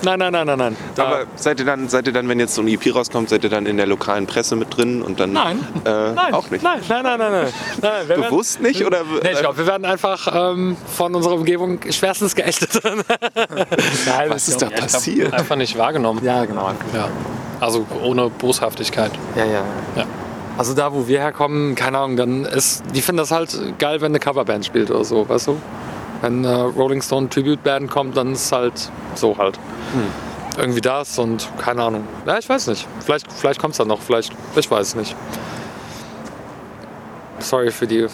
Nein, 0.04 0.18
nein, 0.18 0.32
nein, 0.32 0.46
nein, 0.46 0.58
nein. 0.58 0.76
Da, 0.94 1.04
Aber 1.04 1.24
seid 1.36 1.60
ihr, 1.60 1.66
dann, 1.66 1.88
seid 1.88 2.06
ihr 2.06 2.12
dann, 2.12 2.28
wenn 2.28 2.40
jetzt 2.40 2.54
so 2.54 2.62
ein 2.62 2.68
EP 2.68 2.94
rauskommt, 2.94 3.28
seid 3.28 3.44
ihr 3.44 3.50
dann 3.50 3.66
in 3.66 3.76
der 3.76 3.86
lokalen 3.86 4.26
Presse 4.26 4.56
mit 4.56 4.76
drin 4.76 5.02
und 5.02 5.20
dann 5.20 5.32
nein. 5.32 5.58
äh, 5.84 6.12
nein. 6.12 6.34
auch 6.34 6.50
nicht? 6.50 6.62
Nein, 6.62 6.80
nein, 6.88 7.02
nein, 7.04 7.18
nein. 7.18 7.30
nein. 7.32 7.52
nein 7.80 7.92
wir 8.02 8.08
werden- 8.08 8.22
Bewusst 8.30 8.60
nicht 8.60 8.84
oder? 8.84 9.02
Nee, 9.22 9.30
ich 9.32 9.38
glaube, 9.40 9.58
wir 9.58 9.66
werden 9.66 9.84
einfach 9.84 10.52
ähm, 10.52 10.76
von 10.86 11.14
unserer 11.14 11.34
Umgebung 11.34 11.78
schwerstens 11.90 12.34
geächtet. 12.34 12.80
Nein, 14.06 14.30
was 14.30 14.48
ist 14.48 14.60
da 14.60 14.66
glaub- 14.68 14.80
passiert? 14.80 15.32
Einfach 15.32 15.56
nicht 15.56 15.76
wahrgenommen. 15.78 16.24
Ja, 16.24 16.44
genau. 16.44 16.70
Ja. 16.94 17.08
Also 17.60 17.86
ohne 18.02 18.28
Boshaftigkeit. 18.28 19.12
Ja, 19.36 19.44
ja. 19.44 19.62
Ja. 19.96 20.04
Also 20.58 20.74
da, 20.74 20.92
wo 20.92 21.08
wir 21.08 21.20
herkommen, 21.20 21.74
keine 21.74 21.98
Ahnung, 21.98 22.16
dann 22.16 22.44
ist, 22.44 22.82
die 22.94 23.00
finden 23.00 23.18
das 23.18 23.30
halt 23.30 23.56
geil, 23.78 24.00
wenn 24.00 24.12
eine 24.12 24.18
Coverband 24.20 24.66
spielt 24.66 24.90
oder 24.90 25.04
so, 25.04 25.28
weißt 25.28 25.46
du? 25.48 25.56
Wenn 26.22 26.46
eine 26.46 26.62
Rolling 26.62 27.02
Stone 27.02 27.28
Tribute 27.28 27.62
Band 27.62 27.90
kommt, 27.90 28.16
dann 28.16 28.32
ist 28.32 28.46
es 28.46 28.52
halt 28.52 28.90
so 29.16 29.36
halt. 29.36 29.58
Irgendwie 30.56 30.80
das 30.80 31.18
und 31.18 31.48
keine 31.58 31.82
Ahnung. 31.82 32.06
Ja, 32.26 32.38
ich 32.38 32.48
weiß 32.48 32.68
nicht. 32.68 32.86
Vielleicht, 33.00 33.30
vielleicht 33.30 33.60
kommt 33.60 33.72
es 33.72 33.78
dann 33.78 33.88
noch, 33.88 34.00
vielleicht, 34.00 34.32
ich 34.54 34.70
weiß 34.70 34.88
es 34.88 34.94
nicht. 34.94 35.16
Sorry 37.42 37.70
für 37.70 37.86
die, 37.86 38.06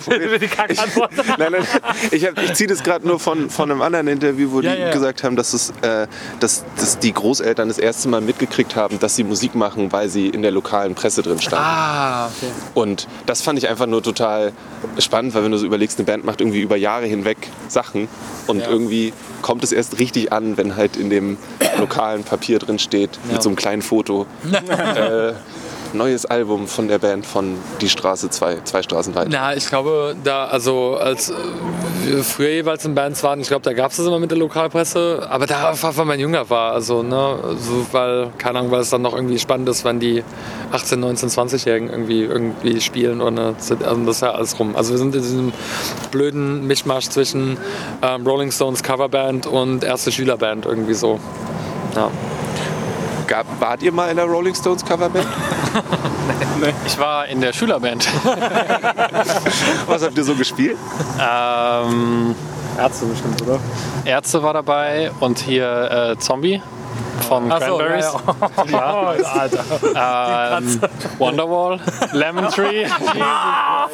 für 0.00 0.38
die 0.38 0.48
Kackantwort. 0.48 1.10
Nein, 1.38 1.52
nein, 1.52 1.66
ich, 2.10 2.26
hab- 2.26 2.38
ich 2.42 2.52
ziehe 2.54 2.68
das 2.68 2.82
gerade 2.82 3.06
nur 3.06 3.18
von, 3.18 3.48
von 3.50 3.70
einem 3.70 3.80
anderen 3.82 4.08
Interview, 4.08 4.50
wo 4.52 4.60
Ja, 4.60 4.74
die 4.74 4.80
ja. 4.82 4.90
gesagt 4.92 5.22
haben, 5.24 5.36
dass, 5.36 5.52
es, 5.54 5.70
äh, 5.82 6.06
dass, 6.40 6.64
dass 6.76 6.98
die 6.98 7.12
Großeltern 7.12 7.68
das 7.68 7.78
erste 7.78 8.08
Mal 8.08 8.20
mitgekriegt 8.20 8.76
haben, 8.76 8.98
dass 8.98 9.16
sie 9.16 9.24
Musik 9.24 9.54
machen, 9.54 9.92
weil 9.92 10.08
sie 10.08 10.28
in 10.28 10.42
der 10.42 10.50
lokalen 10.50 10.94
Presse 10.94 11.22
drin 11.22 11.40
standen. 11.40 11.64
Ah, 11.64 12.26
okay. 12.26 12.50
Und 12.74 13.06
das 13.26 13.42
fand 13.42 13.58
ich 13.58 13.68
einfach 13.68 13.86
nur 13.86 14.02
total 14.02 14.52
spannend, 14.98 15.34
weil 15.34 15.44
wenn 15.44 15.52
du 15.52 15.58
so 15.58 15.66
überlegst, 15.66 15.98
eine 15.98 16.06
Band 16.06 16.24
macht 16.24 16.40
irgendwie 16.40 16.60
über 16.60 16.76
Jahre 16.76 17.06
hinweg 17.06 17.38
Sachen 17.68 18.08
und 18.46 18.60
Ja. 18.60 18.68
irgendwie 18.68 19.12
kommt 19.42 19.64
es 19.64 19.72
erst 19.72 19.98
richtig 19.98 20.32
an, 20.32 20.56
wenn 20.56 20.76
halt 20.76 20.96
in 20.96 21.10
dem 21.10 21.36
lokalen 21.78 22.24
Papier 22.24 22.58
drin 22.58 22.78
steht, 22.78 23.18
Ja. 23.28 23.34
mit 23.34 23.42
so 23.42 23.48
einem 23.48 23.56
kleinen 23.56 23.82
Foto. 23.82 24.26
äh, 24.68 25.32
neues 25.94 26.26
Album 26.26 26.66
von 26.66 26.88
der 26.88 26.98
Band 26.98 27.26
von 27.26 27.56
Die 27.80 27.88
Straße 27.88 28.30
zwei, 28.30 28.58
zwei 28.64 28.82
Straßen 28.82 29.14
weiter. 29.14 29.28
Na, 29.30 29.54
ich 29.54 29.66
glaube, 29.68 30.16
da, 30.22 30.46
also 30.46 30.96
als 30.96 31.30
äh, 31.30 31.34
wir 32.04 32.24
früher 32.24 32.50
jeweils 32.50 32.84
in 32.84 32.94
Bands 32.94 33.22
waren, 33.22 33.40
ich 33.40 33.48
glaube, 33.48 33.62
da 33.62 33.72
gab 33.72 33.90
es 33.90 33.96
das 33.96 34.06
immer 34.06 34.18
mit 34.18 34.30
der 34.30 34.38
Lokalpresse, 34.38 35.26
aber 35.30 35.46
da 35.46 35.70
einfach, 35.70 35.96
weil 35.96 36.04
man 36.04 36.18
jünger 36.18 36.48
war, 36.50 36.72
also, 36.72 37.02
ne, 37.02 37.38
so, 37.58 37.86
weil, 37.92 38.30
keine 38.38 38.60
Ahnung, 38.60 38.70
weil 38.70 38.80
es 38.80 38.90
dann 38.90 39.02
noch 39.02 39.14
irgendwie 39.14 39.38
spannend 39.38 39.68
ist, 39.68 39.84
wenn 39.84 40.00
die 40.00 40.22
18, 40.72 40.98
19, 41.00 41.28
20-Jährigen 41.28 41.90
irgendwie, 41.90 42.22
irgendwie 42.22 42.80
spielen 42.80 43.20
oder 43.20 43.54
also 43.84 44.04
das 44.04 44.16
ist 44.16 44.22
ja 44.22 44.32
alles 44.32 44.58
rum. 44.58 44.76
Also 44.76 44.92
wir 44.92 44.98
sind 44.98 45.14
in 45.14 45.22
diesem 45.22 45.52
blöden 46.10 46.66
Mischmasch 46.66 47.08
zwischen 47.08 47.58
ähm, 48.02 48.26
Rolling 48.26 48.50
Stones 48.50 48.82
Coverband 48.82 49.46
und 49.46 49.84
erste 49.84 50.12
Schülerband 50.12 50.66
irgendwie 50.66 50.94
so. 50.94 51.20
Ja. 51.94 52.10
Gab, 53.26 53.46
wart 53.60 53.82
ihr 53.82 53.92
mal 53.92 54.10
in 54.10 54.16
der 54.16 54.26
Rolling 54.26 54.54
Stones 54.54 54.84
Coverband? 54.84 55.26
Ich 56.86 56.98
war 56.98 57.26
in 57.26 57.40
der 57.40 57.52
Schülerband. 57.52 58.08
Was 59.86 60.02
habt 60.04 60.16
ihr 60.16 60.22
so 60.24 60.34
gespielt? 60.36 60.76
ähm, 61.20 62.34
Ärzte 62.78 63.06
bestimmt, 63.06 63.42
oder? 63.42 63.58
Ärzte 64.04 64.42
war 64.42 64.54
dabei 64.54 65.10
und 65.20 65.38
hier 65.40 66.12
äh, 66.12 66.18
Zombie 66.18 66.62
von 67.28 67.48
Cranberries. 67.48 68.06
ja. 68.70 69.14
Alter. 69.34 70.58
Ähm, 70.58 70.80
Wonderwall, 71.18 71.80
Lemon 72.12 72.48
Tree. 72.48 72.86
ja. 73.16 73.88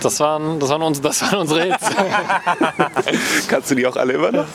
Das 0.00 0.20
waren, 0.20 0.58
das, 0.60 0.68
waren 0.70 0.82
uns, 0.82 1.00
das 1.00 1.22
waren 1.22 1.40
unsere 1.40 1.62
Hits. 1.62 1.86
Kannst 3.48 3.70
du 3.70 3.74
die 3.74 3.86
auch 3.86 3.96
alle 3.96 4.14
immer 4.14 4.32
noch? 4.32 4.46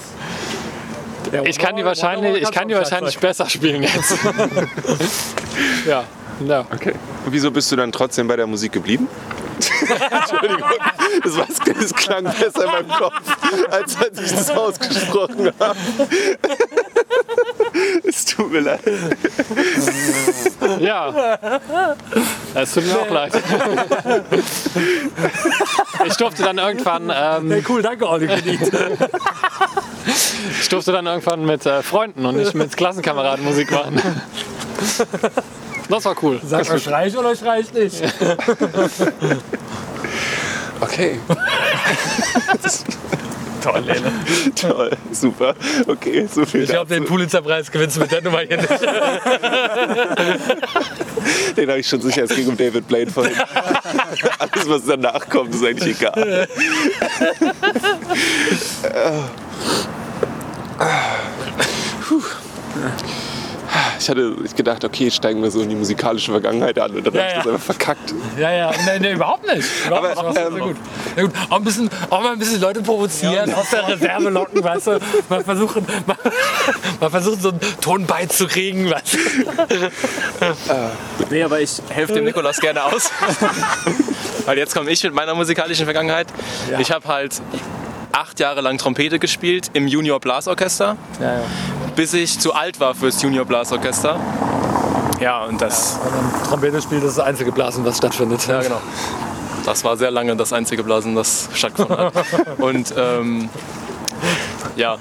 Ich 1.46 1.58
kann 1.58 1.76
die 1.76 1.86
wahrscheinlich, 1.86 2.44
ich 2.44 2.52
kann 2.52 2.68
die 2.68 2.76
wahrscheinlich 2.76 3.18
besser 3.20 3.50
spielen 3.50 3.84
jetzt. 3.84 4.18
ja. 5.88 6.04
ja. 6.46 6.66
Okay. 6.74 6.94
Und 7.26 7.32
wieso 7.32 7.52
bist 7.52 7.72
du 7.72 7.76
dann 7.76 7.92
trotzdem 7.92 8.28
bei 8.28 8.36
der 8.36 8.48
Musik 8.48 8.72
geblieben? 8.72 9.08
Entschuldigung, 10.12 10.70
das, 11.24 11.38
war, 11.38 11.48
das 11.80 11.94
klang 11.94 12.24
besser 12.24 12.66
in 12.66 12.72
meinem 12.72 12.90
Kopf, 12.90 13.14
als 13.70 13.98
als 13.98 14.20
ich 14.20 14.32
das 14.32 14.50
ausgesprochen 14.50 15.52
habe. 15.60 15.78
Es 18.04 18.26
tut 18.26 18.52
mir 18.52 18.60
leid. 18.60 18.82
Ja. 20.80 21.38
Es 22.54 22.74
tut 22.74 22.86
mir 22.86 23.00
auch 23.00 23.10
leid. 23.10 23.32
Ich 26.06 26.18
durfte 26.18 26.44
dann 26.44 26.58
irgendwann, 26.58 27.12
ähm, 27.14 27.64
Cool, 27.68 27.82
danke 27.82 28.08
Olli 28.08 28.28
für 28.28 28.42
die. 28.42 28.60
ich 30.62 30.70
durfte 30.70 30.92
dann 30.92 31.06
irgendwann 31.06 31.46
mit 31.46 31.66
äh, 31.66 31.82
Freunden 31.84 32.26
und 32.26 32.38
nicht 32.38 32.54
mit 32.54 32.76
Klassenkameraden 32.76 33.44
Musik 33.46 33.72
machen. 33.72 34.02
Das 35.90 36.06
war 36.06 36.16
cool. 36.24 36.40
Sag 36.42 36.70
mal, 36.70 36.80
schrei 36.80 37.08
ich 37.08 37.18
oder 37.18 37.36
schrei 37.36 37.60
ich 37.60 37.74
nicht? 37.74 38.02
Okay. 40.82 41.20
Toll, 43.62 43.82
Lene. 43.82 44.12
Toll, 44.56 44.90
super. 45.12 45.54
Okay, 45.86 46.26
so 46.26 46.44
viel 46.44 46.64
Ich 46.64 46.70
glaube, 46.72 46.92
den. 46.92 47.06
Pulitzerpreis 47.06 47.72
gewinnst 47.72 47.98
du 47.98 48.02
mit 48.02 48.12
der 48.12 48.24
Nummer 48.24 48.40
hier 48.40 48.58
nicht. 48.58 48.70
Den 51.56 51.70
habe 51.70 51.80
ich 51.80 51.88
schon 51.88 52.02
sicher, 52.02 52.24
es 52.24 52.36
ging 52.36 52.48
um 52.48 52.58
David 52.58 52.88
Blaine 52.88 53.12
vorhin. 53.12 53.36
Alles, 54.40 54.68
was 54.68 54.86
danach 54.88 55.30
kommt, 55.30 55.54
ist 55.54 55.64
eigentlich 55.64 56.02
egal. 56.02 56.48
Ich 64.00 64.10
hatte 64.10 64.36
gedacht, 64.56 64.84
okay, 64.84 65.12
steigen 65.12 65.44
wir 65.44 65.52
so 65.52 65.62
in 65.62 65.70
die 65.70 65.76
musikalische 65.76 66.32
Vergangenheit 66.32 66.80
an 66.80 66.92
und 66.92 67.06
dann 67.06 67.14
Ja, 67.14 67.22
habe 67.22 67.30
ich 67.30 67.36
das 67.36 67.46
ja. 67.46 67.52
einfach 67.52 67.66
verkackt. 67.66 68.14
Ja, 68.38 68.52
ja, 68.52 68.72
nee, 68.86 69.00
nee, 69.00 69.12
überhaupt 69.14 69.46
nicht. 69.46 69.68
Überhaupt 69.86 70.18
Aber, 70.18 70.32
nicht. 70.32 70.38
Das 70.38 70.44
war 70.44 70.48
ähm, 70.48 70.54
sehr 70.54 70.64
gut. 70.66 70.76
Ja, 71.16 71.24
gut. 71.24 71.32
Auch, 71.50 71.58
ein 71.58 71.64
bisschen, 71.64 71.90
auch 72.10 72.24
mal 72.24 72.34
ein 72.34 72.40
bisschen 72.40 72.62
Leute 72.62 72.82
provozieren, 72.82 73.54
aus 73.54 73.70
der 73.70 73.88
Reserve 73.88 74.30
locken, 74.30 74.64
weißt 74.64 74.88
du. 74.88 75.00
Mal 75.30 75.44
versuchen, 75.44 75.86
mal, 76.08 76.18
mal 77.00 77.10
versuchen 77.12 77.40
so 77.40 77.50
einen 77.50 77.60
Ton 77.80 78.06
beizukriegen, 78.08 78.90
weißt 78.90 79.14
du. 79.14 79.20
Nee, 81.30 81.44
aber 81.44 81.62
ich 81.62 81.80
helfe 81.90 82.14
dem 82.14 82.26
Nikolas 82.26 82.60
gerne 82.60 82.84
aus. 82.84 83.12
Weil 84.46 84.58
jetzt 84.58 84.74
komme 84.76 84.90
ich 84.90 85.04
mit 85.04 85.14
meiner 85.14 85.36
musikalischen 85.36 85.86
Vergangenheit. 85.86 86.28
Ich 86.80 86.92
habe 86.92 87.08
halt 87.08 87.40
acht 88.12 88.40
Jahre 88.40 88.62
lang 88.62 88.78
Trompete 88.78 89.20
gespielt 89.20 89.72
im 89.74 89.88
Junior 89.88 90.20
Blasorchester. 90.20 90.98
Ja, 91.20 91.34
ja. 91.34 91.42
bis 91.96 92.14
ich 92.14 92.40
zu 92.40 92.54
alt 92.54 92.80
war 92.80 92.96
fürs 92.96 93.22
Junior 93.22 93.46
Blasorchester. 93.46 94.20
Ja, 95.20 95.46
und 95.46 95.62
das, 95.62 96.00
man 96.04 96.44
Trompete 96.50 96.82
spielt, 96.82 97.04
ist 97.04 97.18
das 97.18 97.26
einzige 97.26 97.52
Blasen, 97.52 97.86
was 97.86 97.98
stattfindet. 97.98 98.48
ja, 98.48 98.62
genau. 98.62 98.82
das 99.66 99.84
war 99.84 99.96
sehr 99.98 100.10
lange 100.12 100.36
das 100.36 100.52
einzige 100.52 100.84
Blasen, 100.84 101.16
das 101.16 101.50
stattgefunden 101.54 102.06
hat. 102.06 102.14
Und 102.58 102.94
ähm, 102.98 103.50
ja, 104.76 104.98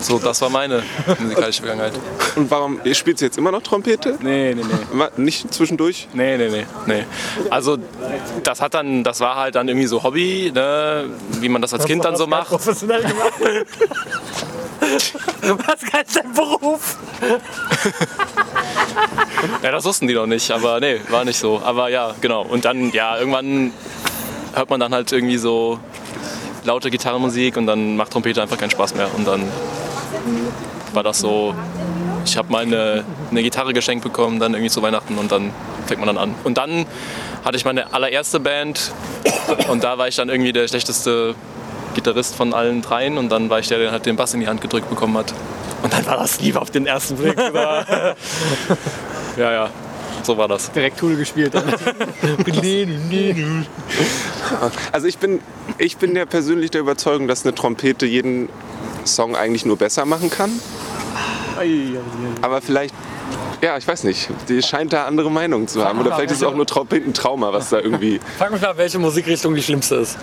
so, 0.00 0.18
das 0.18 0.40
war 0.42 0.50
meine 0.50 0.82
musikalische 1.18 1.62
Vergangenheit. 1.62 1.92
Und 2.34 2.50
warum, 2.50 2.80
ihr 2.84 2.94
spielt 2.94 3.20
jetzt 3.20 3.38
immer 3.38 3.50
noch 3.50 3.62
Trompete? 3.62 4.18
Nee, 4.20 4.54
nee, 4.54 4.62
nee. 4.62 5.04
Nicht 5.16 5.52
zwischendurch? 5.52 6.08
Nee, 6.12 6.36
nee, 6.36 6.48
nee, 6.48 6.66
nee. 6.86 7.04
Also 7.50 7.78
das 8.42 8.60
hat 8.60 8.74
dann, 8.74 9.04
das 9.04 9.20
war 9.20 9.36
halt 9.36 9.54
dann 9.54 9.68
irgendwie 9.68 9.86
so 9.86 10.02
Hobby, 10.02 10.52
ne? 10.54 11.08
wie 11.40 11.48
man 11.48 11.62
das 11.62 11.72
als 11.74 11.84
Kind 11.84 12.04
dann 12.04 12.16
so 12.16 12.26
macht. 12.26 12.48
Professionell 12.48 13.02
gemacht. 13.02 13.32
Was 15.40 15.82
ist 15.82 16.16
dein 16.16 16.32
Beruf? 16.32 16.96
Ja, 19.62 19.72
das 19.72 19.84
wussten 19.84 20.06
die 20.06 20.14
noch 20.14 20.26
nicht, 20.26 20.50
aber 20.50 20.80
nee, 20.80 21.00
war 21.08 21.24
nicht 21.24 21.38
so. 21.38 21.60
Aber 21.64 21.88
ja, 21.88 22.14
genau. 22.20 22.42
Und 22.42 22.64
dann, 22.64 22.90
ja, 22.92 23.18
irgendwann 23.18 23.72
hört 24.54 24.70
man 24.70 24.80
dann 24.80 24.94
halt 24.94 25.10
irgendwie 25.12 25.38
so 25.38 25.78
laute 26.64 26.90
Gitarrenmusik 26.90 27.56
und 27.56 27.66
dann 27.66 27.96
macht 27.96 28.12
Trompete 28.12 28.42
einfach 28.42 28.58
keinen 28.58 28.70
Spaß 28.70 28.94
mehr. 28.94 29.08
Und 29.14 29.26
dann 29.26 29.42
war 30.92 31.02
das 31.02 31.18
so, 31.18 31.54
ich 32.24 32.36
habe 32.36 32.50
mal 32.50 32.62
eine, 32.62 33.04
eine 33.30 33.42
Gitarre 33.42 33.72
geschenkt 33.72 34.04
bekommen, 34.04 34.40
dann 34.40 34.54
irgendwie 34.54 34.70
zu 34.70 34.82
Weihnachten 34.82 35.18
und 35.18 35.30
dann 35.30 35.52
fängt 35.86 36.00
man 36.00 36.08
dann 36.08 36.18
an. 36.18 36.34
Und 36.44 36.58
dann 36.58 36.86
hatte 37.44 37.56
ich 37.56 37.64
meine 37.64 37.92
allererste 37.92 38.40
Band 38.40 38.92
und 39.68 39.84
da 39.84 39.98
war 39.98 40.08
ich 40.08 40.16
dann 40.16 40.28
irgendwie 40.28 40.52
der 40.52 40.66
schlechteste 40.68 41.34
Gitarrist 41.94 42.34
von 42.34 42.52
allen 42.52 42.82
dreien 42.82 43.18
und 43.18 43.30
dann 43.30 43.48
war 43.50 43.58
ich 43.58 43.68
der, 43.68 43.78
der 43.78 43.92
halt 43.92 44.06
den 44.06 44.16
Bass 44.16 44.34
in 44.34 44.40
die 44.40 44.48
Hand 44.48 44.60
gedrückt 44.60 44.90
bekommen 44.90 45.16
hat. 45.16 45.32
Und 45.82 45.92
dann 45.92 46.04
war 46.06 46.16
das 46.16 46.40
Liebe 46.40 46.60
auf 46.60 46.70
den 46.70 46.86
ersten 46.86 47.16
Blick. 47.16 47.36
Ja, 49.36 49.52
ja, 49.52 49.70
so 50.22 50.38
war 50.38 50.48
das. 50.48 50.72
Direkt 50.72 50.98
Tool 50.98 51.14
gespielt. 51.16 51.52
Also 54.92 55.08
ich 55.08 55.18
bin, 55.18 55.40
ich 55.76 55.96
bin 55.96 56.14
ja 56.14 56.24
persönlich 56.24 56.70
der 56.70 56.80
Überzeugung, 56.80 57.26
dass 57.26 57.44
eine 57.44 57.54
Trompete 57.54 58.06
jeden 58.06 58.48
Song 59.06 59.36
eigentlich 59.36 59.64
nur 59.64 59.76
besser 59.76 60.04
machen 60.04 60.30
kann. 60.30 60.50
Aber 62.42 62.60
vielleicht, 62.60 62.94
ja, 63.60 63.76
ich 63.76 63.86
weiß 63.86 64.04
nicht, 64.04 64.28
die 64.48 64.62
scheint 64.62 64.92
da 64.92 65.04
andere 65.04 65.30
Meinungen 65.30 65.68
zu 65.68 65.84
haben. 65.84 65.98
Oder 66.00 66.14
vielleicht 66.14 66.30
ist 66.30 66.38
es 66.38 66.42
auch 66.42 66.54
nur 66.54 66.66
Trompetentrauma, 66.66 67.52
was 67.52 67.70
da 67.70 67.80
irgendwie. 67.80 68.20
Frag 68.38 68.52
mich 68.52 68.60
mal, 68.60 68.76
welche 68.76 68.98
Musikrichtung 68.98 69.54
die 69.54 69.62
schlimmste 69.62 69.96
ist. 69.96 70.18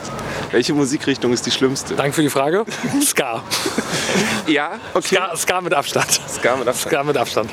Welche 0.51 0.73
Musikrichtung 0.73 1.33
ist 1.33 1.45
die 1.45 1.51
schlimmste? 1.51 1.95
Danke 1.95 2.13
für 2.13 2.21
die 2.21 2.29
Frage. 2.29 2.65
Ska. 3.01 3.41
Ja, 4.47 4.73
okay. 4.93 5.15
Ska, 5.15 5.35
Ska 5.35 5.61
mit 5.61 5.73
Abstand. 5.73 6.21
Ska 6.27 6.55
mit 6.55 6.67
Abstand. 6.67 6.93
Ska 6.93 7.03
mit 7.03 7.17
Abstand. 7.17 7.49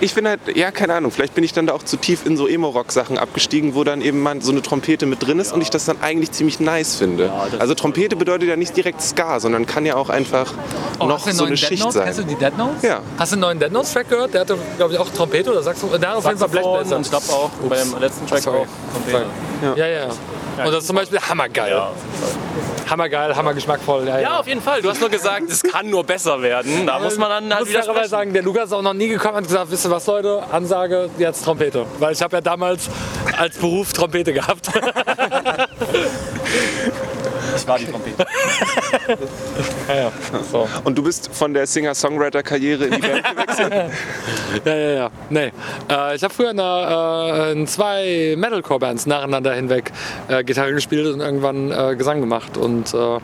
Ich 0.00 0.14
bin 0.14 0.28
halt, 0.28 0.40
ja, 0.54 0.70
keine 0.70 0.94
Ahnung, 0.94 1.10
vielleicht 1.10 1.34
bin 1.34 1.44
ich 1.44 1.52
dann 1.52 1.66
da 1.66 1.72
auch 1.72 1.82
zu 1.82 1.96
tief 1.96 2.26
in 2.26 2.36
so 2.36 2.46
Emo-Rock-Sachen 2.46 3.18
abgestiegen, 3.18 3.74
wo 3.74 3.84
dann 3.84 4.02
eben 4.02 4.20
mal 4.20 4.40
so 4.42 4.52
eine 4.52 4.62
Trompete 4.62 5.06
mit 5.06 5.26
drin 5.26 5.38
ist 5.38 5.52
und 5.52 5.60
ich 5.60 5.70
das 5.70 5.84
dann 5.86 6.00
eigentlich 6.02 6.32
ziemlich 6.32 6.60
nice 6.60 6.96
finde. 6.96 7.32
also 7.58 7.74
Trompete 7.74 8.16
bedeutet 8.16 8.48
ja 8.48 8.56
nicht 8.56 8.76
direkt 8.76 9.02
Ska, 9.02 9.40
sondern 9.40 9.66
kann 9.66 9.86
ja 9.86 9.96
auch 9.96 10.10
einfach 10.10 10.52
noch 11.00 11.26
so 11.28 11.44
eine 11.44 11.56
Schicht 11.56 11.90
sein. 11.92 12.04
Kennst 12.04 12.20
du 12.20 12.24
die 12.24 12.34
Dead 12.34 12.56
Notes? 12.56 12.82
Ja. 12.82 13.00
Hast 13.18 13.32
du 13.32 13.36
den 13.36 13.40
neuen 13.40 13.58
Dead 13.58 13.72
Notes 13.72 13.92
Track 13.92 14.08
gehört? 14.08 14.34
Der 14.34 14.42
hatte, 14.42 14.58
glaube 14.76 14.92
ich, 14.92 14.97
auch 14.98 15.10
Trompete 15.10 15.50
oder 15.50 15.62
sagst 15.62 15.82
du? 15.82 15.96
Der 15.96 16.10
hat 16.10 16.16
auf 16.16 16.24
jeden 16.26 16.38
Fall 16.38 16.48
Blechbläser. 16.48 16.96
und 16.96 17.02
ich 17.02 17.10
glaube 17.10 17.26
auch 17.30 17.50
beim 17.68 18.00
letzten 18.00 18.26
Track 18.26 18.40
Sorry. 18.40 18.58
auch. 18.58 18.66
Trompete. 18.92 19.26
Ja, 19.62 19.86
ja, 19.86 19.86
ja. 20.06 20.08
Und 20.64 20.72
das 20.72 20.80
ist 20.82 20.86
zum 20.88 20.96
Beispiel 20.96 21.20
hammergeil. 21.20 21.80
Hammergeil, 22.90 23.36
hammergeschmackvoll. 23.36 24.08
Ja, 24.08 24.18
Ja, 24.18 24.40
auf 24.40 24.46
jeden 24.46 24.62
Fall. 24.62 24.82
Du 24.82 24.88
hast 24.90 25.00
nur 25.00 25.10
gesagt, 25.10 25.48
es 25.50 25.62
kann 25.62 25.88
nur 25.90 26.04
besser 26.04 26.40
werden. 26.42 26.86
Da 26.86 26.98
muss 26.98 27.16
man 27.18 27.28
dann 27.28 27.54
halt 27.54 27.66
muss 27.66 27.68
wieder 27.68 28.08
sagen, 28.08 28.32
der 28.32 28.42
Lukas 28.42 28.66
ist 28.66 28.72
auch 28.72 28.82
noch 28.82 28.94
nie 28.94 29.08
gekommen 29.08 29.36
und 29.36 29.42
hat 29.42 29.48
gesagt, 29.48 29.70
wisst 29.70 29.84
ihr 29.86 29.90
was 29.90 30.06
Leute, 30.06 30.42
Ansage, 30.50 31.10
jetzt 31.18 31.44
Trompete. 31.44 31.84
Weil 31.98 32.12
ich 32.14 32.22
habe 32.22 32.36
ja 32.36 32.40
damals 32.40 32.88
als 33.36 33.56
Beruf 33.58 33.92
Trompete 33.92 34.32
gehabt. 34.32 34.70
Ich 37.58 37.66
war 37.68 37.78
die 37.78 37.86
Trompete. 37.86 38.24
ja, 39.88 39.94
ja. 39.94 40.12
So. 40.50 40.68
Und 40.84 40.96
du 40.96 41.02
bist 41.02 41.30
von 41.32 41.52
der 41.52 41.66
Singer-Songwriter-Karriere 41.66 42.84
in 42.84 42.92
die 42.92 43.00
Band 43.00 43.24
gewechselt? 43.24 43.72
ja, 44.64 44.74
ja, 44.74 44.90
ja. 44.90 45.10
Nee. 45.28 45.52
Äh, 45.90 46.16
ich 46.16 46.22
habe 46.22 46.32
früher 46.32 46.50
in, 46.50 46.60
einer, 46.60 47.48
äh, 47.48 47.52
in 47.52 47.66
zwei 47.66 48.34
Metalcore-Bands 48.36 49.06
nacheinander 49.06 49.54
hinweg 49.54 49.92
äh, 50.28 50.44
Gitarre 50.44 50.72
gespielt 50.72 51.12
und 51.12 51.20
irgendwann 51.20 51.72
äh, 51.72 51.96
Gesang 51.96 52.20
gemacht. 52.20 52.56
Und 52.56 52.94
äh, 52.94 53.18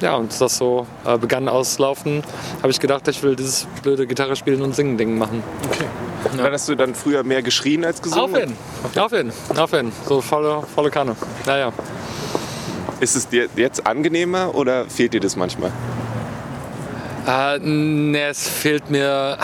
ja, 0.00 0.16
und 0.16 0.38
das 0.40 0.58
so 0.58 0.86
äh, 1.06 1.16
begann 1.16 1.48
auslaufen, 1.48 2.22
habe 2.62 2.70
ich 2.70 2.80
gedacht, 2.80 3.08
ich 3.08 3.22
will 3.22 3.36
dieses 3.36 3.66
blöde 3.82 4.06
Gitarre 4.06 4.36
spielen 4.36 4.62
und 4.62 4.74
singen 4.74 4.98
Ding 4.98 5.16
machen. 5.16 5.42
Dann 6.36 6.52
hast 6.52 6.68
du 6.68 6.74
dann 6.74 6.94
früher 6.94 7.22
mehr 7.24 7.42
geschrien 7.42 7.84
als 7.84 8.02
gesungen? 8.02 8.34
Aufhören, 8.34 8.56
aufhören, 8.96 9.32
aufhören. 9.56 9.92
So 10.06 10.20
volle, 10.20 10.62
volle 10.74 10.90
Kanne. 10.90 11.16
Ja, 11.46 11.56
ja. 11.58 11.72
Ist 13.00 13.16
es 13.16 13.28
dir 13.28 13.48
jetzt 13.56 13.86
angenehmer 13.86 14.54
oder 14.54 14.84
fehlt 14.84 15.14
dir 15.14 15.20
das 15.20 15.34
manchmal? 15.34 15.72
Äh, 17.26 17.58
nee, 17.60 18.22
es 18.24 18.48
fehlt 18.48 18.90
mir. 18.90 19.38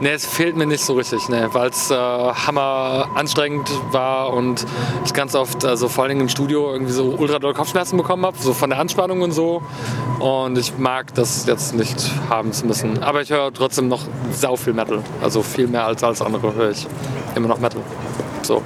Nee, 0.00 0.12
es 0.12 0.26
fehlt 0.26 0.56
mir 0.56 0.66
nicht 0.66 0.84
so 0.84 0.94
richtig, 0.94 1.28
nee, 1.28 1.44
weil 1.52 1.70
es 1.70 1.90
äh, 1.90 1.94
hammer 1.94 3.08
anstrengend 3.14 3.70
war 3.92 4.32
und 4.32 4.66
ich 5.04 5.12
ganz 5.12 5.36
oft, 5.36 5.64
also 5.64 5.88
vor 5.88 6.04
allem 6.04 6.20
im 6.20 6.28
Studio, 6.28 6.72
irgendwie 6.72 6.92
so 6.92 7.14
ultra 7.16 7.38
doll 7.38 7.54
Kopfschmerzen 7.54 7.96
bekommen 7.96 8.26
habe, 8.26 8.36
so 8.40 8.52
von 8.52 8.70
der 8.70 8.80
Anspannung 8.80 9.22
und 9.22 9.30
so. 9.30 9.62
Und 10.18 10.58
ich 10.58 10.76
mag 10.76 11.14
das 11.14 11.46
jetzt 11.46 11.74
nicht 11.74 12.10
haben 12.28 12.52
zu 12.52 12.66
müssen. 12.66 13.00
Aber 13.02 13.22
ich 13.22 13.30
höre 13.30 13.52
trotzdem 13.52 13.86
noch 13.86 14.02
sau 14.32 14.56
viel 14.56 14.72
Metal. 14.72 15.04
Also 15.22 15.42
viel 15.42 15.68
mehr 15.68 15.86
als 15.86 16.02
alles 16.02 16.20
andere 16.20 16.52
höre 16.52 16.70
ich 16.70 16.86
immer 17.36 17.48
noch 17.48 17.60
Metal. 17.60 17.82
So. 18.42 18.60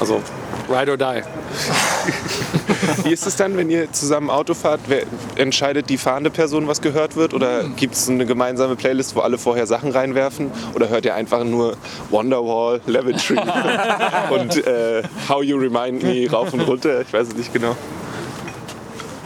Also, 0.00 0.20
ride 0.68 0.90
or 0.90 0.96
die. 0.98 1.22
Wie 3.04 3.12
ist 3.12 3.26
es 3.26 3.36
dann, 3.36 3.56
wenn 3.56 3.70
ihr 3.70 3.92
zusammen 3.92 4.30
Auto 4.30 4.54
fahrt? 4.54 4.80
Wer 4.86 5.02
entscheidet 5.36 5.88
die 5.88 5.98
fahrende 5.98 6.30
Person, 6.30 6.68
was 6.68 6.80
gehört 6.80 7.16
wird? 7.16 7.34
Oder 7.34 7.64
gibt 7.64 7.94
es 7.94 8.08
eine 8.08 8.26
gemeinsame 8.26 8.76
Playlist, 8.76 9.16
wo 9.16 9.20
alle 9.20 9.38
vorher 9.38 9.66
Sachen 9.66 9.90
reinwerfen? 9.90 10.50
Oder 10.74 10.88
hört 10.88 11.04
ihr 11.04 11.14
einfach 11.14 11.44
nur 11.44 11.76
Wonderwall, 12.10 12.80
Lavatory 12.86 13.40
und 14.30 14.66
äh, 14.66 15.02
How 15.28 15.42
You 15.42 15.58
Remind 15.58 16.02
Me 16.02 16.30
rauf 16.30 16.52
und 16.52 16.60
runter? 16.60 17.02
Ich 17.02 17.12
weiß 17.12 17.28
es 17.28 17.34
nicht 17.34 17.52
genau. 17.52 17.76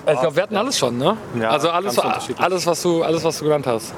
Ich 0.04 0.20
glaube, 0.20 0.34
wir 0.34 0.42
hatten 0.42 0.56
alles 0.56 0.78
schon, 0.78 0.98
ne? 0.98 1.16
Ja, 1.40 1.50
also 1.50 1.70
alles, 1.70 1.96
alles, 1.96 2.66
was 2.66 2.82
du, 2.82 3.02
alles, 3.02 3.22
was 3.22 3.38
du 3.38 3.44
genannt 3.44 3.66
hast. 3.68 3.94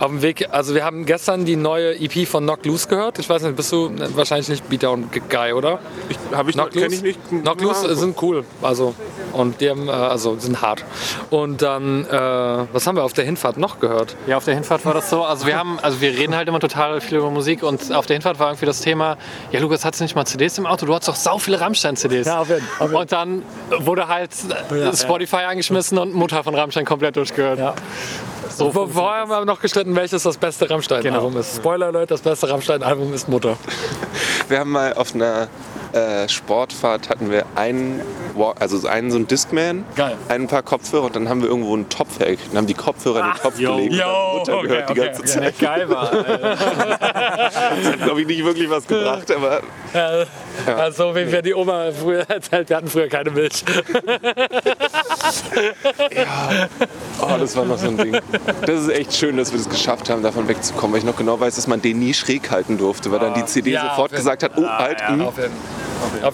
Auf 0.00 0.08
dem 0.08 0.22
Weg, 0.22 0.48
also 0.50 0.74
wir 0.74 0.84
haben 0.84 1.06
gestern 1.06 1.44
die 1.44 1.56
neue 1.56 1.94
EP 2.00 2.26
von 2.26 2.42
Knock 2.44 2.64
Loose 2.66 2.88
gehört. 2.88 3.18
Ich 3.18 3.28
weiß 3.28 3.42
nicht, 3.42 3.54
bist 3.56 3.70
du 3.72 3.86
äh, 3.86 4.16
wahrscheinlich 4.16 4.48
nicht 4.48 4.68
Beatdown 4.68 5.08
Guy, 5.30 5.52
oder? 5.52 5.78
Ich 6.08 6.18
noch, 6.30 6.44
Knock 6.52 6.70
kenn 6.72 6.82
Loose, 6.84 6.94
ich 6.96 7.02
nicht. 7.02 7.20
Knock 7.42 7.60
Loose 7.60 7.86
äh, 7.88 7.94
sind 7.94 8.20
cool, 8.22 8.44
also 8.60 8.94
und 9.32 9.60
die 9.60 9.70
haben, 9.70 9.88
äh, 9.88 9.92
also 9.92 10.36
sind 10.38 10.60
hart. 10.62 10.84
Und 11.30 11.62
dann, 11.62 12.04
äh, 12.06 12.10
was 12.72 12.86
haben 12.86 12.96
wir 12.96 13.04
auf 13.04 13.12
der 13.12 13.24
Hinfahrt 13.24 13.56
noch 13.56 13.78
gehört? 13.80 14.16
Ja, 14.26 14.36
auf 14.36 14.44
der 14.44 14.54
Hinfahrt 14.54 14.84
war 14.84 14.94
das 14.94 15.10
so. 15.10 15.22
Also 15.24 15.46
wir 15.46 15.56
haben, 15.56 15.78
also 15.80 16.00
wir 16.00 16.10
reden 16.10 16.34
halt 16.36 16.48
immer 16.48 16.60
total 16.60 17.00
viel 17.00 17.18
über 17.18 17.30
Musik 17.30 17.62
und 17.62 17.92
auf 17.92 18.06
der 18.06 18.14
Hinfahrt 18.14 18.38
war 18.38 18.48
irgendwie 18.48 18.66
das 18.66 18.80
Thema, 18.80 19.16
ja 19.52 19.60
Lukas, 19.60 19.84
hast 19.84 20.00
du 20.00 20.04
nicht 20.04 20.16
mal 20.16 20.24
CDs 20.26 20.58
im 20.58 20.66
Auto? 20.66 20.86
Du 20.86 20.94
hast 20.94 21.06
doch 21.08 21.14
sau 21.16 21.38
viele 21.38 21.60
Rammstein-CDs. 21.60 22.26
Ja, 22.26 22.40
auf 22.40 22.48
jeden- 22.48 22.66
auf 22.78 22.88
jeden- 22.88 22.94
Und 23.00 23.12
dann 23.12 23.42
wurde 23.78 24.08
halt 24.08 24.30
äh, 24.70 24.96
Spotify 24.96 25.44
angeschmissen 25.48 25.98
und 25.98 26.14
Mutter 26.14 26.42
von 26.42 26.54
Rammstein 26.54 26.84
komplett 26.84 27.16
durchgehört. 27.16 27.58
Ja. 27.58 27.74
So, 28.56 28.70
Vor- 28.70 28.88
vorher 28.88 29.22
haben 29.22 29.30
wir 29.30 29.44
noch 29.44 29.60
gestritten, 29.60 29.96
welches 29.96 30.22
das 30.22 30.36
beste 30.36 30.68
Rammstein-Album 30.70 31.30
Genau. 31.30 31.40
ist. 31.40 31.56
Spoiler 31.56 31.86
Alert, 31.86 32.10
das 32.10 32.20
beste 32.20 32.48
Rammstein-Album 32.48 33.12
ist 33.12 33.28
Mutter. 33.28 33.56
Wir 34.48 34.60
haben 34.60 34.70
mal 34.70 34.92
auf 34.94 35.14
einer 35.14 35.48
äh, 35.94 36.28
Sportfahrt 36.28 37.08
hatten 37.08 37.30
wir 37.30 37.44
einen, 37.54 38.02
also 38.58 38.78
so 38.78 38.88
einen 38.88 39.10
so 39.10 39.16
einen 39.16 39.28
Discman, 39.28 39.84
Geil. 39.94 40.16
ein 40.28 40.48
paar 40.48 40.62
Kopfhörer 40.62 41.04
und 41.04 41.16
dann 41.16 41.28
haben 41.28 41.40
wir 41.40 41.48
irgendwo 41.48 41.72
einen 41.74 41.88
Topf 41.88 42.18
hergekriegt 42.18 42.50
und 42.50 42.58
haben 42.58 42.66
die 42.66 42.74
Kopfhörer 42.74 43.20
in 43.20 43.26
den 43.26 43.34
Topf 43.40 43.56
gelegt 43.56 43.92
und 43.94 44.02
haben 44.02 44.38
Mutter 44.38 44.62
gehört 44.62 44.90
die 44.90 44.94
ganze 44.94 45.24
Zeit. 45.24 45.58
geil 45.58 45.88
war. 45.88 46.10
Das 46.10 47.86
hat, 47.92 48.02
glaube 48.02 48.20
ich, 48.22 48.26
nicht 48.26 48.44
wirklich 48.44 48.68
was 48.68 48.86
gebracht, 48.86 49.30
aber 49.30 49.60
Also, 50.76 51.14
wie 51.14 51.30
wir 51.30 51.42
die 51.42 51.54
Oma 51.54 51.90
früher 51.92 52.28
erzählt, 52.28 52.68
wir 52.68 52.76
hatten 52.76 52.88
früher 52.88 53.08
keine 53.08 53.30
Milch. 53.30 53.64
Oh, 57.20 57.36
das 57.38 57.56
war 57.56 57.64
noch 57.64 57.78
so 57.78 57.88
ein 57.88 57.96
Ding. 57.96 58.16
Das 58.66 58.80
ist 58.82 58.88
echt 58.88 59.14
schön, 59.14 59.36
dass 59.36 59.52
wir 59.52 59.58
das 59.58 59.68
geschafft 59.68 60.10
haben, 60.10 60.22
davon 60.22 60.48
wegzukommen, 60.48 60.92
weil 60.92 60.98
ich 61.00 61.04
noch 61.04 61.16
genau 61.16 61.38
weiß, 61.38 61.54
dass 61.56 61.66
man 61.66 61.80
den 61.80 61.98
nie 61.98 62.14
schräg 62.14 62.50
halten 62.50 62.78
durfte, 62.78 63.10
weil 63.12 63.18
dann 63.20 63.34
die 63.34 63.44
CD 63.44 63.70
Ja, 63.72 63.90
sofort 63.90 64.12
gesagt 64.12 64.42
hat, 64.42 64.52
oh, 64.56 64.66
halt, 64.66 65.00
Ja, 65.00 65.32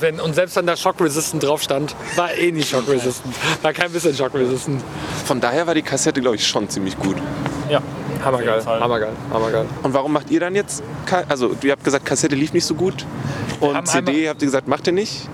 jeden. 0.02 0.20
Und 0.20 0.34
selbst 0.34 0.56
wenn 0.56 0.66
da 0.66 0.76
Shock 0.76 1.00
Resistant 1.00 1.42
drauf 1.42 1.62
stand, 1.62 1.94
war 2.16 2.32
eh 2.34 2.52
nicht 2.52 2.68
Shock 2.70 2.88
Resistant. 2.88 3.34
War 3.62 3.72
kein 3.72 3.90
bisschen 3.90 4.14
Shock 4.14 4.34
Resistant. 4.34 4.82
Von 5.26 5.40
daher 5.40 5.66
war 5.66 5.74
die 5.74 5.82
Kassette, 5.82 6.20
glaube 6.20 6.36
ich, 6.36 6.46
schon 6.46 6.68
ziemlich 6.68 6.98
gut. 6.98 7.16
Ja. 7.68 7.80
Hammergeil, 8.24 8.64
hammergeil, 8.66 9.12
hammergeil. 9.32 9.64
Und 9.82 9.94
warum 9.94 10.12
macht 10.12 10.30
ihr 10.30 10.40
dann 10.40 10.54
jetzt, 10.54 10.82
Ka- 11.06 11.24
also 11.28 11.56
ihr 11.62 11.72
habt 11.72 11.84
gesagt, 11.84 12.04
Kassette 12.04 12.34
lief 12.36 12.52
nicht 12.52 12.66
so 12.66 12.74
gut 12.74 13.06
und 13.60 13.88
CD 13.88 14.28
habt 14.28 14.42
ihr 14.42 14.46
gesagt, 14.46 14.68
macht 14.68 14.86
ihr 14.86 14.92
nicht? 14.92 15.26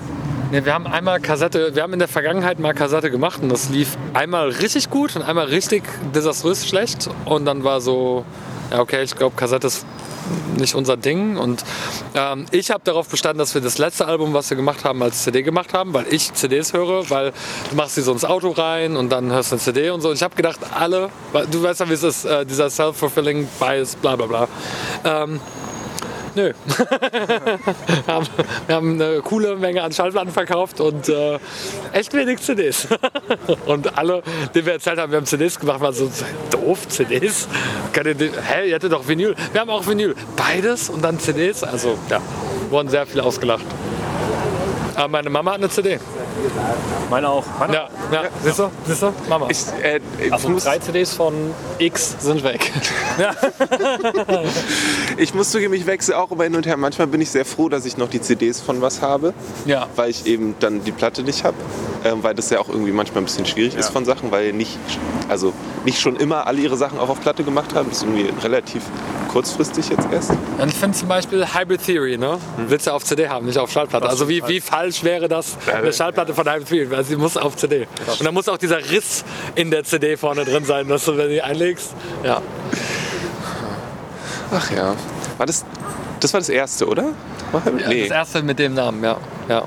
Nee, 0.53 0.65
wir 0.65 0.73
haben 0.73 0.87
einmal 0.87 1.19
Kassette, 1.19 1.75
wir 1.75 1.83
haben 1.83 1.93
in 1.95 1.99
der 1.99 2.07
Vergangenheit 2.07 2.61
mal 2.61 2.75
Kassette 2.75 3.11
gemacht 3.11 3.43
und 3.43 3.49
das 3.49 3.71
lief 3.71 3.97
einmal 4.15 4.51
richtig 4.51 4.89
gut 4.91 5.17
und 5.17 5.23
einmal 5.23 5.47
richtig 5.47 5.83
desaströs 6.15 6.65
schlecht 6.69 7.11
und 7.25 7.45
dann 7.47 7.65
war 7.65 7.81
so, 7.81 8.25
ja 8.71 8.79
okay, 8.79 9.03
ich 9.03 9.17
glaube 9.17 9.35
Kassette 9.35 9.67
ist 9.67 9.85
nicht 10.59 10.75
unser 10.75 10.97
Ding 10.97 11.37
und 11.37 11.65
ähm, 12.15 12.47
ich 12.51 12.71
habe 12.71 12.83
darauf 12.85 13.09
bestanden, 13.09 13.39
dass 13.39 13.55
wir 13.55 13.61
das 13.61 13.79
letzte 13.79 14.07
Album, 14.07 14.35
was 14.35 14.51
wir 14.51 14.57
gemacht 14.57 14.85
haben, 14.85 15.03
als 15.03 15.23
CD 15.23 15.43
gemacht 15.43 15.75
haben, 15.75 15.93
weil 15.95 16.07
ich 16.11 16.33
CDs 16.35 16.73
höre, 16.73 17.09
weil 17.11 17.33
du 17.71 17.77
machst 17.77 17.95
sie 17.95 18.03
so 18.03 18.13
ins 18.13 18.25
Auto 18.25 18.51
rein 18.51 18.97
und 18.97 19.11
dann 19.11 19.31
hörst 19.31 19.53
du 19.53 19.57
eine 19.57 19.63
CD 19.63 19.91
und 19.91 20.01
so. 20.01 20.11
Und 20.11 20.17
ich 20.17 20.23
habe 20.23 20.35
gedacht, 20.35 20.61
alle, 20.75 21.11
du 21.51 21.63
weißt 21.63 21.81
ja, 21.81 21.89
wie 21.89 21.95
es 21.95 22.03
ist, 22.03 22.25
äh, 22.25 22.45
dieser 22.45 22.71
self-fulfilling 22.71 23.49
bias, 23.59 23.97
bla 23.97 24.17
bla 24.17 24.27
bla. 24.27 24.49
Ähm, 25.05 25.41
Nö. 26.37 26.53
wir, 26.67 28.15
haben, 28.15 28.27
wir 28.67 28.75
haben 28.75 29.01
eine 29.01 29.23
coole 29.23 29.57
Menge 29.57 29.83
an 29.83 29.91
Schallplatten 29.91 30.31
verkauft 30.31 30.81
und 30.83 31.09
äh, 31.09 31.39
echt 31.93 32.13
wenig 32.13 32.41
CDs. 32.41 32.87
und 33.67 33.97
alle, 33.97 34.23
denen 34.55 34.67
wir 34.67 34.75
erzählt 34.75 34.99
haben, 34.99 35.13
wir 35.13 35.17
haben 35.17 35.25
CDs 35.25 35.59
gemacht, 35.59 35.81
waren 35.81 35.95
so 35.95 36.13
doof, 36.51 36.89
CDs. 36.89 37.49
Hä, 37.95 38.69
ihr 38.69 38.75
hättet 38.75 38.93
doch 38.93 39.09
Vinyl. 39.09 39.35
Wir 39.53 39.63
haben 39.63 39.71
auch 39.71 39.87
Vinyl. 39.87 40.15
Beides 40.37 40.91
und 40.91 41.03
dann 41.03 41.19
CDs. 41.19 41.65
Also 41.65 41.97
ja, 42.11 42.21
wurden 42.69 42.91
sehr 42.91 43.07
viele 43.07 43.25
ausgelacht. 43.25 43.65
Aber 44.97 45.09
meine 45.09 45.31
Mama 45.31 45.53
hat 45.53 45.59
eine 45.59 45.69
CD. 45.69 45.99
Meine 47.11 47.29
auch. 47.29 47.45
Meine 47.59 47.75
Ja, 47.75 47.89
ja. 48.13 48.23
Siehst 48.43 48.59
du? 48.59 48.71
Siehst 48.87 49.03
du? 49.03 49.13
Mama. 49.29 49.47
Ich, 49.51 49.59
äh, 49.83 50.01
ich, 50.25 50.33
Also 50.33 50.49
muss, 50.49 50.65
drei 50.65 50.79
CDs 50.79 51.13
von 51.15 51.35
X 51.79 52.17
sind 52.19 52.43
weg. 52.43 52.73
ich 55.17 55.35
muss 55.35 55.51
zugeben, 55.51 55.75
ich 55.75 55.87
wechsle 55.87 56.17
auch 56.19 56.31
immer 56.31 56.45
hin 56.45 56.55
und 56.57 56.67
her. 56.67 56.77
Manchmal 56.77 57.07
bin 57.07 57.21
ich 57.21 57.31
sehr 57.31 57.45
froh, 57.45 57.69
dass 57.69 57.85
ich 57.87 57.97
noch 57.97 58.09
die 58.09 58.21
CDs 58.21 58.61
von 58.61 58.81
was 58.81 59.03
habe, 59.03 59.35
Ja. 59.67 59.87
weil 59.97 60.11
ich 60.11 60.27
eben 60.27 60.55
dann 60.61 60.83
die 60.85 60.93
Platte 60.93 61.23
nicht 61.23 61.45
habe. 61.45 61.57
Ähm, 62.05 62.23
weil 62.23 62.35
das 62.35 62.51
ja 62.51 62.59
auch 62.61 62.69
irgendwie 62.69 62.93
manchmal 62.93 63.23
ein 63.23 63.27
bisschen 63.27 63.47
schwierig 63.47 63.75
ist 63.75 63.91
von 63.91 64.05
Sachen, 64.05 64.31
weil 64.31 64.53
nicht, 64.53 64.79
also 65.29 65.53
nicht 65.85 66.01
schon 66.01 66.17
immer 66.17 66.47
alle 66.47 66.61
ihre 66.61 66.77
Sachen 66.77 66.99
auch 66.99 67.09
auf 67.09 67.21
Platte 67.21 67.43
gemacht 67.45 67.75
haben. 67.75 67.89
Das 67.89 67.99
ist 67.99 68.05
irgendwie 68.05 68.31
relativ 68.43 68.83
kurzfristig 69.33 69.89
jetzt 69.89 70.07
erst. 70.13 70.31
Und 70.31 70.69
ich 70.69 70.75
finde 70.77 70.97
zum 70.97 71.09
Beispiel 71.09 71.45
Hybrid 71.55 71.85
Theory, 71.85 72.17
ne? 72.17 72.39
Willst 72.57 72.87
du 72.87 72.93
auf 72.93 73.05
CD 73.05 73.29
haben, 73.29 73.47
nicht 73.47 73.59
auf 73.59 73.71
Schallplatte. 73.71 74.09
Also 74.09 74.29
wie, 74.29 74.43
wie 74.47 74.61
falsch 74.87 75.03
wäre 75.03 75.29
das, 75.29 75.57
eine 75.73 75.93
Schallplatte 75.93 76.33
von 76.35 76.47
Hybrid 76.47 76.69
Theory? 76.69 76.91
Weil 76.91 77.05
sie 77.05 77.17
muss 77.17 77.37
auf 77.37 77.57
CD. 77.57 77.87
Und 78.07 78.25
dann 78.25 78.35
muss 78.35 78.49
auch 78.49 78.57
dieser 78.57 78.79
Riss 78.79 79.25
in 79.55 79.71
der 79.71 79.85
CD 79.85 80.17
vorne 80.17 80.45
drin 80.45 80.65
sein, 80.65 80.89
dass 80.89 81.05
du, 81.05 81.17
wenn 81.17 81.29
du 81.29 81.35
die 81.35 81.43
einlegst, 81.43 81.93
ja. 82.23 82.41
Ach 84.53 84.71
ja. 84.71 84.95
War 85.39 85.47
das, 85.47 85.65
das 86.21 86.33
war 86.33 86.41
das 86.41 86.49
erste, 86.49 86.87
oder? 86.87 87.13
nee. 87.89 88.03
Das 88.03 88.11
erste 88.17 88.43
mit 88.43 88.59
dem 88.59 88.75
Namen, 88.75 89.03
ja. 89.03 89.17
ja. 89.49 89.65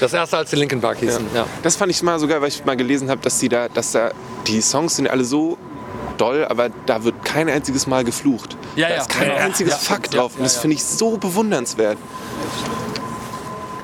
Das 0.00 0.12
erste, 0.12 0.36
als 0.36 0.50
die 0.50 0.56
Linkin 0.56 0.80
Park 0.80 0.98
hießen, 0.98 1.26
ja. 1.34 1.46
Das 1.62 1.76
fand 1.76 1.90
ich 1.90 2.02
mal 2.02 2.18
so 2.18 2.28
geil, 2.28 2.40
weil 2.40 2.48
ich 2.48 2.64
mal 2.64 2.76
gelesen 2.76 3.10
habe, 3.10 3.20
dass 3.22 3.38
die 3.38 3.48
da, 3.48 3.68
dass 3.68 3.92
da 3.92 4.10
die 4.46 4.60
Songs 4.60 4.96
sind 4.96 5.08
alle 5.08 5.24
so 5.24 5.58
doll, 6.18 6.44
aber 6.44 6.68
da 6.86 7.02
wird 7.04 7.24
kein 7.24 7.48
einziges 7.48 7.86
Mal 7.86 8.04
geflucht. 8.04 8.56
Ja, 8.76 8.88
da 8.88 8.94
ja. 8.94 9.00
ist 9.00 9.08
kein 9.10 9.28
Ja, 9.28 9.34
ja. 9.34 9.40
einziges 9.44 9.72
Ja. 9.72 9.78
Fuck 9.78 10.04
Ja, 10.12 10.18
drauf. 10.20 10.32
ja, 10.32 10.38
Und 10.38 10.44
das 10.44 10.54
ja. 10.54 10.60
finde 10.60 10.76
ich 10.76 10.84
so 10.84 11.16
bewundernswert. 11.16 11.98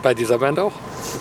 Bei 0.03 0.15
dieser 0.15 0.39
Band 0.39 0.59
auch. 0.59 0.73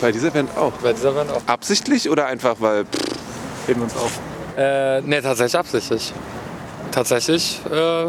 Bei 0.02 0.12
dieser 0.12 0.32
Band 0.32 0.58
auch. 0.58 0.72
Bei 0.74 0.94
dieser 0.94 1.12
Band 1.12 1.32
auch. 1.32 1.41
Absichtlich 1.46 2.10
oder 2.10 2.26
einfach, 2.26 2.56
weil. 2.60 2.86
Pff, 2.86 3.67
Heben 3.67 3.82
uns 3.84 3.96
auf. 3.96 4.20
Äh, 4.58 5.02
nee, 5.02 5.22
tatsächlich 5.22 5.58
absichtlich. 5.58 6.13
Tatsächlich, 6.91 7.62
äh, 7.72 8.06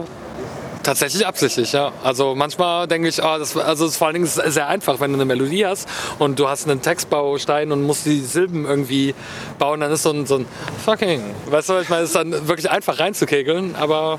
tatsächlich 0.83 1.27
absichtlich, 1.27 1.73
ja. 1.73 1.93
Also 2.03 2.35
manchmal 2.35 2.87
denke 2.89 3.09
ich, 3.09 3.23
ah, 3.23 3.39
das, 3.39 3.57
also 3.57 3.85
es 3.85 3.93
ist 3.93 3.97
vor 3.97 4.09
allen 4.09 4.15
Dingen 4.15 4.27
sehr 4.27 4.69
einfach, 4.69 5.01
wenn 5.01 5.11
du 5.13 5.17
eine 5.17 5.25
Melodie 5.25 5.67
hast 5.67 5.89
und 6.19 6.39
du 6.39 6.49
hast 6.49 6.69
einen 6.69 6.83
Textbaustein 6.83 7.73
und 7.73 7.83
musst 7.83 8.07
die 8.07 8.21
Silben 8.21 8.65
irgendwie 8.65 9.15
bauen, 9.59 9.81
dann 9.81 9.93
ist 9.93 10.03
so 10.03 10.11
ein, 10.11 10.27
so 10.27 10.37
ein 10.37 10.47
fucking, 10.85 11.23
weißt 11.47 11.69
du, 11.69 11.79
ich 11.79 11.89
meine, 11.89 12.03
es 12.03 12.11
ist 12.11 12.17
dann 12.17 12.49
wirklich 12.49 12.71
einfach 12.71 12.99
reinzukegeln, 12.99 13.75
aber 13.77 14.19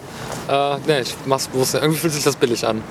äh, 0.50 0.78
nee, 0.88 1.00
ich 1.02 1.16
mach's 1.26 1.48
bewusst. 1.48 1.76
Irgendwie 1.76 1.98
fühlt 2.00 2.14
sich 2.14 2.24
das 2.24 2.36
billig 2.36 2.66
an. 2.66 2.82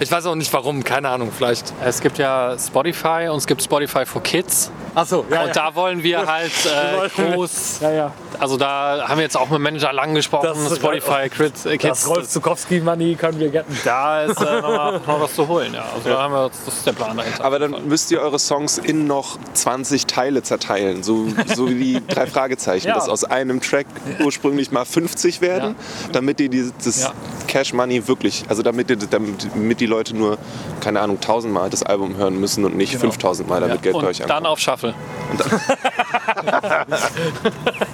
Ich 0.00 0.10
weiß 0.12 0.26
auch 0.26 0.34
nicht 0.36 0.52
warum, 0.52 0.84
keine 0.84 1.08
Ahnung, 1.08 1.32
vielleicht. 1.36 1.72
Es 1.84 2.00
gibt 2.00 2.18
ja 2.18 2.56
Spotify 2.58 3.28
und 3.30 3.38
es 3.38 3.46
gibt 3.46 3.62
Spotify 3.62 4.06
for 4.06 4.22
Kids. 4.22 4.70
Achso, 4.94 5.24
ja, 5.30 5.42
und 5.44 5.54
da 5.56 5.74
wollen 5.74 6.02
wir 6.02 6.26
halt 6.26 6.52
äh, 6.66 7.08
groß. 7.08 7.78
ja, 7.82 7.90
ja. 7.90 8.12
Also 8.38 8.56
da 8.56 9.04
haben 9.08 9.18
wir 9.18 9.24
jetzt 9.24 9.36
auch 9.36 9.48
mit 9.50 9.60
Manager 9.60 9.92
lang 9.92 10.14
gesprochen. 10.14 10.48
Das- 10.54 10.76
Spotify 10.76 11.28
Kids. 11.28 11.66
äh, 11.66 11.78
Kids 11.78 12.08
Zukowski 12.28 12.80
Money 12.80 13.14
können 13.18 13.38
wir 13.40 13.48
getten. 13.50 13.76
da 13.84 14.22
ist 14.22 14.40
äh, 14.40 14.60
noch, 14.60 15.20
was 15.20 15.34
zu 15.34 15.46
holen. 15.48 15.74
Ja. 15.74 15.84
Also 15.94 16.08
da 16.08 16.22
haben 16.22 16.32
wir, 16.32 16.50
das 16.64 16.74
ist 16.76 16.86
der 16.86 16.92
Plan 16.92 17.16
dahinter. 17.16 17.44
aber 17.44 17.58
dann 17.58 17.88
müsst 17.88 18.10
ihr 18.10 18.20
eure 18.20 18.38
Songs 18.38 18.78
in 18.78 19.06
noch 19.06 19.38
20 19.54 20.06
Teile 20.06 20.42
zerteilen. 20.42 21.02
So, 21.02 21.26
so 21.54 21.68
wie 21.68 21.74
die 22.00 22.06
drei 22.06 22.26
Fragezeichen. 22.28 22.88
Ja. 22.88 22.94
Dass 22.94 23.08
aus 23.08 23.24
einem 23.24 23.60
Track 23.60 23.86
ursprünglich 24.24 24.70
mal 24.70 24.84
50 24.84 25.40
werden, 25.40 25.74
damit 26.12 26.40
ihr 26.40 26.48
dieses 26.48 27.02
Ja. 27.02 27.12
Cash 27.46 27.72
Money 27.72 28.06
wirklich, 28.08 28.44
also 28.48 28.62
damit, 28.62 28.90
ihr, 28.90 28.96
damit, 28.96 29.48
damit 29.54 29.80
die 29.80 29.86
Leute 29.86 30.16
nur, 30.16 30.38
keine 30.80 31.00
Ahnung, 31.00 31.16
1000 31.16 31.52
Mal 31.52 31.70
das 31.70 31.82
Album 31.82 32.16
hören 32.16 32.38
müssen 32.38 32.64
und 32.64 32.76
nicht 32.76 32.96
5000 32.96 33.48
Mal, 33.48 33.60
damit 33.60 33.82
Geld 33.82 33.94
bei 33.94 34.06
euch 34.06 34.20
und 34.22 34.28
dann 34.30 34.38
ankommt. 34.38 34.52
auf 34.52 34.58
Shuffle. 34.60 34.94
Dann 35.36 36.86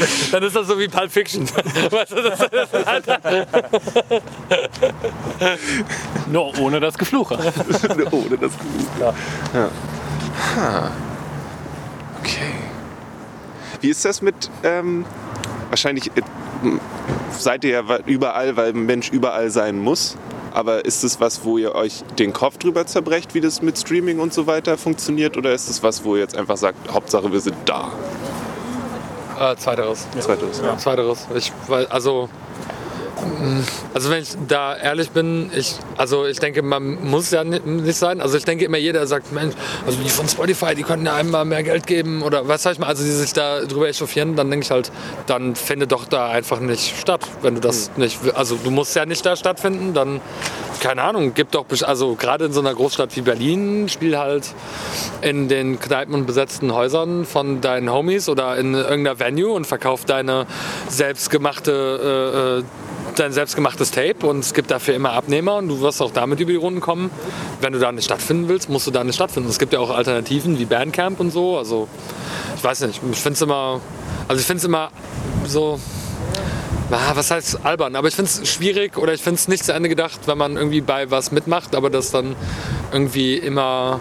ist 0.00 0.56
das 0.56 0.66
so 0.66 0.78
wie 0.78 0.88
Pulp 0.88 1.10
Fiction. 1.10 1.48
Weißt 1.90 2.12
du, 2.12 2.22
das, 2.22 2.38
das 2.38 2.86
halt 2.86 3.06
Nur 6.30 6.58
ohne 6.58 6.80
das 6.80 6.96
Gefluche. 6.96 7.34
Ohne 8.10 8.38
das 8.38 8.52
ja. 8.98 9.14
ja. 9.54 9.70
Ha. 10.56 10.90
Okay. 12.20 12.54
Wie 13.80 13.88
ist 13.88 14.04
das 14.04 14.22
mit, 14.22 14.50
ähm, 14.62 15.04
wahrscheinlich 15.70 16.08
äh, 16.08 16.22
seid 17.30 17.64
ihr 17.64 17.70
ja 17.70 17.98
überall, 18.06 18.56
weil 18.56 18.70
ein 18.70 18.86
Mensch 18.86 19.10
überall 19.10 19.50
sein 19.50 19.78
muss. 19.78 20.16
Aber 20.52 20.84
ist 20.84 21.04
es 21.04 21.20
was, 21.20 21.44
wo 21.44 21.58
ihr 21.58 21.74
euch 21.74 22.02
den 22.18 22.32
Kopf 22.32 22.58
drüber 22.58 22.84
zerbrecht, 22.86 23.34
wie 23.34 23.40
das 23.40 23.62
mit 23.62 23.78
Streaming 23.78 24.18
und 24.18 24.34
so 24.34 24.46
weiter 24.46 24.76
funktioniert? 24.76 25.36
Oder 25.36 25.52
ist 25.52 25.70
es 25.70 25.82
was, 25.82 26.04
wo 26.04 26.16
ihr 26.16 26.22
jetzt 26.22 26.36
einfach 26.36 26.56
sagt, 26.56 26.92
Hauptsache 26.92 27.30
wir 27.30 27.40
sind 27.40 27.56
da? 27.66 27.92
Äh, 29.40 29.56
zweiteres. 29.56 30.06
Zweiteres. 30.20 30.60
Ja. 30.62 30.76
Zweiteres. 30.76 31.26
Ich, 31.34 31.50
weil, 31.66 31.86
also, 31.86 32.28
mh, 33.40 33.62
also 33.94 34.10
wenn 34.10 34.22
ich 34.22 34.36
da 34.46 34.76
ehrlich 34.76 35.10
bin, 35.12 35.50
ich, 35.56 35.76
also 35.96 36.26
ich 36.26 36.38
denke, 36.38 36.60
man 36.60 37.02
muss 37.08 37.30
ja 37.30 37.42
ni- 37.42 37.58
nicht 37.64 37.96
sein. 37.96 38.20
Also 38.20 38.36
ich 38.36 38.44
denke 38.44 38.66
immer, 38.66 38.76
jeder 38.76 39.06
sagt, 39.06 39.32
Mensch, 39.32 39.54
also 39.86 39.98
die 40.02 40.10
von 40.10 40.28
Spotify, 40.28 40.74
die 40.74 40.82
können 40.82 41.06
ja 41.06 41.14
einem 41.14 41.30
mal 41.30 41.46
mehr 41.46 41.62
Geld 41.62 41.86
geben 41.86 42.22
oder 42.22 42.48
was 42.48 42.62
sag 42.64 42.72
ich 42.74 42.78
mal, 42.80 42.88
also 42.88 43.02
die 43.02 43.10
sich 43.10 43.32
da 43.32 43.60
drüber 43.64 43.88
echauffieren, 43.88 44.36
dann 44.36 44.50
denke 44.50 44.64
ich 44.64 44.70
halt, 44.70 44.92
dann 45.26 45.54
findet 45.56 45.90
doch 45.92 46.04
da 46.04 46.28
einfach 46.28 46.60
nicht 46.60 46.98
statt, 47.00 47.22
wenn 47.40 47.54
du 47.54 47.62
das 47.62 47.90
nicht, 47.96 48.22
will. 48.22 48.32
also 48.32 48.56
du 48.62 48.70
musst 48.70 48.94
ja 48.94 49.06
nicht 49.06 49.24
da 49.24 49.36
stattfinden, 49.36 49.94
dann, 49.94 50.20
keine 50.80 51.02
Ahnung, 51.02 51.34
gibt 51.34 51.54
doch, 51.54 51.66
also 51.82 52.14
gerade 52.14 52.46
in 52.46 52.52
so 52.52 52.60
einer 52.60 52.74
Großstadt 52.74 53.14
wie 53.16 53.20
Berlin, 53.20 53.88
spiel 53.88 54.18
halt 54.18 54.54
in 55.22 55.48
den 55.48 55.78
Kneipen 55.78 56.14
und 56.14 56.26
besetzten 56.26 56.72
Häusern 56.72 57.24
von 57.24 57.60
deinen 57.60 57.92
Homies 57.92 58.28
oder 58.28 58.56
in 58.56 58.74
irgendeiner 58.74 59.20
Venue 59.20 59.52
und 59.52 59.66
verkauf 59.66 60.04
deine 60.04 60.46
selbstgemachte, 60.88 62.60
äh, 62.60 62.60
äh, 62.60 62.64
dein 63.16 63.32
selbstgemachtes 63.32 63.90
Tape 63.90 64.26
und 64.26 64.40
es 64.40 64.54
gibt 64.54 64.70
dafür 64.70 64.94
immer 64.94 65.12
Abnehmer 65.12 65.56
und 65.56 65.68
du 65.68 65.80
wirst 65.80 66.00
auch 66.00 66.12
damit 66.12 66.40
über 66.40 66.52
die 66.52 66.56
Runden 66.56 66.80
kommen. 66.80 67.10
Wenn 67.60 67.72
du 67.72 67.78
da 67.78 67.92
nicht 67.92 68.06
stattfinden 68.06 68.48
willst, 68.48 68.68
musst 68.68 68.86
du 68.86 68.90
da 68.90 69.04
nicht 69.04 69.16
stattfinden. 69.16 69.48
Es 69.48 69.58
gibt 69.58 69.72
ja 69.72 69.78
auch 69.78 69.90
Alternativen 69.90 70.58
wie 70.58 70.64
Bandcamp 70.64 71.20
und 71.20 71.30
so. 71.30 71.58
Also 71.58 71.88
ich 72.56 72.64
weiß 72.64 72.80
nicht, 72.82 73.00
ich 73.12 73.18
finde 73.18 73.34
es 73.34 73.42
immer, 73.42 73.80
also 74.28 74.40
ich 74.40 74.46
finde 74.46 74.58
es 74.58 74.64
immer 74.64 74.90
so, 75.46 75.78
Ah, 76.92 77.12
was 77.14 77.30
heißt 77.30 77.64
albern? 77.64 77.94
Aber 77.94 78.08
ich 78.08 78.16
finde 78.16 78.30
es 78.30 78.48
schwierig 78.48 78.98
oder 78.98 79.14
ich 79.14 79.22
finde 79.22 79.36
es 79.36 79.46
nicht 79.46 79.64
zu 79.64 79.72
Ende 79.72 79.88
gedacht, 79.88 80.22
wenn 80.26 80.36
man 80.36 80.56
irgendwie 80.56 80.80
bei 80.80 81.08
was 81.10 81.30
mitmacht, 81.30 81.76
aber 81.76 81.88
das 81.88 82.10
dann 82.10 82.34
irgendwie 82.92 83.36
immer. 83.36 84.00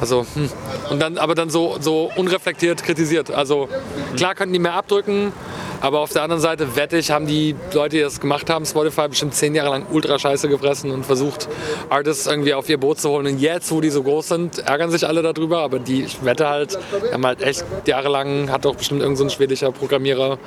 Also, 0.00 0.24
hm. 0.34 0.48
und 0.88 1.00
dann, 1.00 1.18
aber 1.18 1.34
dann 1.34 1.50
so, 1.50 1.76
so 1.78 2.10
unreflektiert 2.16 2.82
kritisiert. 2.82 3.30
Also, 3.30 3.68
klar 4.16 4.34
könnten 4.34 4.54
die 4.54 4.58
mehr 4.58 4.72
abdrücken, 4.72 5.34
aber 5.80 6.00
auf 6.00 6.12
der 6.12 6.22
anderen 6.22 6.40
Seite 6.40 6.76
wette 6.76 6.98
ich, 6.98 7.10
haben 7.10 7.26
die 7.26 7.54
Leute, 7.72 7.96
die 7.96 8.02
das 8.02 8.20
gemacht 8.20 8.50
haben, 8.50 8.66
Spotify 8.66 9.08
bestimmt 9.08 9.34
zehn 9.34 9.54
Jahre 9.54 9.70
lang 9.70 9.86
ultra 9.90 10.18
scheiße 10.18 10.48
gefressen 10.48 10.90
und 10.90 11.06
versucht, 11.06 11.48
Artists 11.88 12.26
irgendwie 12.26 12.54
auf 12.54 12.68
ihr 12.68 12.78
Boot 12.78 13.00
zu 13.00 13.10
holen. 13.10 13.26
Und 13.26 13.38
jetzt, 13.38 13.70
wo 13.70 13.80
die 13.80 13.90
so 13.90 14.02
groß 14.02 14.28
sind, 14.28 14.58
ärgern 14.58 14.90
sich 14.90 15.06
alle 15.06 15.22
darüber, 15.22 15.60
aber 15.60 15.78
die, 15.78 16.02
ich 16.02 16.24
wette 16.24 16.48
halt, 16.48 16.78
haben 17.12 17.24
halt 17.24 17.42
echt 17.42 17.64
jahrelang, 17.86 18.50
hat 18.50 18.64
doch 18.64 18.74
bestimmt 18.74 19.00
irgendein 19.00 19.18
so 19.18 19.24
ein 19.24 19.30
schwedischer 19.30 19.72
Programmierer 19.72 20.38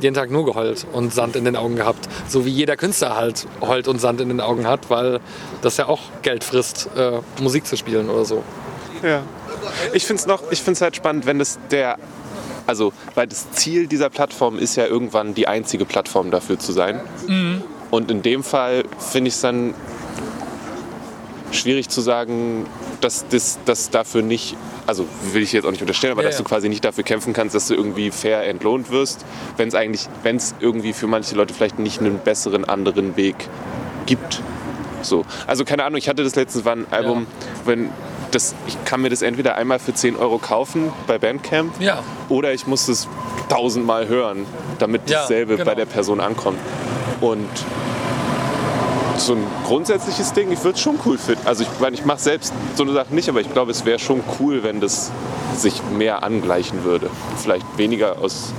jeden 0.00 0.14
Tag 0.14 0.30
nur 0.30 0.44
geheult 0.44 0.86
und 0.92 1.12
Sand 1.12 1.36
in 1.36 1.44
den 1.44 1.56
Augen 1.56 1.76
gehabt. 1.76 2.08
So 2.28 2.44
wie 2.46 2.50
jeder 2.50 2.76
Künstler 2.76 3.16
halt 3.16 3.46
heult 3.60 3.88
und 3.88 4.00
Sand 4.00 4.20
in 4.20 4.28
den 4.28 4.40
Augen 4.40 4.66
hat, 4.66 4.90
weil 4.90 5.20
das 5.62 5.76
ja 5.76 5.86
auch 5.86 6.00
Geld 6.22 6.44
frisst, 6.44 6.88
äh, 6.96 7.20
Musik 7.42 7.66
zu 7.66 7.76
spielen 7.76 8.08
oder 8.08 8.24
so. 8.24 8.42
Ja. 9.02 9.22
Ich 9.92 10.04
finde 10.04 10.22
es 10.50 10.66
es 10.66 10.80
halt 10.80 10.96
spannend, 10.96 11.26
wenn 11.26 11.38
das 11.38 11.58
der, 11.70 11.98
also, 12.68 12.92
weil 13.14 13.26
das 13.26 13.50
Ziel 13.52 13.86
dieser 13.86 14.10
Plattform 14.10 14.58
ist 14.58 14.76
ja 14.76 14.84
irgendwann 14.84 15.32
die 15.34 15.48
einzige 15.48 15.86
Plattform 15.86 16.30
dafür 16.30 16.58
zu 16.58 16.72
sein. 16.72 17.00
Und 17.90 18.10
in 18.10 18.20
dem 18.20 18.44
Fall 18.44 18.84
finde 18.98 19.28
ich 19.28 19.34
es 19.34 19.40
dann 19.40 19.74
schwierig 21.50 21.88
zu 21.88 22.02
sagen, 22.02 22.66
dass 23.00 23.26
das 23.28 23.58
dass 23.64 23.88
dafür 23.88 24.20
nicht 24.20 24.54
also 24.86 25.06
will 25.32 25.42
ich 25.42 25.52
jetzt 25.52 25.64
auch 25.64 25.70
nicht 25.70 25.80
unterstellen, 25.80 26.12
aber 26.12 26.22
Ja, 26.22 26.28
dass 26.28 26.38
ja. 26.38 26.44
du 26.44 26.48
quasi 26.48 26.68
nicht 26.68 26.84
dafür 26.84 27.04
kämpfen 27.04 27.32
kannst, 27.32 27.54
dass 27.54 27.68
du 27.68 27.74
irgendwie 27.74 28.10
fair 28.10 28.46
entlohnt 28.46 28.90
wirst, 28.90 29.24
wenn 29.56 29.68
es 29.68 29.74
eigentlich, 29.74 30.06
wenn 30.22 30.36
es 30.36 30.54
irgendwie 30.60 30.92
für 30.92 31.06
manche 31.06 31.36
Leute 31.36 31.54
vielleicht 31.54 31.78
nicht 31.78 32.00
einen 32.00 32.18
besseren 32.18 32.66
anderen 32.66 33.16
Weg 33.16 33.36
gibt. 34.04 34.42
So. 35.00 35.24
Also 35.46 35.64
keine 35.64 35.84
Ahnung, 35.84 35.96
ich 35.96 36.08
hatte 36.08 36.22
das 36.22 36.34
letztens 36.36 36.66
war 36.66 36.74
ein 36.74 36.86
Album, 36.90 37.26
wenn 37.64 37.90
das, 38.30 38.54
ich 38.66 38.76
kann 38.84 39.00
mir 39.02 39.10
das 39.10 39.22
entweder 39.22 39.54
einmal 39.56 39.78
für 39.78 39.94
10 39.94 40.16
Euro 40.16 40.38
kaufen 40.38 40.92
bei 41.06 41.18
Bandcamp 41.18 41.80
Ja. 41.80 42.02
oder 42.28 42.52
ich 42.52 42.66
muss 42.66 42.88
es 42.88 43.08
tausendmal 43.48 44.08
hören, 44.08 44.46
damit 44.78 45.08
Ja, 45.08 45.20
dasselbe 45.20 45.54
genau. 45.56 45.64
bei 45.68 45.74
der 45.74 45.86
Person 45.86 46.20
ankommt. 46.20 46.58
Und 47.20 47.48
so 49.16 49.32
ein 49.34 49.44
grundsätzliches 49.66 50.32
Ding, 50.32 50.52
ich 50.52 50.62
würde 50.62 50.76
es 50.76 50.80
schon 50.80 50.98
cool 51.04 51.18
finden. 51.18 51.44
Also 51.46 51.64
ich 51.64 51.68
meine, 51.80 51.94
ich 51.96 52.04
mache 52.04 52.20
selbst 52.20 52.52
so 52.76 52.84
eine 52.84 52.92
Sache 52.92 53.12
nicht, 53.14 53.28
aber 53.28 53.40
ich 53.40 53.52
glaube, 53.52 53.72
es 53.72 53.84
wäre 53.84 53.98
schon 53.98 54.22
cool, 54.38 54.62
wenn 54.62 54.80
das 54.80 55.10
sich 55.56 55.82
mehr 55.96 56.22
angleichen 56.22 56.84
würde. 56.84 57.10
Vielleicht 57.36 57.66
weniger 57.78 58.18
aus 58.20 58.52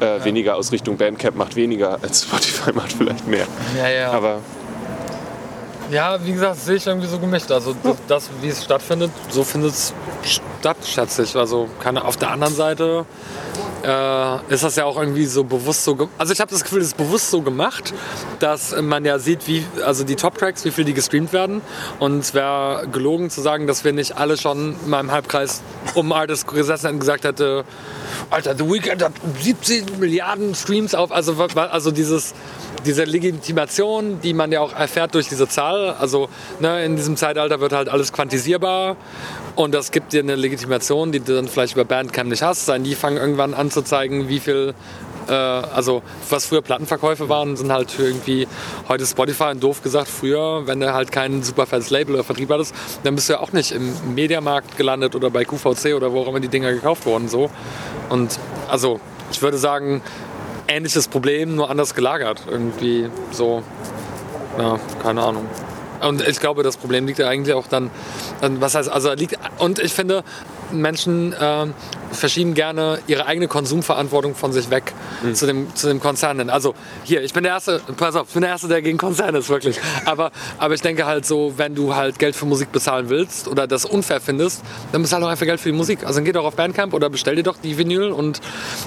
äh, 0.00 0.24
weniger 0.24 0.56
aus 0.56 0.72
Richtung 0.72 0.96
Bandcamp 0.98 1.36
macht 1.36 1.54
weniger, 1.56 1.98
als 2.02 2.22
Spotify 2.24 2.72
macht 2.72 2.92
vielleicht 2.92 3.26
mehr. 3.26 3.46
Ja, 3.78 3.88
ja. 3.88 4.10
Aber 4.12 4.40
Ja, 5.92 6.18
wie 6.24 6.32
gesagt, 6.32 6.56
sehe 6.56 6.76
ich 6.76 6.86
irgendwie 6.86 7.06
so 7.06 7.18
gemischt. 7.18 7.52
Also 7.52 7.76
das, 7.82 7.96
das 8.08 8.30
wie 8.40 8.48
es 8.48 8.64
stattfindet, 8.64 9.10
so 9.28 9.44
findet 9.44 9.72
es 9.72 9.92
statt, 10.22 10.78
schätze 10.86 11.22
ich. 11.22 11.36
Also 11.36 11.68
keine, 11.80 12.02
auf 12.06 12.16
der 12.16 12.30
anderen 12.30 12.54
Seite 12.54 13.04
äh, 13.82 14.52
ist 14.52 14.64
das 14.64 14.76
ja 14.76 14.84
auch 14.84 14.98
irgendwie 14.98 15.26
so 15.26 15.44
bewusst 15.44 15.84
so. 15.84 16.08
Also 16.18 16.32
ich 16.32 16.40
habe 16.40 16.50
das 16.50 16.62
Gefühl, 16.62 16.80
es 16.80 16.88
ist 16.88 16.96
bewusst 16.96 17.30
so 17.30 17.42
gemacht, 17.42 17.92
dass 18.38 18.74
man 18.80 19.04
ja 19.04 19.18
sieht, 19.18 19.46
wie 19.48 19.64
also 19.84 20.04
die 20.04 20.16
Top-Tracks, 20.16 20.64
wie 20.64 20.70
viel 20.70 20.84
die 20.84 20.94
gestreamt 20.94 21.32
werden. 21.32 21.62
Und 21.98 22.20
es 22.20 22.34
wäre 22.34 22.86
gelogen 22.90 23.30
zu 23.30 23.40
sagen, 23.40 23.66
dass 23.66 23.84
wir 23.84 23.92
nicht 23.92 24.16
alle 24.16 24.36
schon 24.36 24.76
in 24.84 24.90
meinem 24.90 25.10
Halbkreis 25.10 25.62
um 25.94 26.12
Artist 26.12 26.46
gesessen 26.46 26.86
hätten 26.86 26.94
und 26.96 27.00
gesagt 27.00 27.24
hätte, 27.24 27.64
Alter, 28.30 28.56
The 28.56 28.64
Weeknd 28.64 29.02
hat 29.02 29.12
17 29.40 29.98
Milliarden 29.98 30.54
Streams 30.54 30.94
auf. 30.94 31.12
Also, 31.12 31.34
also 31.54 31.90
dieses, 31.90 32.34
diese 32.84 33.04
Legitimation, 33.04 34.20
die 34.20 34.34
man 34.34 34.52
ja 34.52 34.60
auch 34.60 34.72
erfährt 34.72 35.14
durch 35.14 35.28
diese 35.28 35.48
Zahl. 35.48 35.90
Also 35.98 36.28
ne, 36.60 36.84
in 36.84 36.96
diesem 36.96 37.16
Zeitalter 37.16 37.60
wird 37.60 37.72
halt 37.72 37.88
alles 37.88 38.12
quantisierbar. 38.12 38.96
Und 39.54 39.74
das 39.74 39.90
gibt 39.90 40.12
dir 40.12 40.20
eine 40.20 40.34
Legitimation, 40.34 41.12
die 41.12 41.20
du 41.20 41.34
dann 41.34 41.46
vielleicht 41.46 41.74
über 41.74 41.84
Bandcamp 41.84 42.30
nicht 42.30 42.42
hast. 42.42 42.64
Sein, 42.64 42.84
die 42.84 42.94
fangen 42.94 43.18
irgendwann 43.18 43.52
an 43.52 43.70
zu 43.70 43.82
zeigen, 43.82 44.28
wie 44.28 44.40
viel 44.40 44.74
äh, 45.28 45.32
also 45.32 46.02
was 46.30 46.46
früher 46.46 46.62
Plattenverkäufe 46.62 47.28
waren, 47.28 47.56
sind 47.56 47.72
halt 47.72 47.94
irgendwie 47.98 48.46
heute 48.88 49.06
Spotify 49.06 49.50
und 49.50 49.62
doof 49.62 49.82
gesagt, 49.82 50.08
früher, 50.08 50.66
wenn 50.66 50.80
du 50.80 50.92
halt 50.92 51.12
kein 51.12 51.42
super 51.42 51.66
Label 51.90 52.14
oder 52.14 52.24
Vertrieb 52.24 52.50
hattest, 52.50 52.74
dann 53.04 53.14
bist 53.14 53.28
du 53.28 53.34
ja 53.34 53.40
auch 53.40 53.52
nicht 53.52 53.72
im 53.72 54.14
Mediamarkt 54.14 54.76
gelandet 54.76 55.14
oder 55.14 55.30
bei 55.30 55.44
QVC 55.44 55.94
oder 55.94 56.12
wo 56.12 56.22
auch 56.22 56.28
immer 56.28 56.40
die 56.40 56.48
Dinger 56.48 56.72
gekauft 56.72 57.06
wurden. 57.06 57.28
So. 57.28 57.50
Und 58.08 58.38
also 58.68 59.00
ich 59.30 59.42
würde 59.42 59.58
sagen, 59.58 60.02
ähnliches 60.68 61.08
Problem, 61.08 61.54
nur 61.56 61.70
anders 61.70 61.94
gelagert. 61.94 62.42
Irgendwie 62.50 63.08
so, 63.30 63.62
ja, 64.58 64.78
keine 65.02 65.22
Ahnung. 65.22 65.46
Und 66.02 66.26
ich 66.26 66.40
glaube, 66.40 66.62
das 66.62 66.76
Problem 66.76 67.06
liegt 67.06 67.18
ja 67.18 67.28
eigentlich 67.28 67.54
auch 67.54 67.66
dann, 67.66 67.90
dann 68.40 68.60
was 68.60 68.74
heißt, 68.74 68.88
also 68.88 69.12
liegt, 69.12 69.38
und 69.58 69.78
ich 69.78 69.92
finde, 69.92 70.24
Menschen 70.72 71.34
ähm, 71.40 71.74
verschieben 72.12 72.54
gerne 72.54 72.98
ihre 73.06 73.26
eigene 73.26 73.48
Konsumverantwortung 73.48 74.34
von 74.34 74.52
sich 74.52 74.70
weg 74.70 74.92
zu, 75.32 75.46
dem, 75.46 75.74
zu 75.74 75.88
dem 75.88 76.00
Konzern 76.00 76.38
hin. 76.38 76.50
Also 76.50 76.74
hier, 77.04 77.22
ich 77.22 77.32
bin 77.32 77.42
der 77.42 77.52
Erste, 77.52 77.80
pass 77.96 78.16
auf, 78.16 78.28
ich 78.28 78.34
bin 78.34 78.42
der 78.42 78.50
Erste, 78.50 78.68
der 78.68 78.82
gegen 78.82 78.98
Konzerne 78.98 79.38
ist, 79.38 79.48
wirklich. 79.48 79.78
Aber, 80.04 80.30
aber 80.58 80.74
ich 80.74 80.82
denke 80.82 81.06
halt 81.06 81.26
so, 81.26 81.54
wenn 81.56 81.74
du 81.74 81.94
halt 81.94 82.18
Geld 82.18 82.36
für 82.36 82.46
Musik 82.46 82.72
bezahlen 82.72 83.08
willst 83.08 83.48
oder 83.48 83.66
das 83.66 83.84
unfair 83.84 84.20
findest, 84.20 84.62
dann 84.92 85.02
bezahl 85.02 85.20
doch 85.20 85.28
einfach 85.28 85.46
Geld 85.46 85.60
für 85.60 85.70
die 85.70 85.76
Musik. 85.76 86.04
Also 86.04 86.16
dann 86.16 86.24
geh 86.24 86.32
doch 86.32 86.44
auf 86.44 86.56
Bandcamp 86.56 86.94
oder 86.94 87.08
bestell 87.08 87.36
dir 87.36 87.42
doch 87.42 87.56
die 87.56 87.78
Vinyl 87.78 88.10
und 88.10 88.40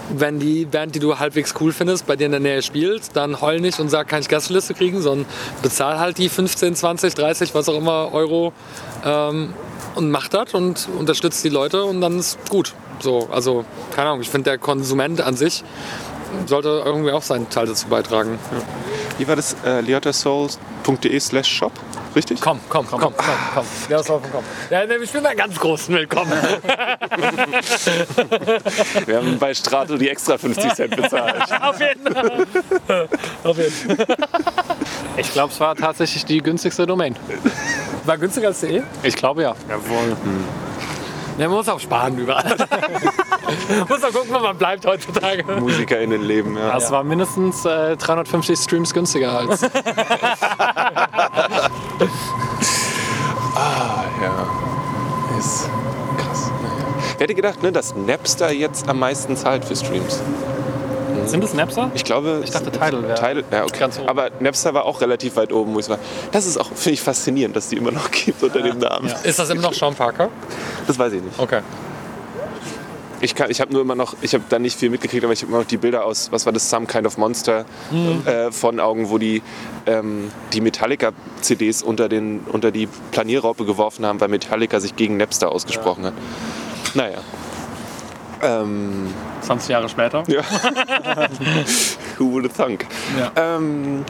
wenn 0.10 0.40
die 0.40 0.66
Band, 0.66 0.96
die 0.96 1.00
du 1.00 1.20
halbwegs 1.20 1.54
cool 1.60 1.72
findest, 1.72 2.06
bei 2.08 2.16
dir 2.16 2.26
in 2.26 2.32
der 2.32 2.40
Nähe 2.40 2.62
spielt, 2.62 3.16
dann 3.16 3.42
heul 3.42 3.60
nicht 3.60 3.80
und 3.80 3.90
sag, 3.90 4.08
kann 4.08 4.22
ich 4.22 4.30
Gästeliste 4.30 4.74
kriegen, 4.74 5.02
sondern 5.02 5.26
bezahl 5.62 6.00
halt 6.00 6.18
die 6.18 6.30
15, 6.30 6.76
20, 6.76 7.16
30, 7.16 7.56
was 7.56 7.70
auch 7.70 7.78
immer 7.78 8.14
Euro 8.14 8.54
ähm, 9.04 9.54
und 9.96 10.12
mach 10.12 10.28
das 10.28 10.54
und 10.54 10.88
unterstützt 11.00 11.44
die 11.44 11.50
Leute 11.50 11.84
und 11.84 12.02
dann 12.02 12.20
ist 12.20 12.38
gut. 12.50 12.74
So, 13.00 13.28
also 13.32 13.66
keine 13.96 14.10
Ahnung, 14.10 14.22
ich 14.22 14.30
finde 14.30 14.52
der 14.52 14.58
Konsument 14.58 15.22
an 15.22 15.36
sich 15.36 15.64
sollte 16.46 16.84
irgendwie 16.86 17.12
auch 17.12 17.22
seinen 17.22 17.50
Teil 17.50 17.68
dazu 17.68 17.88
beitragen. 17.88 18.40
Ja. 18.52 19.20
wie 19.20 19.28
war 19.28 19.36
das? 19.36 19.56
Äh, 19.66 19.82
leotasouls.de 19.82 21.20
slash 21.20 21.48
shop, 21.48 21.72
richtig? 22.16 22.40
Komm, 22.42 22.60
komm, 22.70 22.88
komm, 22.88 23.00
komm, 23.00 23.14
komm. 23.54 23.66
Ja, 23.90 23.98
das 23.98 24.10
war 24.10 24.22
komm. 24.32 24.44
Ja, 24.70 24.84
ich 24.84 25.12
bin 25.12 25.26
einen 25.26 25.38
ganz 25.38 25.60
großen 25.60 25.94
Willkommen. 25.96 26.32
Wir 29.06 29.18
haben 29.18 29.38
bei 29.38 29.54
Strato 29.54 29.98
die 29.98 30.10
extra 30.10 30.38
50 30.38 30.74
Cent 30.74 30.96
bezahlt. 30.96 31.44
Auf 31.62 31.80
jeden 31.80 32.14
Fall. 32.14 32.48
Auf 33.44 33.58
jeden 33.58 33.98
Fall. 33.98 34.06
Ich 35.18 35.32
glaube, 35.32 35.52
es 35.54 35.60
war 35.60 35.76
tatsächlich 35.76 36.26
die 36.26 36.42
günstigste 36.42 36.86
Domain. 36.86 37.16
War 38.06 38.18
günstiger 38.18 38.48
als 38.48 38.62
DE? 38.62 38.84
Ich 39.04 39.16
glaube 39.16 39.44
ja. 39.44 39.56
Jawohl. 39.70 40.16
Ja, 41.38 41.48
man 41.50 41.58
muss 41.58 41.68
auch 41.68 41.80
sparen 41.80 42.18
überall. 42.18 42.56
man 42.58 43.80
muss 43.90 44.04
auch 44.04 44.12
gucken, 44.14 44.34
wo 44.34 44.40
man 44.40 44.58
bleibt 44.58 44.86
heutzutage. 44.86 45.44
MusikerInnen 45.60 46.22
leben, 46.22 46.58
ja. 46.58 46.72
Das 46.72 46.92
war 46.92 47.04
mindestens 47.04 47.66
äh, 47.66 47.98
350 47.98 48.58
Streams 48.58 48.94
günstiger 48.94 49.40
als. 49.40 49.62
ja. 49.62 49.70
Ist 55.38 55.70
krass. 56.18 56.52
Wer 57.18 57.24
hätte 57.24 57.36
gedacht, 57.36 57.62
ne, 57.64 57.72
dass 57.74 57.96
Napster 57.96 58.52
jetzt 58.52 58.88
am 58.88 59.00
meisten 59.00 59.36
zahlt 59.36 59.66
für 59.66 59.76
Streams? 59.76 60.22
Sind 61.26 61.44
das 61.44 61.54
Napster? 61.54 61.92
Ich 61.96 62.04
glaube. 62.04 62.42
Ich 62.44 62.52
dachte, 62.52 62.72
Tidal 62.72 63.04
wäre 63.04 63.16
Tidal, 63.16 63.44
ja, 63.52 63.64
okay. 63.64 63.80
ganz 63.80 64.00
hoch. 64.00 64.08
Aber 64.08 64.30
Napster 64.40 64.74
war 64.74 64.86
auch 64.86 65.02
relativ 65.02 65.36
weit 65.36 65.52
oben, 65.52 65.74
muss 65.74 65.86
ich 65.86 65.88
sagen. 65.90 66.02
Das 66.32 66.46
ist 66.46 66.58
auch, 66.58 66.68
finde 66.74 66.92
ich, 66.94 67.02
faszinierend, 67.02 67.56
dass 67.56 67.70
die 67.70 67.78
immer 67.78 67.92
noch 67.92 68.12
gibt 68.12 68.42
unter 68.44 68.62
dem 68.62 68.78
Namen. 68.80 69.08
Ja. 69.10 69.16
Ist 69.24 69.40
das 69.40 69.50
immer 69.50 69.62
noch 69.62 69.74
Sean 69.74 69.96
Parker? 69.96 70.30
Das 70.88 70.98
weiß 71.00 71.14
ich 71.14 71.22
nicht. 71.24 71.38
Okay. 71.40 71.62
Ich, 73.22 73.34
kann- 73.34 73.50
ich 73.50 73.60
habe 73.62 73.72
nur 73.74 73.82
immer 73.82 73.96
noch, 73.96 74.16
ich 74.22 74.34
habe 74.34 74.44
da 74.50 74.60
nicht 74.60 74.78
viel 74.78 74.90
mitgekriegt, 74.90 75.24
aber 75.24 75.34
ich 75.34 75.42
habe 75.42 75.50
immer 75.52 75.60
noch 75.62 75.68
die 75.68 75.78
Bilder 75.78 76.06
aus, 76.06 76.32
was 76.32 76.46
war 76.46 76.54
das, 76.54 76.70
Some 76.70 76.86
Kind 76.86 77.08
of 77.08 77.18
Monster 77.18 77.66
äh, 78.26 78.52
von 78.52 78.80
Augen, 78.80 79.10
wo 79.10 79.18
die 79.18 79.42
ähm, 79.88 80.32
die 80.54 80.62
Metallica-CDs 80.62 81.82
unter, 81.82 82.08
den, 82.10 82.42
unter 82.52 82.72
die 82.72 82.88
Planierraupe 83.12 83.66
geworfen 83.66 84.06
haben, 84.06 84.20
weil 84.20 84.28
Metallica 84.28 84.80
sich 84.80 84.96
gegen 84.96 85.18
Napster 85.18 85.52
ausgesprochen 85.52 86.06
hat. 86.06 86.14
Naja. 86.94 87.18
Ähm, 88.42 89.08
20 89.42 89.70
Jahre 89.70 89.90
später. 89.90 90.24
ja. 90.28 90.42
Who 92.18 92.32
would 92.32 92.46
have 92.46 92.54
thunk? 92.56 92.86
Ja. 93.20 93.32
Ähm, 93.36 94.04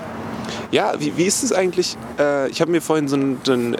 ja, 0.72 0.94
wie, 1.00 1.16
wie 1.18 1.24
ist 1.26 1.44
es 1.44 1.52
eigentlich? 1.52 1.98
Äh, 2.20 2.50
ich 2.50 2.62
habe 2.62 2.72
mir 2.72 2.82
vorhin 2.82 3.08
so 3.08 3.16
ein, 3.16 3.38
ein, 3.48 3.78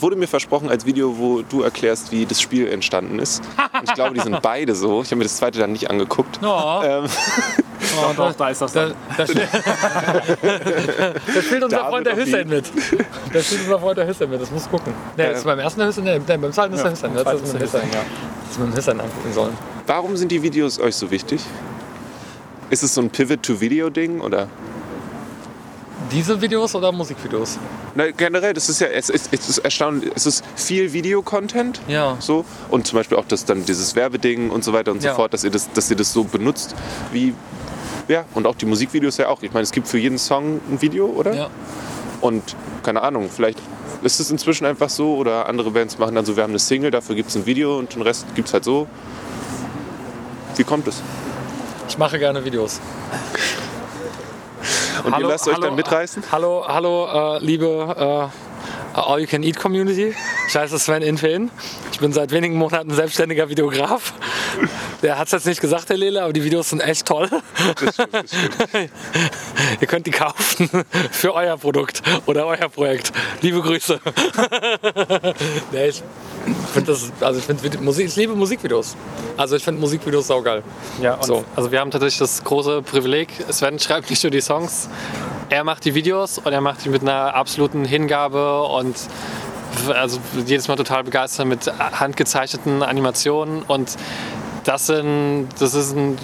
wurde 0.00 0.16
mir 0.16 0.28
versprochen 0.28 0.68
als 0.68 0.86
Video, 0.86 1.18
wo 1.18 1.42
du 1.42 1.62
erklärst, 1.62 2.12
wie 2.12 2.26
das 2.26 2.40
Spiel 2.40 2.68
entstanden 2.68 3.18
ist. 3.18 3.42
Und 3.72 3.88
ich 3.88 3.94
glaube, 3.94 4.14
die 4.14 4.20
sind 4.20 4.40
beide 4.42 4.74
so. 4.74 5.02
Ich 5.02 5.08
habe 5.08 5.16
mir 5.16 5.24
das 5.24 5.36
zweite 5.36 5.58
dann 5.58 5.72
nicht 5.72 5.90
angeguckt. 5.90 6.40
Oh, 6.42 6.80
Ähm, 6.84 7.04
Oh, 7.96 8.12
doch, 8.16 8.32
da 8.34 8.50
ist 8.50 8.60
das 8.60 8.72
da, 8.74 8.86
dann. 8.86 8.94
da, 9.16 9.26
spielt, 9.26 9.48
da 11.34 11.42
spielt 11.42 11.64
unser 11.64 11.88
Freund 11.88 12.06
der 12.06 12.16
Hüssein 12.16 12.48
mit. 12.48 12.70
Da 13.32 13.40
spielt 13.40 13.62
unser 13.62 13.78
Freund 13.78 13.98
der 13.98 14.06
Hüssein 14.06 14.30
mit, 14.30 14.40
das 14.40 14.50
muss 14.50 14.68
gucken. 14.68 14.92
Nee, 15.16 15.28
das 15.28 15.38
ist 15.38 15.44
beim 15.44 15.58
ersten 15.58 15.80
der 15.80 15.88
Hüssein, 15.88 16.04
nee, 16.04 16.18
beim 16.18 16.52
zweiten 16.52 16.74
ist 16.74 16.84
der 16.84 16.92
Hüssein. 16.92 17.14
Das 17.14 17.34
ist 17.34 17.42
mit 17.42 17.54
dem 17.54 17.60
Hüssein, 17.60 17.88
ja. 17.92 18.00
Das 18.48 18.58
mit 18.58 18.68
dem 18.68 18.76
Hüssein 18.76 19.00
angucken 19.00 19.32
sollen. 19.32 19.58
warum 19.86 20.16
sind 20.16 20.30
die 20.30 20.42
Videos 20.42 20.78
euch 20.78 20.94
so 20.96 21.10
wichtig? 21.10 21.40
Ist 22.70 22.82
es 22.82 22.94
so 22.94 23.00
ein 23.00 23.10
Pivot-to-Video-Ding 23.10 24.20
oder? 24.20 24.46
Diese 26.10 26.40
Videos 26.40 26.74
oder 26.74 26.90
Musikvideos? 26.92 27.58
Na, 27.94 28.10
generell, 28.10 28.52
das 28.54 28.68
ist 28.68 28.80
ja, 28.80 28.88
es 28.88 29.10
ist, 29.10 29.28
es 29.32 29.48
ist 29.48 29.58
erstaunlich, 29.58 30.10
es 30.14 30.26
ist 30.26 30.44
viel 30.56 30.92
Videocontent. 30.92 31.80
Ja. 31.88 32.16
So. 32.20 32.44
Und 32.68 32.86
zum 32.86 32.98
Beispiel 32.98 33.16
auch 33.16 33.26
das 33.26 33.44
dann 33.44 33.64
dieses 33.64 33.94
Werbeding 33.94 34.50
und 34.50 34.64
so 34.64 34.72
weiter 34.72 34.90
und 34.92 35.02
Ja. 35.02 35.10
so 35.10 35.16
fort, 35.16 35.32
dass 35.34 35.44
ihr 35.44 35.50
das, 35.50 35.70
dass 35.72 35.90
ihr 35.90 35.96
das 35.96 36.12
so 36.12 36.24
benutzt, 36.24 36.74
wie. 37.12 37.34
Ja, 38.08 38.24
und 38.34 38.46
auch 38.46 38.56
die 38.56 38.66
Musikvideos 38.66 39.18
ja 39.18 39.28
auch. 39.28 39.42
Ich 39.42 39.52
meine, 39.52 39.62
es 39.62 39.70
gibt 39.70 39.86
für 39.86 39.98
jeden 39.98 40.18
Song 40.18 40.60
ein 40.70 40.80
Video, 40.82 41.06
oder? 41.06 41.32
Ja. 41.34 41.50
Und 42.20 42.56
keine 42.82 43.02
Ahnung, 43.02 43.28
vielleicht 43.34 43.58
ist 44.02 44.18
es 44.18 44.30
inzwischen 44.30 44.64
einfach 44.66 44.88
so 44.88 45.14
oder 45.16 45.46
andere 45.48 45.70
Bands 45.70 45.98
machen 45.98 46.14
dann 46.16 46.24
so, 46.24 46.34
wir 46.34 46.42
haben 46.42 46.50
eine 46.50 46.58
Single, 46.58 46.90
dafür 46.90 47.14
gibt 47.14 47.28
es 47.30 47.36
ein 47.36 47.46
Video 47.46 47.78
und 47.78 47.94
den 47.94 48.02
Rest 48.02 48.26
gibt 48.34 48.48
es 48.48 48.54
halt 48.54 48.64
so. 48.64 48.88
Wie 50.56 50.64
kommt 50.64 50.88
es? 50.88 51.02
Ich 51.88 51.98
mache 51.98 52.18
gerne 52.18 52.44
Videos. 52.44 52.80
Und 55.04 55.18
ihr 55.18 55.26
lasst 55.26 55.48
euch 55.48 55.58
dann 55.58 55.74
mitreißen? 55.74 56.24
Hallo, 56.32 56.64
hallo, 56.66 57.36
äh, 57.36 57.44
liebe 57.44 58.30
äh, 58.30 58.49
All 58.94 59.20
You 59.20 59.26
Can 59.26 59.42
Eat 59.42 59.58
Community. 59.58 60.14
Ich 60.48 60.56
heiße 60.56 60.78
Sven 60.78 61.02
Infeen. 61.02 61.50
Ich 61.92 62.00
bin 62.00 62.12
seit 62.12 62.30
wenigen 62.32 62.56
Monaten 62.56 62.92
selbstständiger 62.92 63.48
Videograf. 63.48 64.12
der 65.02 65.18
hat 65.18 65.26
es 65.26 65.32
jetzt 65.32 65.46
nicht 65.46 65.60
gesagt, 65.60 65.88
der 65.90 65.96
Lele, 65.96 66.22
aber 66.22 66.32
die 66.32 66.42
Videos 66.44 66.70
sind 66.70 66.80
echt 66.80 67.06
toll. 67.06 67.28
Das 67.30 67.94
stimmt, 67.94 68.14
das 68.14 68.30
stimmt. 68.30 68.56
Ihr 69.80 69.86
könnt 69.86 70.06
die 70.06 70.10
kaufen 70.10 70.68
für 71.10 71.34
euer 71.34 71.56
Produkt 71.56 72.02
oder 72.26 72.46
euer 72.46 72.68
Projekt. 72.68 73.12
Liebe 73.42 73.60
Grüße. 73.60 74.00
nee, 75.72 75.88
ich 75.88 76.02
finde 76.72 76.92
das, 76.92 77.12
also 77.20 77.38
ich 77.38 77.44
finde 77.44 77.78
Musik, 77.78 78.06
ich 78.06 78.16
liebe 78.16 78.34
Musikvideos. 78.34 78.96
Also 79.36 79.56
ich 79.56 79.62
finde 79.64 79.80
Musikvideos 79.80 80.26
saugeil. 80.26 80.62
Ja, 81.00 81.14
und 81.14 81.24
So. 81.24 81.44
also 81.54 81.70
wir 81.70 81.80
haben 81.80 81.90
tatsächlich 81.90 82.18
das 82.18 82.42
große 82.44 82.82
Privileg, 82.82 83.28
Sven 83.50 83.78
schreibt 83.78 84.10
nicht 84.10 84.22
nur 84.22 84.30
die 84.30 84.40
Songs, 84.40 84.88
er 85.50 85.64
macht 85.64 85.84
die 85.84 85.94
Videos 85.94 86.38
und 86.38 86.52
er 86.52 86.60
macht 86.60 86.84
die 86.84 86.88
mit 86.88 87.02
einer 87.02 87.34
absoluten 87.34 87.84
Hingabe 87.84 88.62
und 88.62 88.96
also 89.88 90.18
jedes 90.46 90.68
Mal 90.68 90.76
total 90.76 91.04
begeistert 91.04 91.46
mit 91.46 91.70
handgezeichneten 91.78 92.82
Animationen. 92.82 93.62
Und 93.62 93.96
das, 94.64 94.86
sind, 94.86 95.48
das 95.58 95.74
ist 95.74 95.96
ein 95.96 96.18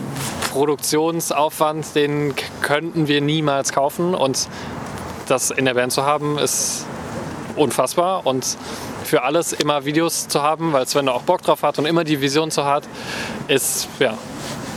Produktionsaufwand, 0.52 1.94
den 1.94 2.34
könnten 2.62 3.08
wir 3.08 3.20
niemals 3.20 3.72
kaufen. 3.72 4.14
Und 4.14 4.48
das 5.26 5.50
in 5.50 5.64
der 5.64 5.74
Band 5.74 5.92
zu 5.92 6.04
haben 6.04 6.38
ist 6.38 6.86
unfassbar. 7.56 8.26
Und 8.26 8.56
für 9.04 9.22
alles 9.22 9.52
immer 9.52 9.84
Videos 9.84 10.28
zu 10.28 10.42
haben, 10.42 10.72
weil 10.72 10.86
Sven 10.86 11.08
auch 11.08 11.22
Bock 11.22 11.42
drauf 11.42 11.62
hat 11.62 11.78
und 11.78 11.86
immer 11.86 12.04
die 12.04 12.20
Vision 12.20 12.50
zu 12.50 12.64
hat, 12.64 12.84
ist 13.48 13.88
ja 13.98 14.14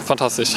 fantastisch. 0.06 0.56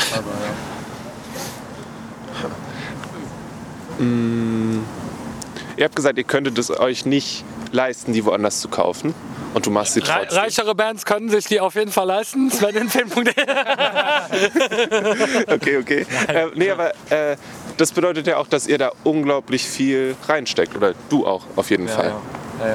Ihr 3.99 5.84
habt 5.84 5.97
gesagt, 5.97 6.18
ihr 6.18 6.24
könntet 6.24 6.59
es 6.59 6.70
euch 6.70 7.07
nicht 7.07 7.45
leisten, 7.72 8.12
die 8.12 8.24
woanders 8.24 8.61
zu 8.61 8.68
kaufen. 8.68 9.14
Und 9.55 9.66
du 9.66 9.70
machst 9.70 9.95
sie 9.95 10.01
Re 10.01 10.07
trotzdem. 10.07 10.38
reichere 10.38 10.74
Bands 10.74 11.05
können 11.05 11.28
sich 11.28 11.45
die 11.45 11.61
auf 11.61 11.74
jeden 11.74 11.90
Fall 11.90 12.07
leisten. 12.07 12.51
Sven 12.51 12.74
in 12.76 12.88
Film.de. 12.88 13.34
Okay, 15.55 15.76
okay. 15.78 16.07
Äh, 16.28 16.47
nee, 16.55 16.70
aber 16.70 16.93
äh, 17.11 17.36
das 17.76 17.93
bedeutet 17.93 18.26
ja 18.26 18.38
auch, 18.38 18.47
dass 18.47 18.66
ihr 18.66 18.78
da 18.78 18.93
unglaublich 19.05 19.64
viel 19.64 20.16
reinsteckt. 20.26 20.74
Oder 20.76 20.95
du 21.11 21.26
auch, 21.26 21.43
auf 21.57 21.70
jeden 21.70 21.88
Fall. 21.88 22.14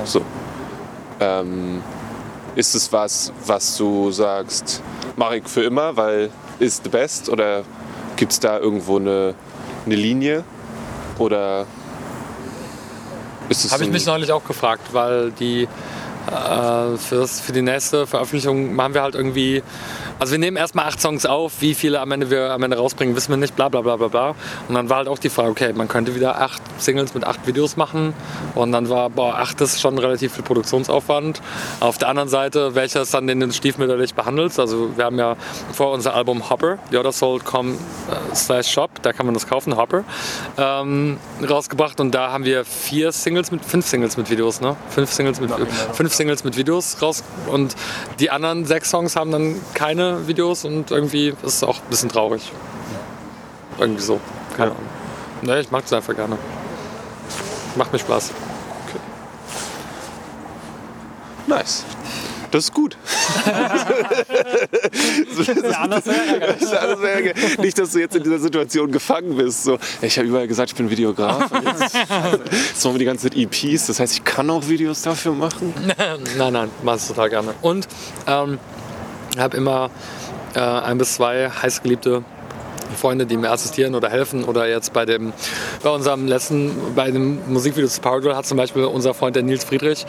So. 0.05 0.21
Ähm, 1.19 1.81
ist 2.55 2.75
es 2.75 2.91
was, 2.93 3.31
was 3.45 3.75
du 3.77 4.11
sagst, 4.11 4.81
mache 5.15 5.37
ich 5.37 5.47
für 5.47 5.63
immer, 5.63 5.95
weil 5.97 6.29
ist 6.59 6.83
the 6.83 6.89
best? 6.89 7.29
Oder 7.29 7.63
gibt 8.17 8.33
es 8.33 8.39
da 8.39 8.59
irgendwo 8.59 8.97
eine, 8.97 9.33
eine 9.85 9.95
Linie? 9.95 10.43
Oder 11.17 11.65
ist 13.49 13.65
es 13.65 13.71
Habe 13.71 13.83
ich 13.83 13.89
mich 13.89 14.05
neulich 14.05 14.31
auch 14.31 14.43
gefragt, 14.43 14.93
weil 14.93 15.31
die 15.31 15.67
äh, 16.27 16.97
fürs, 16.97 17.39
für 17.39 17.53
die 17.53 17.61
nächste 17.61 18.05
Veröffentlichung 18.05 18.75
machen 18.75 18.93
wir 18.93 19.01
halt 19.01 19.15
irgendwie. 19.15 19.63
Also 20.19 20.31
wir 20.31 20.39
nehmen 20.39 20.57
erstmal 20.57 20.85
acht 20.85 20.99
Songs 20.99 21.25
auf, 21.25 21.61
wie 21.61 21.73
viele 21.73 21.99
am 21.99 22.11
Ende 22.11 22.29
wir 22.29 22.51
am 22.51 22.63
Ende 22.63 22.77
rausbringen, 22.77 23.15
wissen 23.15 23.29
wir 23.29 23.37
nicht, 23.37 23.55
bla 23.55 23.69
bla 23.69 23.81
bla 23.81 23.95
bla 23.95 24.07
bla. 24.07 24.35
Und 24.67 24.75
dann 24.75 24.89
war 24.89 24.97
halt 24.97 25.07
auch 25.07 25.19
die 25.19 25.29
Frage, 25.29 25.49
okay, 25.49 25.73
man 25.73 25.87
könnte 25.87 26.15
wieder 26.15 26.41
acht 26.41 26.61
Singles 26.81 27.13
mit 27.13 27.23
acht 27.23 27.45
Videos 27.47 27.77
machen. 27.77 28.13
Und 28.55 28.71
dann 28.71 28.89
war, 28.89 29.09
boah, 29.09 29.35
acht 29.35 29.59
ist 29.61 29.79
schon 29.81 29.97
relativ 29.97 30.33
viel 30.33 30.43
Produktionsaufwand. 30.43 31.41
Auf 31.79 31.97
der 31.97 32.09
anderen 32.09 32.29
Seite, 32.29 32.75
welches 32.75 33.11
dann 33.11 33.27
den 33.27 33.51
stiefmütterlich 33.51 34.13
behandelt. 34.13 34.57
Also 34.59 34.95
wir 34.95 35.05
haben 35.05 35.17
ja 35.17 35.35
vor 35.73 35.91
unser 35.91 36.13
Album 36.13 36.49
Hopper, 36.49 36.77
yodasoul.com 36.91 37.73
äh, 37.73 38.35
slash 38.35 38.71
shop, 38.71 39.01
da 39.01 39.13
kann 39.13 39.25
man 39.25 39.33
das 39.33 39.47
kaufen, 39.47 39.75
Hopper, 39.77 40.03
ähm, 40.57 41.17
rausgebracht. 41.47 41.99
Und 41.99 42.11
da 42.11 42.31
haben 42.31 42.45
wir 42.45 42.65
vier 42.65 43.11
Singles 43.11 43.51
mit, 43.51 43.63
fünf 43.63 43.85
Singles 43.85 44.17
mit 44.17 44.29
Videos, 44.29 44.61
ne? 44.61 44.75
Fünf 44.89 45.11
Singles 45.11 45.39
mit, 45.39 45.51
fünf 45.93 46.13
Singles 46.13 46.43
mit 46.43 46.57
Videos 46.57 47.01
raus. 47.01 47.23
Und 47.47 47.75
die 48.19 48.29
anderen 48.29 48.65
sechs 48.65 48.89
Songs 48.89 49.15
haben 49.15 49.31
dann 49.31 49.55
keine 49.73 50.27
Videos 50.27 50.65
und 50.65 50.91
irgendwie 50.91 51.29
ist 51.29 51.55
es 51.55 51.63
auch 51.63 51.77
ein 51.77 51.89
bisschen 51.89 52.09
traurig. 52.09 52.51
Irgendwie 53.79 54.01
so. 54.01 54.19
Keine 54.55 54.71
Ahnung. 54.71 54.83
Ne, 55.41 55.59
ich 55.59 55.71
mag 55.71 55.83
es 55.85 55.93
einfach 55.93 56.15
gerne. 56.15 56.37
Macht 57.77 57.93
mir 57.93 57.99
Spaß. 57.99 58.31
Nice. 61.47 61.85
Das 62.51 62.65
ist 62.65 62.73
gut. 62.73 62.97
anders 65.77 66.05
wäre. 66.05 66.55
Das 66.59 66.61
ist 66.61 66.99
sehr 67.01 67.21
ge- 67.21 67.33
Nicht, 67.59 67.77
dass 67.77 67.91
du 67.91 67.99
jetzt 67.99 68.15
in 68.15 68.23
dieser 68.23 68.39
Situation 68.39 68.91
gefangen 68.91 69.35
bist. 69.35 69.63
So, 69.65 69.77
ich 70.01 70.17
habe 70.17 70.27
überall 70.29 70.47
gesagt, 70.47 70.71
ich 70.71 70.75
bin 70.75 70.89
Videograf. 70.89 71.51
Und 71.51 71.63
jetzt, 71.63 71.93
jetzt 72.51 72.83
machen 72.85 72.95
wir 72.95 72.99
die 72.99 73.05
ganze 73.05 73.29
Zeit 73.29 73.37
EPs. 73.37 73.87
Das 73.87 73.99
heißt, 73.99 74.13
ich 74.13 74.23
kann 74.23 74.49
auch 74.49 74.67
Videos 74.67 75.01
dafür 75.01 75.33
machen. 75.33 75.73
Nein, 76.37 76.53
nein, 76.53 76.69
mach 76.83 76.95
es 76.95 77.07
total 77.07 77.29
gerne. 77.29 77.53
Und 77.61 77.87
ähm, 78.27 78.59
habe 79.37 79.57
immer 79.57 79.89
äh, 80.55 80.59
ein 80.59 80.97
bis 80.97 81.15
zwei 81.15 81.49
heißgeliebte 81.49 82.23
Freunde, 82.97 83.25
die 83.25 83.37
mir 83.37 83.51
assistieren 83.51 83.95
oder 83.95 84.09
helfen. 84.09 84.43
Oder 84.43 84.67
jetzt 84.67 84.93
bei 84.93 85.05
dem, 85.05 85.33
bei 85.83 85.89
unserem 85.89 86.27
letzten, 86.27 86.71
bei 86.95 87.11
dem 87.11 87.39
Musikvideo 87.47 87.87
zu 87.87 88.01
Power 88.01 88.21
Drill 88.21 88.35
hat 88.35 88.45
zum 88.45 88.57
Beispiel 88.57 88.83
unser 88.85 89.13
Freund 89.13 89.35
der 89.35 89.43
Nils 89.43 89.63
Friedrich 89.63 90.05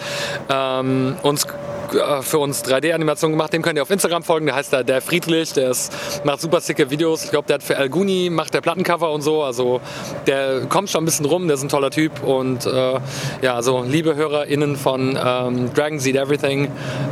ähm, 0.48 1.16
uns 1.22 1.46
äh, 1.92 2.22
für 2.22 2.38
uns 2.38 2.64
3D-Animationen 2.64 3.32
gemacht. 3.32 3.52
Dem 3.52 3.62
könnt 3.62 3.76
ihr 3.76 3.82
auf 3.82 3.90
Instagram 3.90 4.22
folgen. 4.22 4.46
Der 4.46 4.54
heißt 4.54 4.72
da 4.72 4.82
der 4.82 5.00
Friedrich. 5.00 5.52
Der 5.52 5.70
ist, 5.70 5.92
macht 6.24 6.40
super 6.40 6.60
sicke 6.60 6.90
Videos. 6.90 7.24
Ich 7.24 7.30
glaube, 7.30 7.46
der 7.46 7.54
hat 7.54 7.62
für 7.62 7.76
El 7.76 7.88
Guni 7.88 8.30
macht 8.30 8.54
der 8.54 8.60
Plattencover 8.60 9.12
und 9.12 9.22
so. 9.22 9.42
Also 9.42 9.80
der 10.26 10.62
kommt 10.68 10.90
schon 10.90 11.02
ein 11.02 11.06
bisschen 11.06 11.26
rum. 11.26 11.46
Der 11.46 11.54
ist 11.54 11.62
ein 11.62 11.68
toller 11.68 11.90
Typ. 11.90 12.22
Und 12.22 12.66
äh, 12.66 13.00
ja, 13.42 13.54
also 13.54 13.84
liebe 13.86 14.14
HörerInnen 14.14 14.76
von 14.76 15.18
ähm, 15.22 15.72
Dragon 15.74 15.98
Seed 15.98 16.16
Everything, 16.16 16.66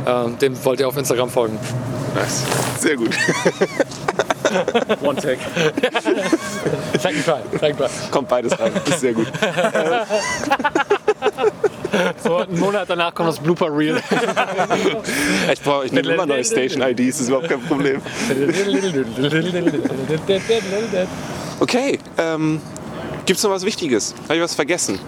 äh, 0.05 0.29
dem 0.41 0.63
wollt 0.65 0.79
ihr 0.79 0.87
auf 0.87 0.97
Instagram 0.97 1.29
folgen. 1.29 1.57
Nice. 2.15 2.43
Sehr 2.79 2.95
gut. 2.95 3.11
One 5.01 5.15
take. 5.15 5.39
Second 6.99 7.23
try. 7.23 7.41
Second 7.59 7.77
try. 7.77 7.87
Kommt 8.11 8.27
beides 8.29 8.59
rein. 8.59 8.71
Das 8.85 8.95
ist 8.95 9.01
sehr 9.01 9.13
gut. 9.13 9.27
So, 12.23 12.37
einen 12.37 12.59
Monat 12.59 12.89
danach 12.89 13.13
kommt 13.13 13.29
das 13.29 13.39
Blooper 13.39 13.67
Reel. 13.75 14.01
Ich 15.51 15.61
brauche 15.61 15.85
ich 15.85 15.91
nehme 15.91 16.13
immer 16.13 16.25
neue 16.25 16.43
Station-IDs. 16.43 17.17
Das 17.17 17.21
ist 17.21 17.27
überhaupt 17.29 17.49
kein 17.49 17.61
Problem. 17.61 18.01
Okay. 21.59 21.99
Ähm, 22.19 22.61
Gibt 23.25 23.37
es 23.37 23.43
noch 23.43 23.51
was 23.51 23.65
Wichtiges? 23.65 24.13
Habe 24.25 24.35
ich 24.35 24.41
was 24.41 24.53
vergessen? 24.55 24.99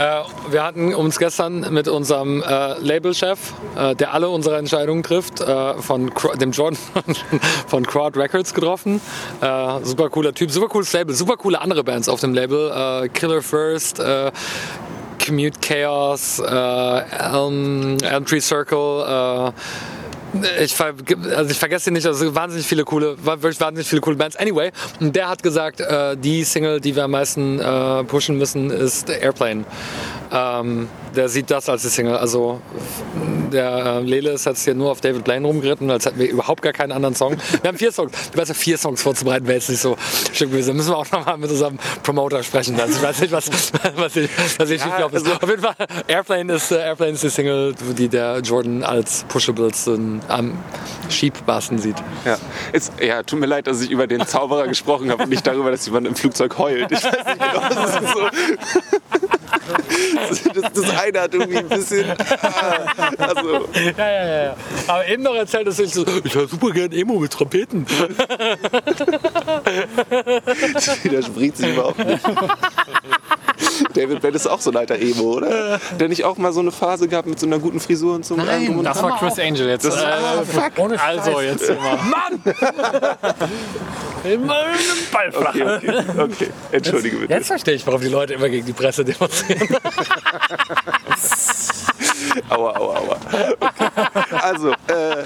Äh, 0.00 0.22
wir 0.48 0.64
hatten 0.64 0.94
uns 0.94 1.18
gestern 1.18 1.74
mit 1.74 1.86
unserem 1.86 2.42
äh, 2.42 2.78
Labelchef, 2.78 3.52
äh, 3.76 3.94
der 3.94 4.14
alle 4.14 4.30
unsere 4.30 4.56
Entscheidungen 4.56 5.02
trifft, 5.02 5.42
äh, 5.42 5.74
von 5.74 6.10
dem 6.40 6.52
Jordan 6.52 6.78
von 7.66 7.84
Crowd 7.84 8.18
Records 8.18 8.54
getroffen. 8.54 9.02
Äh, 9.42 9.84
super 9.84 10.08
cooler 10.08 10.32
Typ, 10.32 10.50
super 10.50 10.68
cooles 10.68 10.90
Label, 10.94 11.14
super 11.14 11.36
coole 11.36 11.60
andere 11.60 11.84
Bands 11.84 12.08
auf 12.08 12.20
dem 12.20 12.32
Label. 12.32 12.70
Äh, 13.04 13.08
Killer 13.10 13.42
First, 13.42 14.00
Commute 15.22 15.60
Chaos, 15.60 16.38
Elm, 16.38 17.98
Elm 18.02 18.24
Tree 18.24 18.40
Circle. 18.40 19.52
Ich, 20.60 20.74
ver 20.74 20.94
also 21.36 21.50
ich 21.50 21.58
vergesse 21.58 21.90
ihn 21.90 21.94
nicht, 21.94 22.06
also 22.06 22.34
wahnsinnig 22.34 22.66
viele 22.66 22.84
coole, 22.84 23.16
wirklich 23.24 23.60
wahnsinnig 23.60 23.88
viele 23.88 24.00
coole 24.00 24.16
Bands. 24.16 24.36
Anyway, 24.36 24.70
und 25.00 25.14
der 25.16 25.28
hat 25.28 25.42
gesagt, 25.42 25.80
äh, 25.80 26.16
die 26.16 26.44
Single, 26.44 26.80
die 26.80 26.94
wir 26.94 27.04
am 27.04 27.10
meisten 27.12 27.58
äh, 27.58 28.04
pushen 28.04 28.38
müssen, 28.38 28.70
ist 28.70 29.10
Airplane. 29.10 29.64
Ähm, 30.32 30.88
der 31.16 31.28
sieht 31.28 31.50
das 31.50 31.68
als 31.68 31.82
die 31.82 31.88
Single. 31.88 32.16
Also 32.16 32.60
der 33.52 33.84
äh, 33.84 34.00
Lele 34.02 34.30
ist 34.30 34.46
jetzt 34.46 34.62
hier 34.64 34.74
nur 34.74 34.92
auf 34.92 35.00
David 35.00 35.24
Blaine 35.24 35.44
rumgeritten, 35.44 35.90
als 35.90 36.06
hätten 36.06 36.20
wir 36.20 36.30
überhaupt 36.30 36.62
gar 36.62 36.72
keinen 36.72 36.92
anderen 36.92 37.16
Song. 37.16 37.36
Wir 37.62 37.68
haben 37.68 37.78
vier 37.78 37.90
Songs. 37.90 38.12
Ich 38.30 38.38
weiß 38.38 38.48
ja, 38.48 38.54
vier 38.54 38.78
Songs 38.78 39.02
vorzubereiten 39.02 39.46
wäre 39.48 39.58
jetzt 39.58 39.68
nicht 39.68 39.80
so 39.80 39.96
schön 40.32 40.50
gewesen. 40.50 40.68
Da 40.68 40.74
müssen 40.74 40.90
wir 40.90 40.98
auch 40.98 41.10
nochmal 41.10 41.36
mit 41.38 41.50
unserem 41.50 41.78
Promoter 42.04 42.44
sprechen. 42.44 42.78
Also 42.78 42.94
ich 42.94 43.02
weiß 43.02 43.20
nicht, 43.22 43.32
was, 43.32 43.50
was 43.96 44.14
ich, 44.14 44.30
was 44.58 44.70
ich 44.70 44.80
glaube. 44.84 45.16
also- 45.16 45.32
Auf 45.32 45.48
jeden 45.48 45.62
Fall, 45.62 45.74
Airplane 46.06 46.52
ist, 46.52 46.70
äh, 46.70 46.76
Airplane 46.76 47.12
ist 47.12 47.24
die 47.24 47.28
Single, 47.28 47.74
die 47.98 48.08
der 48.08 48.38
Jordan 48.38 48.84
als 48.84 49.24
Pushables 49.28 49.88
ähm, 50.28 50.54
am 50.54 50.58
Schiebbasten 51.10 51.78
sieht. 51.78 51.96
Ja. 52.24 52.38
Ist, 52.72 52.92
ja, 53.00 53.22
tut 53.22 53.40
mir 53.40 53.46
leid, 53.46 53.66
dass 53.66 53.80
ich 53.80 53.90
über 53.90 54.06
den 54.06 54.26
Zauberer 54.26 54.68
gesprochen 54.68 55.10
habe 55.10 55.24
und 55.24 55.28
nicht 55.30 55.46
darüber, 55.46 55.70
dass 55.70 55.86
jemand 55.86 56.06
im 56.06 56.14
Flugzeug 56.14 56.58
heult. 56.58 56.90
Ich 56.92 57.02
weiß 57.04 57.12
nicht 57.12 57.38
genau, 57.38 57.68
das 57.68 58.00
ist 58.00 58.12
so. 58.12 58.28
Das, 60.54 60.72
das 60.72 60.98
eine 60.98 61.20
hat 61.20 61.34
irgendwie 61.34 61.58
ein 61.58 61.68
bisschen. 61.68 62.06
Also, 63.18 63.68
Ja, 63.74 63.92
ja, 63.98 64.26
ja, 64.26 64.44
ja. 64.44 64.56
Aber 64.86 65.06
eben 65.08 65.22
noch 65.22 65.34
erzählt, 65.34 65.66
dass 65.66 65.78
ich 65.78 65.92
so, 65.92 66.04
ich 66.24 66.34
höre 66.34 66.48
super 66.48 66.70
gern 66.70 66.92
Emo 66.92 67.18
mit 67.18 67.32
Trompeten. 67.32 67.86
das 70.72 71.04
widerspricht 71.04 71.56
sich 71.56 71.68
überhaupt 71.70 72.04
nicht. 72.04 72.20
David 73.94 74.20
Bell 74.20 74.34
ist 74.34 74.46
auch 74.46 74.60
so 74.60 74.70
ein 74.70 74.76
alter 74.76 74.96
Emo, 74.96 75.34
oder? 75.34 75.80
Der 75.98 76.08
nicht 76.08 76.24
auch 76.24 76.36
mal 76.38 76.52
so 76.52 76.60
eine 76.60 76.70
Phase 76.72 77.08
gehabt 77.08 77.28
mit 77.28 77.38
so 77.40 77.46
einer 77.46 77.58
guten 77.58 77.80
Frisur 77.80 78.14
und 78.14 78.24
so? 78.24 78.36
drum 78.36 78.78
und 78.78 78.84
Das 78.84 79.02
war 79.02 79.18
Chris 79.18 79.38
Angel 79.38 79.68
jetzt. 79.68 79.84
Das- 79.84 79.96
äh, 79.96 80.70
Ohne 80.76 81.00
also 81.00 81.40
jetzt 81.40 81.62
immer. 81.68 81.98
Immer 84.24 84.54
einen 84.60 84.78
Ball 85.12 85.32
flach. 85.32 85.54
Okay, 85.54 85.78
okay, 85.78 86.04
okay. 86.18 86.48
Entschuldige 86.72 87.16
bitte. 87.16 87.32
Jetzt 87.32 87.46
verstehe 87.46 87.74
ich, 87.74 87.86
warum 87.86 88.00
die 88.02 88.08
Leute 88.08 88.34
immer 88.34 88.48
gegen 88.50 88.66
die 88.66 88.72
Presse 88.74 89.04
demonstrieren. 89.04 89.68
Aua, 92.50 92.76
aua, 92.76 92.96
aua. 92.96 93.16
Okay. 93.60 94.36
Also, 94.42 94.70
äh, 94.70 95.24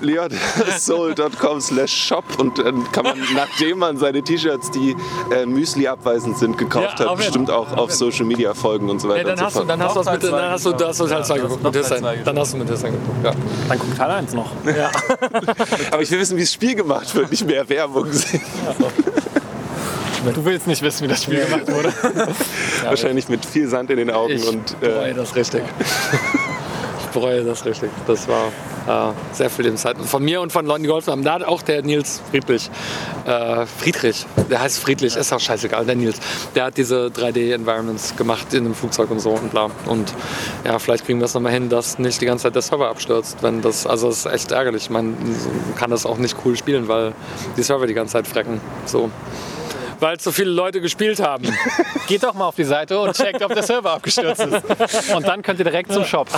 leonsoul.com 0.00 1.60
slash 1.60 1.92
shop 1.92 2.24
und 2.38 2.58
dann 2.58 2.90
kann 2.92 3.04
man, 3.04 3.18
nachdem 3.34 3.78
man 3.78 3.96
seine 3.98 4.22
T-Shirts, 4.22 4.70
die 4.70 4.96
äh, 5.32 5.46
Müsli 5.46 5.86
abweisend 5.86 6.38
sind, 6.38 6.58
gekauft 6.58 6.98
Ja, 6.98 7.06
hat, 7.06 7.06
auf 7.08 7.18
bestimmt 7.18 7.50
auch 7.50 7.76
auf 7.76 7.92
Social 7.92 8.24
Media 8.24 8.54
folgen 8.54 8.90
und 8.90 9.00
so 9.00 9.08
weiter 9.08 9.18
Nee, 9.18 9.24
dann, 9.24 9.32
und 9.32 9.38
so 9.38 9.44
hast 9.44 9.54
du, 9.54 9.58
fort. 9.60 9.70
dann 9.70 9.82
hast 9.82 9.96
du 9.96 10.02
das 10.02 10.12
mit, 10.12 10.22
dann 10.24 10.50
hast 10.50 10.66
du, 10.66 10.72
dann 10.72 10.88
hast 10.88 11.00
du 11.00 11.06
Teil 11.06 11.24
2 11.24 11.38
geguckt 11.38 11.62
mit 11.62 12.26
Dann 12.26 12.38
hast 12.38 12.52
du 12.52 12.56
mit 12.56 12.68
Hissing 12.70 12.92
geguckt, 12.92 13.24
ja. 13.24 13.32
Dann 13.68 13.78
guck 13.78 13.96
Teil 13.96 14.10
1 14.10 14.32
noch. 14.34 14.50
Aber 15.90 16.02
ich 16.02 16.10
will 16.10 16.18
wissen, 16.18 16.36
wie 16.36 16.42
das 16.42 16.52
Spiel 16.52 16.74
gemacht 16.74 17.14
wird, 17.14 17.30
nicht 17.30 17.46
mehr 17.46 17.68
Werbung 17.68 18.12
sehen. 18.12 18.42
Du 20.34 20.44
willst 20.44 20.66
nicht 20.66 20.82
wissen, 20.82 21.04
wie 21.04 21.08
das 21.08 21.22
Spiel 21.22 21.44
gemacht 21.44 21.70
wurde. 21.70 21.92
Wahrscheinlich 22.84 23.28
mit 23.28 23.44
viel 23.44 23.68
Sand 23.68 23.90
in 23.90 23.96
den 23.96 24.10
Augen 24.10 24.32
Ich 24.32 24.46
und 24.46 24.80
bereue 24.80 25.10
äh, 25.10 25.14
das 25.14 25.34
richtig. 25.36 25.62
ich 27.00 27.06
bereue 27.12 27.44
das 27.44 27.64
richtig. 27.64 27.90
Das 28.06 28.26
war 28.28 28.52
äh, 28.86 29.12
sehr 29.32 29.50
viel 29.50 29.64
Lebenszeit. 29.64 29.96
Von 29.98 30.24
mir 30.24 30.40
und 30.40 30.52
von 30.52 30.66
Leuten, 30.66 30.82
die 30.82 30.88
geholfen 30.88 31.10
haben. 31.10 31.24
Da 31.24 31.34
hat 31.34 31.44
auch 31.44 31.62
der 31.62 31.82
Nils 31.82 32.22
Friedrich, 32.30 32.70
äh, 33.26 33.66
Friedrich, 33.66 34.26
der 34.50 34.60
heißt 34.60 34.78
Friedrich, 34.78 35.16
ist 35.16 35.32
auch 35.32 35.40
scheißegal, 35.40 35.84
der 35.84 35.96
Nils. 35.96 36.18
Der 36.54 36.66
hat 36.66 36.76
diese 36.76 37.10
3D-Environments 37.14 38.16
gemacht 38.16 38.52
in 38.54 38.64
einem 38.64 38.74
Flugzeug 38.74 39.10
und 39.10 39.20
so 39.20 39.30
und 39.30 39.50
bla. 39.50 39.70
Und 39.86 40.12
ja, 40.64 40.78
vielleicht 40.78 41.04
kriegen 41.04 41.18
wir 41.18 41.26
es 41.26 41.34
nochmal 41.34 41.52
hin, 41.52 41.68
dass 41.68 41.98
nicht 41.98 42.20
die 42.20 42.26
ganze 42.26 42.44
Zeit 42.44 42.54
der 42.54 42.62
Server 42.62 42.88
abstürzt. 42.88 43.38
Wenn 43.42 43.62
das, 43.62 43.86
also 43.86 44.08
es 44.08 44.24
ist 44.24 44.32
echt 44.32 44.52
ärgerlich. 44.52 44.90
Man 44.90 45.16
kann 45.76 45.90
das 45.90 46.06
auch 46.06 46.18
nicht 46.18 46.36
cool 46.44 46.56
spielen, 46.56 46.88
weil 46.88 47.12
die 47.56 47.62
Server 47.62 47.86
die 47.86 47.94
ganze 47.94 48.12
Zeit 48.12 48.26
frecken. 48.26 48.60
So. 48.84 49.10
Weil 50.00 50.20
so 50.20 50.30
viele 50.30 50.50
Leute 50.50 50.80
gespielt 50.80 51.20
haben. 51.20 51.44
Geht 52.06 52.22
doch 52.22 52.34
mal 52.34 52.46
auf 52.46 52.54
die 52.54 52.64
Seite 52.64 52.98
und 52.98 53.14
checkt, 53.16 53.42
ob 53.42 53.52
der 53.52 53.62
Server 53.62 53.92
abgestürzt 53.92 54.40
ist. 54.40 55.14
Und 55.14 55.26
dann 55.26 55.42
könnt 55.42 55.58
ihr 55.58 55.64
direkt 55.64 55.92
zum 55.92 56.04
Shop. 56.04 56.28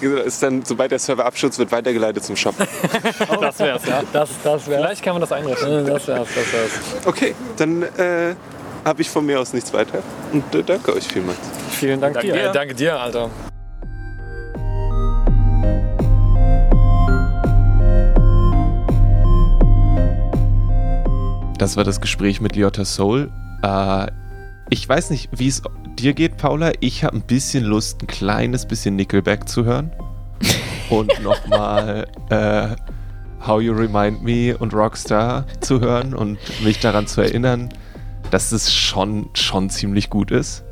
ist 0.00 0.42
dann, 0.42 0.64
sobald 0.64 0.90
der 0.90 0.98
Server 0.98 1.26
abstürzt, 1.26 1.58
wird 1.58 1.72
weitergeleitet 1.72 2.24
zum 2.24 2.36
Shop. 2.36 2.54
Das 3.40 3.58
wär's, 3.58 3.86
ja. 3.86 4.02
Das, 4.12 4.30
das 4.42 4.66
wäre 4.66 4.82
Vielleicht 4.82 5.02
kann 5.02 5.14
man 5.14 5.20
das 5.20 5.32
einrichten. 5.32 5.86
Das 5.86 6.06
wär's, 6.06 6.28
das 6.34 6.52
wär's. 6.52 7.06
Okay, 7.06 7.34
dann 7.56 7.82
äh, 7.82 8.34
habe 8.84 9.02
ich 9.02 9.10
von 9.10 9.24
mir 9.24 9.40
aus 9.40 9.52
nichts 9.52 9.72
weiter. 9.72 10.02
Und 10.32 10.54
äh, 10.54 10.62
danke 10.62 10.94
euch 10.94 11.04
vielmals. 11.04 11.38
Vielen 11.70 12.00
Dank 12.00 12.20
dir. 12.20 12.34
Ey, 12.34 12.52
danke 12.52 12.74
dir, 12.74 12.98
Alter. 12.98 13.30
Das 21.60 21.76
war 21.76 21.84
das 21.84 22.00
Gespräch 22.00 22.40
mit 22.40 22.56
Liotta 22.56 22.86
Soul. 22.86 23.30
Äh, 23.62 24.06
ich 24.70 24.88
weiß 24.88 25.10
nicht, 25.10 25.28
wie 25.30 25.48
es 25.48 25.60
dir 25.98 26.14
geht, 26.14 26.38
Paula. 26.38 26.72
Ich 26.80 27.04
habe 27.04 27.18
ein 27.18 27.20
bisschen 27.20 27.64
Lust, 27.64 28.00
ein 28.00 28.06
kleines 28.06 28.64
bisschen 28.64 28.96
Nickelback 28.96 29.46
zu 29.46 29.66
hören. 29.66 29.92
Und 30.88 31.12
nochmal 31.22 32.06
äh, 32.30 32.68
How 33.46 33.60
You 33.60 33.74
Remind 33.74 34.22
Me 34.22 34.56
und 34.56 34.72
Rockstar 34.72 35.44
zu 35.60 35.80
hören 35.80 36.14
und 36.14 36.38
mich 36.64 36.80
daran 36.80 37.06
zu 37.06 37.20
erinnern, 37.20 37.68
dass 38.30 38.52
es 38.52 38.72
schon, 38.72 39.28
schon 39.34 39.68
ziemlich 39.68 40.08
gut 40.08 40.30
ist. 40.30 40.64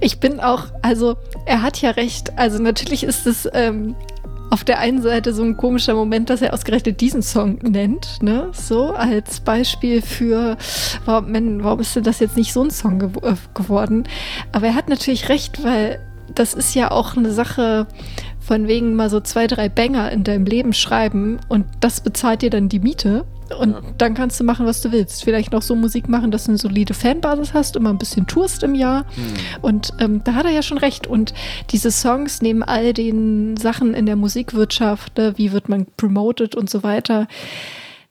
Ich 0.00 0.18
bin 0.18 0.40
auch, 0.40 0.66
also 0.82 1.16
er 1.46 1.62
hat 1.62 1.80
ja 1.80 1.90
recht. 1.90 2.36
Also 2.36 2.60
natürlich 2.60 3.04
ist 3.04 3.28
es 3.28 3.48
ähm, 3.52 3.94
auf 4.50 4.64
der 4.64 4.78
einen 4.78 5.02
Seite 5.02 5.32
so 5.32 5.42
ein 5.42 5.56
komischer 5.56 5.94
Moment, 5.94 6.30
dass 6.30 6.42
er 6.42 6.52
ausgerechnet 6.52 7.00
diesen 7.00 7.22
Song 7.22 7.58
nennt, 7.62 8.22
ne? 8.22 8.50
So 8.52 8.92
als 8.92 9.40
Beispiel 9.40 10.02
für, 10.02 10.56
warum, 11.04 11.32
man, 11.32 11.64
warum 11.64 11.80
ist 11.80 11.96
denn 11.96 12.04
das 12.04 12.20
jetzt 12.20 12.36
nicht 12.36 12.52
so 12.52 12.62
ein 12.62 12.70
Song 12.70 12.98
gew 12.98 13.20
äh, 13.22 13.34
geworden? 13.54 14.04
Aber 14.52 14.66
er 14.66 14.74
hat 14.74 14.88
natürlich 14.88 15.28
recht, 15.28 15.64
weil 15.64 15.98
das 16.34 16.54
ist 16.54 16.74
ja 16.74 16.90
auch 16.90 17.16
eine 17.16 17.32
Sache 17.32 17.86
von 18.40 18.68
wegen 18.68 18.94
mal 18.94 19.10
so 19.10 19.20
zwei, 19.20 19.46
drei 19.46 19.68
Banger 19.68 20.12
in 20.12 20.24
deinem 20.24 20.44
Leben 20.44 20.72
schreiben 20.72 21.38
und 21.48 21.66
das 21.80 22.00
bezahlt 22.00 22.42
dir 22.42 22.50
dann 22.50 22.68
die 22.68 22.80
Miete. 22.80 23.24
Und 23.58 23.72
Ja. 23.72 23.80
dann 23.98 24.14
kannst 24.14 24.40
du 24.40 24.44
machen, 24.44 24.64
was 24.66 24.80
du 24.80 24.90
willst. 24.92 25.22
Vielleicht 25.24 25.52
noch 25.52 25.62
so 25.62 25.74
Musik 25.76 26.08
machen, 26.08 26.30
dass 26.30 26.44
du 26.44 26.50
eine 26.52 26.58
solide 26.58 26.94
Fanbasis 26.94 27.52
hast, 27.54 27.76
immer 27.76 27.90
ein 27.90 27.98
bisschen 27.98 28.26
tourst 28.26 28.62
im 28.62 28.74
Jahr. 28.74 29.04
Und 29.60 29.92
ähm, 30.00 30.22
da 30.24 30.34
hat 30.34 30.46
er 30.46 30.52
ja 30.52 30.62
schon 30.62 30.78
recht. 30.78 31.06
Und 31.06 31.34
diese 31.70 31.90
Songs 31.90 32.40
neben 32.42 32.62
all 32.62 32.92
den 32.94 33.56
Sachen 33.56 33.94
in 33.94 34.06
der 34.06 34.16
Musikwirtschaft, 34.16 35.18
ne, 35.18 35.34
wie 35.36 35.52
wird 35.52 35.68
man 35.68 35.86
promoted 35.96 36.54
und 36.54 36.70
so 36.70 36.82
weiter, 36.82 37.26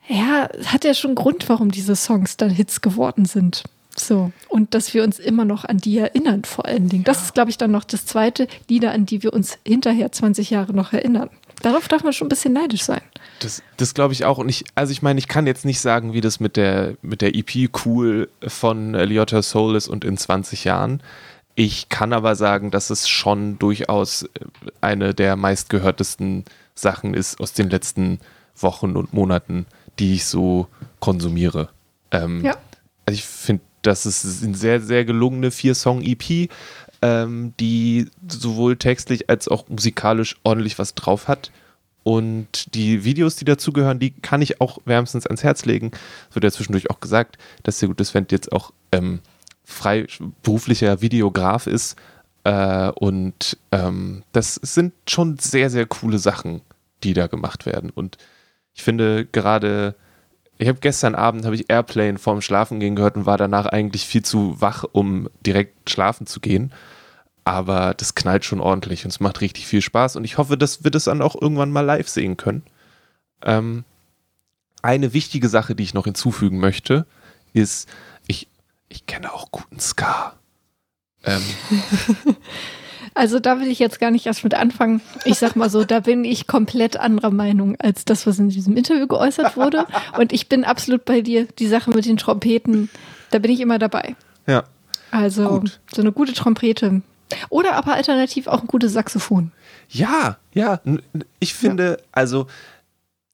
ja, 0.08 0.50
hat 0.66 0.84
ja 0.84 0.94
schon 0.94 1.10
einen 1.12 1.16
Grund, 1.16 1.48
warum 1.50 1.72
diese 1.72 1.96
Songs 1.96 2.38
dann 2.38 2.50
Hits 2.50 2.82
geworden 2.82 3.26
sind. 3.26 3.64
So. 3.96 4.32
Und 4.50 4.74
dass 4.74 4.94
wir 4.94 5.04
uns 5.04 5.20
immer 5.20 5.46
noch 5.46 5.66
an 5.66 5.78
die 5.78 5.98
erinnern, 6.00 6.44
vor 6.46 6.66
allen 6.66 6.90
Dingen. 6.90 7.04
Das 7.04 7.22
ist, 7.24 7.34
glaube 7.36 7.52
ich, 7.52 7.58
dann 7.58 7.72
noch 7.72 7.84
das 7.84 8.06
zweite 8.06 8.48
Lieder, 8.68 8.92
an 8.92 9.06
die 9.06 9.22
wir 9.24 9.34
uns 9.34 9.58
hinterher 9.66 10.12
20 10.12 10.50
Jahre 10.50 10.74
noch 10.74 10.94
erinnern. 10.94 11.30
Darauf 11.64 11.88
darf 11.88 12.04
man 12.04 12.14
schon 12.14 12.28
ein 12.28 12.30
bisschen 12.30 12.54
neidisch 12.54 12.84
sein. 12.84 13.02
Das, 13.40 13.64
das 13.78 13.94
glaube 13.94 14.14
ich 14.14 14.26
auch. 14.26 14.38
Und 14.38 14.50
ich, 14.50 14.66
also 14.76 14.92
ich 14.92 15.02
meine, 15.02 15.18
ich 15.18 15.28
kann 15.28 15.48
jetzt 15.48 15.66
nicht 15.66 15.80
sagen, 15.80 16.14
wie 16.14 16.22
das 16.22 16.40
mit 16.40 16.58
der, 16.58 16.96
mit 17.02 17.22
der 17.22 17.36
EP 17.36 17.70
cool 17.86 18.30
von 18.46 18.94
Liotta 18.94 19.42
Soul 19.42 19.76
ist 19.76 19.88
und 19.88 20.04
in 20.04 20.18
20 20.18 20.66
Jahren. 20.66 21.02
Ich 21.56 21.88
kann 21.90 22.14
aber 22.14 22.36
sagen, 22.36 22.70
dass 22.70 22.90
es 22.90 23.08
schon 23.08 23.58
durchaus 23.60 24.24
äh, 24.24 24.28
eine 24.82 25.14
der 25.14 25.36
meistgehörtesten 25.36 26.44
Sachen 26.76 27.14
ist 27.14 27.40
aus 27.40 27.54
den 27.54 27.70
letzten 27.70 28.20
Wochen 28.58 28.96
und 28.96 29.14
Monaten, 29.14 29.66
die 30.00 30.16
ich 30.16 30.26
so 30.26 30.68
konsumiere. 31.00 31.70
Ähm, 32.12 32.44
Ja. 32.44 32.58
Also 33.06 33.18
ich 33.18 33.24
finde, 33.24 33.64
das 33.84 34.06
ist 34.06 34.44
eine 34.44 34.56
sehr, 34.56 34.82
sehr 34.82 35.06
gelungene 35.06 35.52
Vier-Song-EP, 35.52 36.50
ähm, 37.04 37.54
die 37.60 38.10
sowohl 38.28 38.78
textlich 38.78 39.30
als 39.30 39.50
auch 39.50 39.68
musikalisch 39.68 40.38
ordentlich 40.44 40.80
was 40.80 40.96
drauf 40.96 41.28
hat. 41.28 41.52
Und 42.04 42.74
die 42.76 43.04
Videos, 43.04 43.36
die 43.36 43.46
dazugehören, 43.46 44.00
die 44.00 44.12
kann 44.12 44.42
ich 44.42 44.62
auch 44.62 44.80
wärmstens 44.86 45.28
ans 45.28 45.44
Herz 45.44 45.66
legen. 45.66 45.92
Es 46.30 46.36
wird 46.36 46.46
ja 46.46 46.52
zwischendurch 46.52 46.90
auch 46.90 47.02
gesagt, 47.02 47.38
dass 47.64 47.80
der 47.80 47.90
gute 47.90 48.06
Sven 48.06 48.26
jetzt 48.32 48.52
auch 48.54 48.72
ähm, 48.94 49.20
freiberuflicher 49.66 51.02
Videograf 51.02 51.68
ist. 51.68 51.98
Äh, 52.46 52.90
und 52.92 53.58
ähm, 53.72 54.24
das 54.32 54.56
sind 54.56 54.94
schon 55.08 55.38
sehr, 55.40 55.70
sehr 55.70 55.86
coole 55.86 56.20
Sachen, 56.20 56.62
die 57.04 57.14
da 57.14 57.28
gemacht 57.28 57.66
werden. 57.66 57.90
Und 57.90 58.18
ich 58.74 58.84
finde 58.84 59.26
gerade, 59.26 59.96
ich 60.58 60.70
habe 60.70 60.80
gestern 60.80 61.16
Abend 61.16 61.44
habe 61.46 61.56
ich 61.56 61.70
Airplane 61.70 62.18
vorm 62.18 62.42
Schlafen 62.42 62.80
gehen 62.80 62.96
gehört 62.96 63.18
und 63.18 63.26
war 63.26 63.38
danach 63.38 63.66
eigentlich 63.66 64.06
viel 64.06 64.24
zu 64.24 64.62
wach, 64.62 64.86
um 64.90 65.30
direkt 65.46 65.90
schlafen 65.90 66.28
zu 66.28 66.40
gehen. 66.40 66.72
Aber 67.46 67.94
das 67.94 68.16
knallt 68.16 68.46
schon 68.46 68.62
ordentlich 68.62 69.04
und 69.04 69.12
es 69.12 69.20
macht 69.20 69.42
richtig 69.42 69.68
viel 69.68 69.82
Spaß 69.82 70.16
und 70.16 70.24
ich 70.24 70.38
hoffe, 70.38 70.58
dass 70.58 70.84
wir 70.84 70.92
das 70.92 71.06
dann 71.06 71.22
auch 71.22 71.40
irgendwann 71.40 71.72
mal 71.72 71.82
live 71.82 72.08
sehen 72.08 72.38
können. 72.38 72.64
Ähm, 73.44 73.84
eine 74.82 75.14
wichtige 75.14 75.50
Sache, 75.50 75.76
die 75.76 75.84
ich 75.84 75.94
noch 75.94 76.06
hinzufügen 76.06 76.60
möchte, 76.60 77.06
ist, 77.54 77.90
ich, 78.28 78.48
ich 78.88 79.06
kenne 79.06 79.34
auch 79.34 79.52
guten 79.52 79.80
Ska. 79.80 80.34
Ähm, 81.26 81.42
Also 83.16 83.40
da 83.40 83.60
will 83.60 83.68
ich 83.68 83.80
jetzt 83.80 84.00
gar 84.00 84.12
nicht 84.12 84.26
erst 84.26 84.44
mit 84.44 84.56
anfangen. 84.56 85.02
Ich 85.26 85.38
sag 85.38 85.56
mal 85.56 85.70
so, 85.70 85.84
da 85.84 86.00
bin 86.00 86.26
ich 86.26 86.48
komplett 86.48 86.98
anderer 86.98 87.30
Meinung 87.30 87.76
als 87.80 88.06
das, 88.06 88.26
was 88.26 88.40
in 88.40 88.50
diesem 88.50 88.76
Interview 88.76 89.08
geäußert 89.08 89.56
wurde. 89.56 89.86
Und 90.18 90.34
ich 90.34 90.50
bin 90.50 90.64
absolut 90.64 91.06
bei 91.06 91.22
dir. 91.22 91.46
Die 91.60 91.68
Sache 91.68 91.92
mit 91.92 92.06
den 92.06 92.18
Trompeten, 92.18 92.90
da 93.30 93.38
bin 93.40 93.52
ich 93.52 93.60
immer 93.60 93.78
dabei. 93.78 94.16
ja, 94.48 94.64
Also 95.12 95.60
Gut. 95.60 95.80
so 95.94 96.02
eine 96.02 96.12
gute 96.12 96.34
Trompete. 96.34 97.02
Oder 97.50 97.76
aber 97.76 97.94
alternativ 97.94 98.48
auch 98.48 98.62
ein 98.62 98.68
gutes 98.68 98.94
Saxophon. 98.94 99.52
Ja, 99.90 100.38
ja. 100.54 100.80
Ich 101.40 101.54
finde, 101.54 101.98
also 102.12 102.48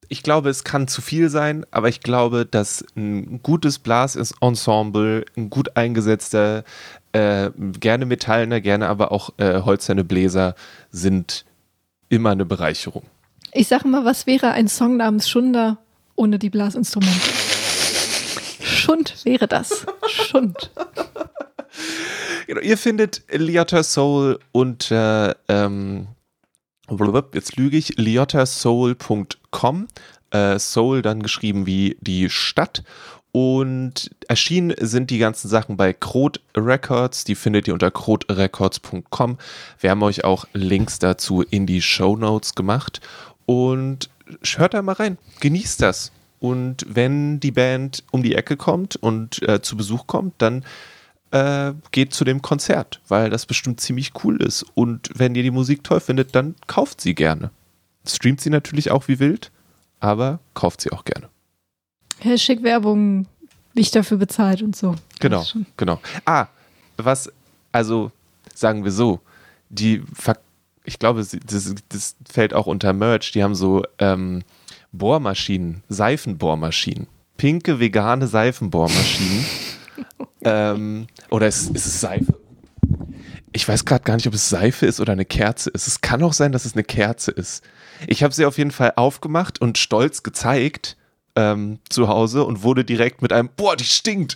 ich 0.10 0.24
glaube, 0.24 0.50
es 0.50 0.64
kann 0.64 0.88
zu 0.88 1.02
viel 1.02 1.30
sein, 1.30 1.66
aber 1.72 1.88
ich 1.88 2.02
glaube, 2.02 2.46
dass 2.46 2.84
ein 2.96 3.42
gutes 3.44 3.80
Blasensemble, 3.80 5.26
ein 5.38 5.50
gut 5.50 5.78
eingesetzter, 5.78 6.64
äh, 7.14 7.52
gerne 7.80 8.06
metallene, 8.06 8.62
gerne 8.62 8.88
aber 8.88 9.12
auch 9.12 9.32
äh, 9.38 9.62
holzerne 9.62 10.04
Bläser 10.04 10.56
sind 10.92 11.46
immer 12.10 12.32
eine 12.32 12.46
Bereicherung. 12.46 13.04
Ich 13.52 13.68
sage 13.68 13.88
mal, 13.88 14.04
was 14.04 14.28
wäre 14.28 14.52
ein 14.52 14.68
Song 14.68 14.98
namens 14.98 15.30
Schunder 15.30 15.78
ohne 16.16 16.40
die 16.40 16.50
Blasinstrumente? 16.50 17.30
Schund 18.62 19.16
wäre 19.24 19.48
das. 19.48 19.86
Schund. 20.08 20.72
Genau, 22.50 22.62
ihr 22.62 22.80
findet 22.80 23.22
Liotta 23.32 23.84
Soul 23.84 24.39
unter, 24.52 25.38
ähm, 25.47 26.08
jetzt 27.32 27.58
lüge 27.58 27.78
ich, 27.78 27.95
liottasoul.com. 28.00 29.88
Äh, 30.32 30.58
Soul 30.58 31.04
dann 31.04 31.22
geschrieben 31.22 31.68
wie 31.68 31.95
die 32.02 32.28
Stadt. 32.32 32.84
Und 33.32 34.10
erschienen 34.28 34.74
sind 34.80 35.12
die 35.12 35.20
ganzen 35.20 35.47
Sachen 35.47 35.78
bei 35.78 35.93
Krot 35.93 36.41
Records. 36.58 37.24
Die 37.24 37.36
findet 37.36 37.68
ihr 37.68 37.74
unter 37.76 37.91
krotrecords.com. 37.91 39.38
Wir 39.80 39.91
haben 39.91 40.02
euch 40.02 40.24
auch 40.24 40.45
Links 40.54 40.97
dazu 40.97 41.43
in 41.43 41.68
die 41.68 41.84
Show 41.84 42.16
Notes 42.16 42.56
gemacht. 42.56 43.00
Und 43.45 44.10
hört 44.56 44.74
da 44.74 44.82
mal 44.82 44.93
rein. 44.93 45.20
Genießt 45.39 45.84
das. 45.84 46.12
Und 46.39 46.84
wenn 46.89 47.39
die 47.39 47.52
Band 47.52 48.04
um 48.10 48.24
die 48.24 48.34
Ecke 48.34 48.58
kommt 48.58 48.95
und 48.95 49.39
äh, 49.47 49.62
zu 49.62 49.78
Besuch 49.78 50.08
kommt, 50.08 50.34
dann 50.39 50.66
äh, 51.32 51.73
geht 51.91 52.13
zu 52.13 52.23
dem 52.23 52.41
Konzert, 52.41 53.01
weil 53.07 53.30
das 53.30 53.45
bestimmt 53.45 53.82
ziemlich 53.82 54.13
cool 54.23 54.41
ist. 54.41 54.65
Und 54.73 55.09
wenn 55.13 55.36
ihr 55.36 55.43
die 55.43 55.51
Musik 55.51 55.84
toll 55.84 55.99
findet, 55.99 56.36
dann 56.36 56.55
kauft 56.67 57.01
sie 57.01 57.15
gerne. 57.15 57.51
Streamt 58.07 58.41
sie 58.41 58.49
natürlich 58.49 58.91
auch 58.91 59.07
wie 59.07 59.19
wild, 59.19 59.51
aber 59.99 60.39
kauft 60.53 60.82
sie 60.82 60.91
auch 60.91 61.05
gerne. 61.05 61.30
Hashtag 62.19 62.63
Werbung 62.63 63.27
nicht 63.73 63.95
dafür 63.95 64.17
bezahlt 64.17 64.61
und 64.61 64.75
so. 64.75 64.95
Genau, 65.19 65.45
genau. 65.77 65.99
Ah, 66.25 66.47
was, 66.97 67.32
also 67.71 68.11
sagen 68.53 68.84
wir 68.84 68.91
so, 68.91 69.21
die, 69.69 70.03
ich 70.84 70.99
glaube, 70.99 71.25
das, 71.45 71.75
das, 71.89 72.15
fällt 72.30 72.53
auch 72.53 72.65
unter 72.65 72.93
Merch, 72.93 73.32
die 73.32 73.43
haben 73.43 73.55
so 73.55 73.84
ähm, 73.99 74.43
Bohrmaschinen, 74.91 75.84
Seifenbohrmaschinen, 75.88 77.07
pinke 77.38 77.80
vegane 77.80 78.27
Seifenbohrmaschinen. 78.27 79.45
ähm, 80.44 81.08
oder 81.30 81.48
ist, 81.48 81.76
ist 81.76 81.86
es 81.86 82.02
Seife? 82.02 82.40
Ich 83.52 83.68
weiß 83.68 83.86
gerade 83.86 84.04
gar 84.04 84.16
nicht, 84.16 84.28
ob 84.28 84.34
es 84.34 84.50
Seife 84.50 84.86
ist 84.86 85.00
oder 85.00 85.14
eine 85.14 85.26
Kerze 85.26 85.70
ist. 85.70 85.88
Es 85.88 86.02
kann 86.02 86.22
auch 86.24 86.34
sein, 86.34 86.52
dass 86.52 86.66
es 86.66 86.74
eine 86.74 86.84
Kerze 86.84 87.32
ist. 87.32 87.64
Ich 88.08 88.24
habe 88.24 88.34
sie 88.34 88.46
auf 88.46 88.58
jeden 88.58 88.72
Fall 88.72 88.94
aufgemacht 88.96 89.60
und 89.60 89.78
stolz 89.78 90.24
gezeigt 90.24 90.98
ähm, 91.36 91.80
zu 91.90 92.08
Hause 92.08 92.44
und 92.44 92.64
wurde 92.64 92.86
direkt 92.86 93.22
mit 93.22 93.34
einem 93.34 93.50
Boah, 93.56 93.76
die 93.76 93.86
stinkt 93.86 94.36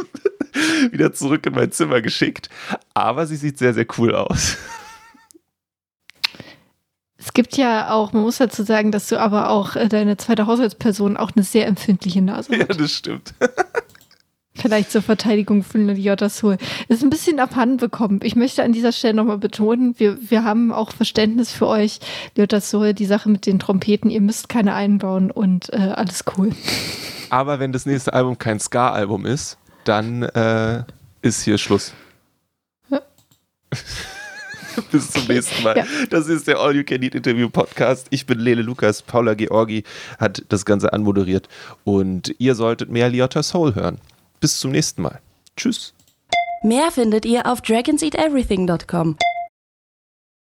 wieder 0.90 1.12
zurück 1.12 1.46
in 1.46 1.54
mein 1.54 1.72
Zimmer 1.72 2.00
geschickt. 2.00 2.48
Aber 2.94 3.26
sie 3.26 3.36
sieht 3.36 3.58
sehr, 3.58 3.74
sehr 3.74 3.86
cool 3.98 4.14
aus. 4.14 4.56
Es 7.18 7.32
gibt 7.32 7.56
ja 7.56 7.90
auch, 7.90 8.12
man 8.12 8.22
muss 8.22 8.38
dazu 8.38 8.64
sagen, 8.64 8.90
dass 8.90 9.08
du 9.08 9.20
aber 9.20 9.48
auch 9.48 9.76
äh, 9.76 9.88
deine 9.88 10.16
zweite 10.16 10.46
Haushaltsperson 10.46 11.16
auch 11.16 11.30
eine 11.36 11.44
sehr 11.44 11.66
empfindliche 11.66 12.20
Nase 12.20 12.52
hast. 12.52 12.58
Ja, 12.58 12.66
das 12.66 12.90
stimmt. 12.90 13.34
Vielleicht 14.54 14.90
zur 14.90 15.00
Verteidigung 15.00 15.62
von 15.62 15.86
Lyotta 15.86 16.28
Soul. 16.28 16.58
Ist 16.88 17.02
ein 17.02 17.08
bisschen 17.08 17.40
abhanden 17.40 17.78
bekommen. 17.78 18.20
Ich 18.22 18.36
möchte 18.36 18.62
an 18.62 18.72
dieser 18.72 18.92
Stelle 18.92 19.14
nochmal 19.14 19.38
betonen, 19.38 19.94
wir, 19.98 20.18
wir 20.30 20.44
haben 20.44 20.72
auch 20.72 20.92
Verständnis 20.92 21.52
für 21.52 21.66
euch, 21.66 22.00
Lyotta 22.36 22.60
Soul, 22.60 22.92
die 22.92 23.06
Sache 23.06 23.30
mit 23.30 23.46
den 23.46 23.58
Trompeten, 23.58 24.10
ihr 24.10 24.20
müsst 24.20 24.50
keine 24.50 24.74
einbauen 24.74 25.30
und 25.30 25.72
äh, 25.72 25.76
alles 25.76 26.24
cool. 26.36 26.50
Aber 27.30 27.60
wenn 27.60 27.72
das 27.72 27.86
nächste 27.86 28.12
Album 28.12 28.38
kein 28.38 28.60
Ska-Album 28.60 29.24
ist, 29.24 29.56
dann 29.84 30.22
äh, 30.22 30.84
ist 31.22 31.42
hier 31.42 31.56
Schluss. 31.56 31.94
Ja. 32.90 33.00
Bis 34.90 35.10
zum 35.10 35.26
nächsten 35.28 35.62
Mal. 35.62 35.78
Ja. 35.78 35.86
Das 36.10 36.28
ist 36.28 36.46
der 36.46 36.58
All 36.58 36.76
You 36.76 36.84
Can 36.84 37.02
Eat 37.02 37.14
Interview 37.14 37.48
Podcast. 37.48 38.06
Ich 38.10 38.26
bin 38.26 38.38
Lele 38.38 38.62
Lukas. 38.62 39.02
Paula 39.02 39.34
Georgi 39.34 39.84
hat 40.18 40.44
das 40.48 40.64
Ganze 40.64 40.92
anmoderiert. 40.92 41.48
Und 41.84 42.34
ihr 42.38 42.54
solltet 42.54 42.90
mehr 42.90 43.08
Liotta 43.08 43.42
Soul 43.42 43.74
hören. 43.74 43.98
Bis 44.42 44.58
zum 44.58 44.72
nächsten 44.72 45.02
Mal. 45.02 45.20
Tschüss. 45.56 45.94
Mehr 46.64 46.90
findet 46.90 47.24
ihr 47.24 47.46
auf 47.46 47.62
dragonseateverything.com. 47.62 49.16